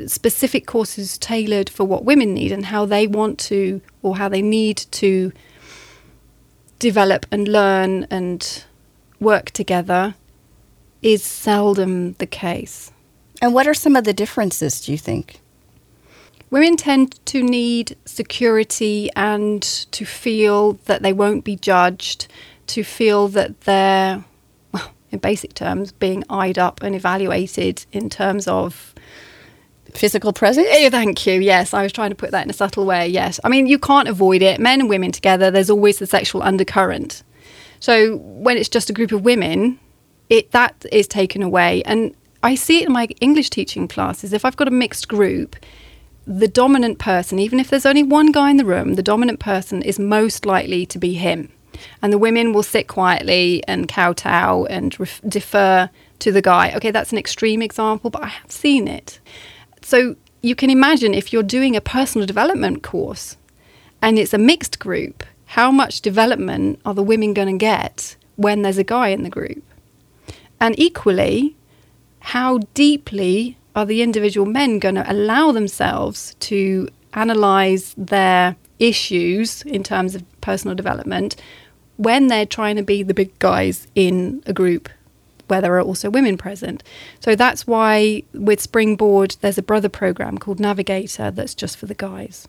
specific 0.07 0.65
courses 0.65 1.17
tailored 1.19 1.69
for 1.69 1.83
what 1.83 2.05
women 2.05 2.33
need 2.33 2.51
and 2.51 2.65
how 2.65 2.85
they 2.85 3.05
want 3.05 3.37
to 3.39 3.81
or 4.01 4.17
how 4.17 4.29
they 4.29 4.41
need 4.41 4.77
to 4.77 5.31
develop 6.79 7.27
and 7.31 7.47
learn 7.47 8.07
and 8.09 8.65
work 9.23 9.51
together 9.51 10.15
is 11.01 11.23
seldom 11.23 12.13
the 12.13 12.27
case. 12.27 12.91
And 13.41 13.53
what 13.53 13.67
are 13.67 13.73
some 13.73 13.95
of 13.95 14.03
the 14.03 14.13
differences, 14.13 14.81
do 14.81 14.91
you 14.91 14.97
think? 14.97 15.41
Women 16.49 16.77
tend 16.77 17.19
to 17.25 17.41
need 17.41 17.97
security 18.05 19.09
and 19.15 19.61
to 19.63 20.05
feel 20.05 20.73
that 20.85 21.01
they 21.01 21.11
won't 21.11 21.43
be 21.43 21.55
judged, 21.55 22.27
to 22.67 22.83
feel 22.83 23.27
that 23.29 23.61
they're, 23.61 24.23
well, 24.71 24.91
in 25.11 25.19
basic 25.19 25.55
terms, 25.55 25.91
being 25.91 26.23
eyed 26.29 26.59
up 26.59 26.83
and 26.83 26.95
evaluated 26.95 27.85
in 27.91 28.09
terms 28.09 28.47
of 28.47 28.93
physical 29.93 30.31
presence? 30.31 30.67
Yeah, 30.71 30.89
thank 30.89 31.25
you. 31.25 31.39
Yes, 31.39 31.73
I 31.73 31.83
was 31.83 31.91
trying 31.91 32.11
to 32.11 32.15
put 32.15 32.31
that 32.31 32.45
in 32.45 32.49
a 32.49 32.53
subtle 32.53 32.85
way. 32.85 33.07
Yes. 33.07 33.39
I 33.43 33.49
mean, 33.49 33.67
you 33.67 33.79
can't 33.79 34.07
avoid 34.07 34.41
it. 34.41 34.59
Men 34.59 34.79
and 34.79 34.89
women 34.89 35.11
together, 35.11 35.51
there's 35.51 35.69
always 35.69 35.99
the 35.99 36.07
sexual 36.07 36.43
undercurrent. 36.43 37.23
So 37.83 38.15
when 38.15 38.55
it's 38.55 38.69
just 38.69 38.89
a 38.89 38.93
group 38.93 39.11
of 39.11 39.25
women, 39.25 39.77
it 40.29 40.51
that 40.51 40.85
is 40.89 41.05
taken 41.05 41.43
away. 41.43 41.83
And 41.83 42.15
I 42.41 42.55
see 42.55 42.77
it 42.79 42.87
in 42.87 42.93
my 42.93 43.07
English 43.19 43.49
teaching 43.49 43.89
classes. 43.89 44.31
If 44.31 44.45
I've 44.45 44.55
got 44.55 44.69
a 44.69 44.71
mixed 44.71 45.09
group, 45.09 45.57
the 46.25 46.47
dominant 46.47 46.97
person, 46.97 47.39
even 47.39 47.59
if 47.59 47.69
there's 47.69 47.85
only 47.85 48.01
one 48.01 48.31
guy 48.31 48.51
in 48.51 48.55
the 48.55 48.63
room, 48.63 48.93
the 48.93 49.03
dominant 49.03 49.41
person 49.41 49.81
is 49.81 49.99
most 49.99 50.45
likely 50.45 50.85
to 50.85 50.97
be 50.97 51.15
him. 51.15 51.51
And 52.01 52.13
the 52.13 52.17
women 52.17 52.53
will 52.53 52.63
sit 52.63 52.87
quietly 52.87 53.61
and 53.67 53.89
kowtow 53.89 54.63
and 54.69 54.95
defer 55.27 55.89
to 56.19 56.31
the 56.31 56.41
guy. 56.41 56.73
Okay, 56.75 56.91
that's 56.91 57.11
an 57.11 57.17
extreme 57.17 57.61
example, 57.61 58.09
but 58.09 58.23
I 58.23 58.27
have 58.27 58.49
seen 58.49 58.87
it. 58.87 59.19
So 59.81 60.15
you 60.41 60.55
can 60.55 60.69
imagine 60.69 61.13
if 61.13 61.33
you're 61.33 61.43
doing 61.43 61.75
a 61.75 61.81
personal 61.81 62.25
development 62.25 62.81
course 62.81 63.35
and 64.01 64.17
it's 64.17 64.33
a 64.33 64.37
mixed 64.37 64.79
group, 64.79 65.25
how 65.53 65.69
much 65.69 66.01
development 66.01 66.79
are 66.83 66.95
the 66.95 67.03
women 67.03 67.31
going 67.31 67.47
to 67.47 67.63
get 67.63 68.15
when 68.37 68.63
there's 68.63 68.79
a 68.79 68.83
guy 68.83 69.09
in 69.09 69.21
the 69.21 69.29
group? 69.29 69.63
And 70.59 70.73
equally, 70.79 71.55
how 72.21 72.57
deeply 72.73 73.59
are 73.75 73.85
the 73.85 74.01
individual 74.01 74.47
men 74.47 74.79
going 74.79 74.95
to 74.95 75.11
allow 75.11 75.51
themselves 75.51 76.35
to 76.39 76.89
analyze 77.13 77.93
their 77.95 78.55
issues 78.79 79.61
in 79.61 79.83
terms 79.83 80.15
of 80.15 80.23
personal 80.41 80.75
development 80.75 81.35
when 81.97 82.29
they're 82.29 82.47
trying 82.47 82.75
to 82.77 82.81
be 82.81 83.03
the 83.03 83.13
big 83.13 83.37
guys 83.37 83.87
in 83.93 84.41
a 84.47 84.53
group 84.53 84.89
where 85.49 85.61
there 85.61 85.77
are 85.77 85.83
also 85.83 86.09
women 86.09 86.35
present. 86.35 86.81
So 87.19 87.35
that's 87.35 87.67
why 87.67 88.23
with 88.33 88.59
Springboard, 88.59 89.35
there's 89.41 89.59
a 89.59 89.61
brother 89.61 89.89
program 89.89 90.39
called 90.39 90.59
Navigator 90.59 91.29
that's 91.29 91.53
just 91.53 91.77
for 91.77 91.85
the 91.85 91.93
guys. 91.93 92.47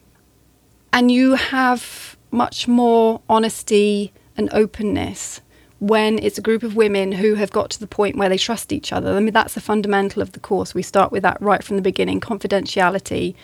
And 0.91 1.11
you 1.11 1.35
have 1.35 2.14
much 2.35 2.69
more 2.69 3.23
honesty 3.29 4.13
and 4.37 4.49
openness 4.53 5.41
when 5.79 6.19
it's 6.19 6.39
a 6.39 6.43
group 6.43 6.63
of 6.63 6.77
women 6.77 7.13
who 7.13 7.35
have 7.35 7.51
got 7.51 7.71
to 7.71 7.81
the 7.81 7.87
point 7.87 8.17
where 8.17 8.29
they 8.29 8.39
trust 8.39 8.73
each 8.73 8.93
other. 8.93 9.15
I 9.15 9.21
mean, 9.21 9.33
that's 9.33 9.55
the 9.55 9.61
fundamental 9.61 10.23
of 10.23 10.33
the 10.33 10.41
course. 10.41 10.75
We 10.75 10.83
start 10.83 11.13
with 11.13 11.23
that 11.23 11.41
right 11.41 11.63
from 11.63 11.77
the 11.77 11.83
beginning 11.83 12.21
confidentiality, 12.21 13.35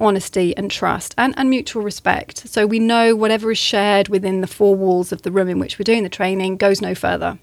honesty, 0.00 0.56
and 0.56 0.70
trust, 0.70 1.14
and, 1.18 1.34
and 1.36 1.50
mutual 1.50 1.82
respect. 1.82 2.48
So 2.48 2.66
we 2.66 2.78
know 2.78 3.14
whatever 3.16 3.50
is 3.50 3.58
shared 3.58 4.08
within 4.08 4.40
the 4.40 4.46
four 4.46 4.74
walls 4.74 5.12
of 5.12 5.22
the 5.22 5.32
room 5.32 5.48
in 5.48 5.58
which 5.58 5.78
we're 5.78 5.84
doing 5.84 6.02
the 6.02 6.08
training 6.08 6.56
goes 6.56 6.80
no 6.80 6.94
further, 6.94 7.38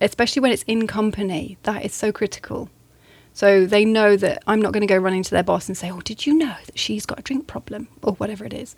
especially 0.00 0.40
when 0.40 0.52
it's 0.52 0.64
in 0.64 0.86
company. 0.86 1.56
That 1.62 1.84
is 1.84 1.94
so 1.94 2.12
critical. 2.12 2.68
So 3.32 3.66
they 3.66 3.84
know 3.84 4.16
that 4.16 4.42
I'm 4.46 4.62
not 4.62 4.72
going 4.72 4.80
to 4.80 4.86
go 4.86 4.96
running 4.96 5.22
to 5.22 5.30
their 5.30 5.42
boss 5.42 5.68
and 5.68 5.76
say, 5.76 5.90
Oh, 5.90 6.00
did 6.00 6.24
you 6.24 6.32
know 6.32 6.56
that 6.64 6.78
she's 6.78 7.04
got 7.04 7.18
a 7.18 7.22
drink 7.22 7.46
problem? 7.46 7.88
Or 8.02 8.14
whatever 8.14 8.46
it 8.46 8.54
is. 8.54 8.74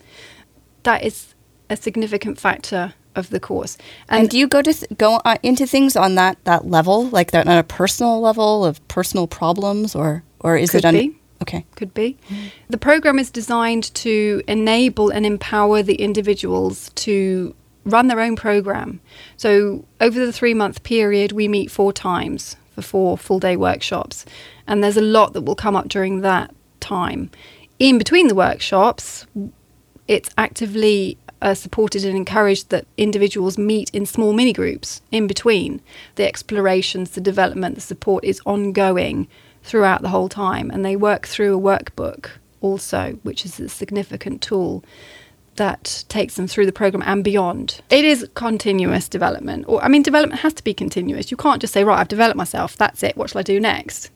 That 0.82 1.04
is 1.04 1.34
a 1.70 1.76
significant 1.76 2.38
factor 2.38 2.94
of 3.14 3.30
the 3.30 3.40
course. 3.40 3.76
And, 4.08 4.20
and 4.20 4.30
do 4.30 4.38
you 4.38 4.46
go 4.46 4.62
to 4.62 4.72
th- 4.72 4.96
go 4.96 5.16
uh, 5.24 5.36
into 5.42 5.66
things 5.66 5.96
on 5.96 6.14
that 6.14 6.42
that 6.44 6.66
level, 6.66 7.08
like 7.08 7.32
that 7.32 7.46
on 7.46 7.58
a 7.58 7.64
personal 7.64 8.20
level 8.20 8.64
of 8.64 8.86
personal 8.88 9.26
problems, 9.26 9.94
or 9.94 10.22
or 10.40 10.56
is 10.56 10.70
Could 10.70 10.78
it 10.78 10.84
on? 10.84 10.94
Be. 10.94 11.16
Okay. 11.42 11.64
Could 11.76 11.94
be. 11.94 12.16
Mm-hmm. 12.28 12.46
The 12.68 12.78
program 12.78 13.18
is 13.18 13.30
designed 13.30 13.94
to 13.94 14.42
enable 14.48 15.10
and 15.10 15.24
empower 15.24 15.82
the 15.82 15.94
individuals 15.94 16.90
to 16.96 17.54
run 17.84 18.08
their 18.08 18.20
own 18.20 18.36
program. 18.36 19.00
So, 19.36 19.84
over 20.00 20.24
the 20.24 20.32
three 20.32 20.54
month 20.54 20.82
period, 20.82 21.32
we 21.32 21.48
meet 21.48 21.70
four 21.70 21.92
times 21.92 22.56
for 22.74 22.82
four 22.82 23.18
full 23.18 23.40
day 23.40 23.56
workshops. 23.56 24.24
And 24.66 24.82
there's 24.82 24.96
a 24.96 25.02
lot 25.02 25.32
that 25.32 25.42
will 25.42 25.56
come 25.56 25.76
up 25.76 25.88
during 25.88 26.20
that 26.20 26.54
time. 26.80 27.30
In 27.78 27.98
between 27.98 28.28
the 28.28 28.34
workshops, 28.34 29.26
it's 30.08 30.30
actively 30.36 31.18
uh, 31.40 31.54
supported 31.54 32.04
and 32.04 32.16
encouraged 32.16 32.70
that 32.70 32.86
individuals 32.96 33.56
meet 33.58 33.90
in 33.90 34.06
small 34.06 34.32
mini 34.32 34.52
groups 34.52 35.02
in 35.12 35.26
between. 35.26 35.80
The 36.16 36.26
explorations, 36.26 37.10
the 37.10 37.20
development, 37.20 37.76
the 37.76 37.80
support 37.80 38.24
is 38.24 38.40
ongoing 38.44 39.28
throughout 39.62 40.02
the 40.02 40.08
whole 40.08 40.28
time. 40.28 40.70
And 40.70 40.84
they 40.84 40.96
work 40.96 41.26
through 41.26 41.56
a 41.56 41.60
workbook 41.60 42.30
also, 42.60 43.18
which 43.22 43.44
is 43.44 43.60
a 43.60 43.68
significant 43.68 44.42
tool 44.42 44.84
that 45.56 46.04
takes 46.08 46.36
them 46.36 46.46
through 46.46 46.66
the 46.66 46.72
program 46.72 47.02
and 47.04 47.22
beyond. 47.22 47.80
It 47.90 48.04
is 48.04 48.28
continuous 48.34 49.08
development. 49.08 49.64
Or 49.68 49.82
I 49.82 49.88
mean 49.88 50.02
development 50.02 50.40
has 50.40 50.54
to 50.54 50.64
be 50.64 50.72
continuous. 50.72 51.30
You 51.30 51.36
can't 51.36 51.60
just 51.60 51.72
say, 51.72 51.84
right, 51.84 51.98
I've 51.98 52.08
developed 52.08 52.36
myself, 52.36 52.76
that's 52.76 53.02
it, 53.02 53.16
what 53.16 53.30
shall 53.30 53.40
I 53.40 53.42
do 53.42 53.58
next? 53.58 54.10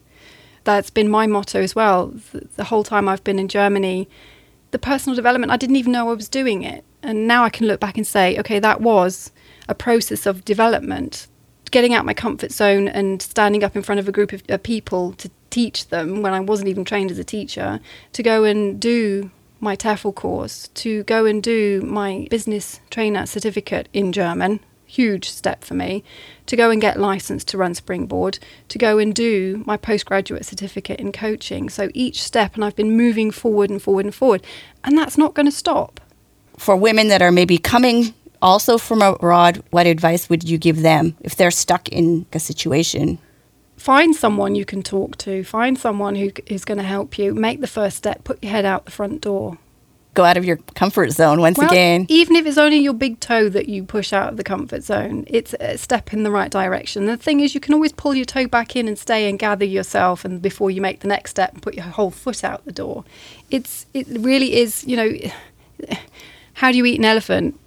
That's 0.65 0.91
been 0.91 1.11
my 1.11 1.27
motto 1.27 1.61
as 1.61 1.75
well. 1.75 2.15
The 2.55 2.65
whole 2.65 2.85
time 2.85 3.09
I've 3.09 3.25
been 3.25 3.41
in 3.41 3.49
Germany, 3.49 4.09
the 4.73 4.79
personal 4.79 5.15
development, 5.15 5.53
I 5.53 5.57
didn't 5.57 5.77
even 5.77 5.93
know 5.93 6.11
I 6.11 6.15
was 6.15 6.29
doing 6.29 6.63
it. 6.63 6.85
And 7.03 7.29
now 7.29 7.45
I 7.45 7.51
can 7.51 7.67
look 7.67 7.81
back 7.81 7.97
and 7.97 8.07
say, 8.07 8.39
okay, 8.39 8.59
that 8.59 8.81
was 8.81 9.31
a 9.69 9.75
process 9.75 10.27
of 10.27 10.45
development. 10.45 11.29
Getting 11.71 11.95
out 11.95 12.05
my 12.05 12.15
comfort 12.15 12.53
zone 12.53 12.89
and 12.89 13.23
standing 13.23 13.63
up 13.63 13.77
in 13.77 13.83
front 13.83 13.99
of 13.99 14.09
a 14.09 14.13
group 14.13 14.33
of 14.33 14.43
uh, 14.51 14.59
people 14.59 15.13
to 15.15 15.31
teach 15.51 15.89
them 15.89 16.23
when 16.23 16.33
I 16.33 16.41
wasn't 16.41 16.69
even 16.69 16.85
trained 16.85 17.11
as 17.11 17.19
a 17.19 17.25
teacher, 17.25 17.81
to 18.13 18.23
go 18.23 18.45
and 18.45 18.81
do 18.81 19.31
my 19.61 19.77
TEFL 19.77 20.15
course, 20.15 20.69
to 20.75 21.05
go 21.05 21.25
and 21.25 21.43
do 21.43 21.83
my 21.83 22.27
business 22.31 22.81
trainer 22.91 23.27
certificate 23.27 23.89
in 23.93 24.13
German, 24.13 24.61
huge 24.93 25.29
step 25.29 25.65
for 25.65 25.75
me, 25.75 26.05
to 26.47 26.57
go 26.57 26.71
and 26.71 26.81
get 26.81 26.99
licensed 26.99 27.49
to 27.49 27.59
run 27.59 27.75
Springboard, 27.75 28.39
to 28.69 28.79
go 28.79 28.99
and 28.99 29.15
do 29.15 29.63
my 29.67 29.77
postgraduate 29.77 30.45
certificate 30.45 31.01
in 31.01 31.13
coaching. 31.13 31.69
So 31.69 31.91
each 31.95 32.23
step, 32.23 32.55
and 32.55 32.65
I've 32.65 32.77
been 32.77 32.97
moving 32.97 33.31
forward 33.31 33.71
and 33.71 33.81
forward 33.81 34.05
and 34.05 34.15
forward, 34.15 34.45
and 34.85 34.97
that's 34.97 35.19
not 35.19 35.35
going 35.35 35.47
to 35.47 35.53
stop. 35.53 36.01
For 36.59 36.77
women 36.77 37.09
that 37.09 37.23
are 37.23 37.33
maybe 37.33 37.59
coming 37.59 38.15
also 38.41 38.79
from 38.79 39.03
abroad, 39.03 39.63
what 39.71 39.87
advice 39.87 40.29
would 40.29 40.49
you 40.49 40.59
give 40.59 40.83
them 40.83 41.17
if 41.21 41.37
they're 41.37 41.51
stuck 41.51 41.89
in 41.89 42.27
a 42.33 42.41
situation? 42.41 43.19
find 43.83 44.15
someone 44.15 44.55
you 44.55 44.65
can 44.65 44.81
talk 44.81 45.19
to, 45.19 45.43
find 45.43 45.77
someone 45.77 46.15
who 46.15 46.31
is 46.47 46.65
going 46.65 46.79
to 46.79 46.85
help 46.85 47.19
you, 47.19 47.35
make 47.35 47.61
the 47.61 47.67
first 47.67 47.97
step, 47.97 48.23
put 48.23 48.41
your 48.43 48.53
head 48.53 48.65
out 48.65 48.85
the 48.85 48.93
front 48.93 49.21
door. 49.21 49.59
Go 50.15 50.25
out 50.25 50.37
of 50.37 50.45
your 50.45 50.59
comfort 50.75 51.11
zone 51.13 51.41
once 51.41 51.57
well, 51.57 51.71
again. 51.71 52.05
Even 52.09 52.37
if 52.37 52.45
it's 52.45 52.59
only 52.59 52.79
your 52.79 52.93
big 52.93 53.19
toe 53.19 53.49
that 53.49 53.69
you 53.69 53.83
push 53.83 54.13
out 54.13 54.29
of 54.29 54.37
the 54.37 54.45
comfort 54.45 54.83
zone, 54.83 55.25
it's 55.27 55.55
a 55.59 55.79
step 55.79 56.13
in 56.13 56.23
the 56.23 56.31
right 56.31 56.51
direction. 56.51 57.07
The 57.07 57.17
thing 57.17 57.41
is, 57.41 57.55
you 57.55 57.61
can 57.61 57.73
always 57.73 57.93
pull 57.93 58.15
your 58.15 58.27
toe 58.27 58.47
back 58.47 58.77
in 58.77 58.89
and 58.89 58.99
stay 58.99 59.29
and 59.29 59.39
gather 59.39 59.65
yourself, 59.65 60.25
and 60.25 60.43
before 60.43 60.71
you 60.71 60.83
make 60.83 61.01
the 61.01 61.09
next 61.09 61.31
step 61.31 61.55
and 61.55 61.63
put 61.63 61.75
your 61.75 61.85
whole 61.85 62.11
foot 62.11 62.45
out 62.45 62.65
the 62.67 62.73
door. 62.73 63.05
It's 63.51 63.87
it 63.95 64.07
really 64.09 64.57
is. 64.57 64.85
You 64.85 64.97
know, 64.97 65.13
how 66.55 66.71
do 66.71 66.77
you 66.77 66.85
eat 66.85 66.99
an 66.99 67.07
elephant? 67.07 67.59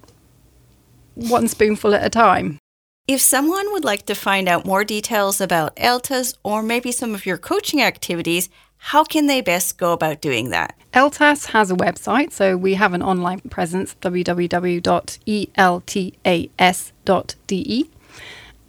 One 1.14 1.48
spoonful 1.48 1.94
at 1.94 2.04
a 2.04 2.10
time. 2.10 2.60
If 3.08 3.20
someone 3.20 3.72
would 3.72 3.84
like 3.84 4.06
to 4.06 4.14
find 4.14 4.48
out 4.48 4.66
more 4.66 4.84
details 4.84 5.40
about 5.40 5.72
ELTAS 5.76 6.34
or 6.42 6.62
maybe 6.62 6.92
some 6.92 7.14
of 7.14 7.24
your 7.24 7.38
coaching 7.38 7.80
activities, 7.80 8.48
how 8.78 9.04
can 9.04 9.26
they 9.26 9.40
best 9.40 9.78
go 9.78 9.92
about 9.92 10.20
doing 10.20 10.50
that? 10.50 10.75
ELTAS 10.92 11.46
has 11.46 11.70
a 11.70 11.74
website, 11.74 12.32
so 12.32 12.54
we 12.56 12.74
have 12.74 12.92
an 12.94 13.02
online 13.02 13.40
presence 13.40 13.96
www.eltas.de. 14.00 14.80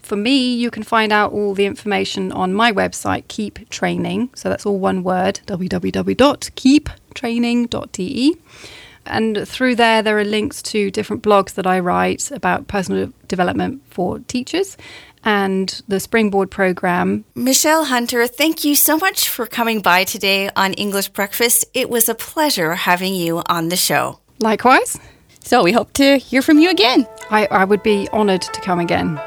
For 0.01 0.15
me, 0.15 0.55
you 0.55 0.71
can 0.71 0.83
find 0.83 1.11
out 1.11 1.33
all 1.33 1.53
the 1.53 1.65
information 1.65 2.31
on 2.31 2.53
my 2.53 2.71
website, 2.71 3.27
Keep 3.27 3.69
Training. 3.69 4.29
So 4.35 4.47
that's 4.49 4.65
all 4.65 4.79
one 4.79 5.03
word 5.03 5.41
www.keeptraining.de. 5.47 8.37
And 9.05 9.47
through 9.47 9.75
there, 9.75 10.01
there 10.01 10.17
are 10.17 10.25
links 10.25 10.61
to 10.63 10.89
different 10.91 11.23
blogs 11.23 11.53
that 11.55 11.67
I 11.67 11.79
write 11.79 12.31
about 12.31 12.67
personal 12.67 13.11
development 13.27 13.81
for 13.89 14.19
teachers 14.19 14.77
and 15.27 15.81
the 15.89 15.99
Springboard 15.99 16.49
program. 16.49 17.25
Michelle 17.35 17.83
Hunter, 17.83 18.25
thank 18.27 18.63
you 18.63 18.75
so 18.75 18.97
much 18.97 19.27
for 19.27 19.45
coming 19.45 19.81
by 19.81 20.05
today 20.05 20.49
on 20.55 20.73
English 20.73 21.09
Breakfast. 21.09 21.65
It 21.73 21.89
was 21.89 22.07
a 22.07 22.15
pleasure 22.15 22.75
having 22.75 23.13
you 23.13 23.43
on 23.47 23.67
the 23.67 23.75
show. 23.75 24.19
Likewise. 24.39 24.97
So 25.41 25.63
we 25.63 25.73
hope 25.73 25.91
to 25.93 26.17
hear 26.17 26.41
from 26.41 26.59
you 26.59 26.69
again. 26.69 27.05
I, 27.29 27.45
I 27.51 27.65
would 27.65 27.83
be 27.83 28.07
honored 28.13 28.41
to 28.41 28.61
come 28.61 28.79
again. 28.79 29.19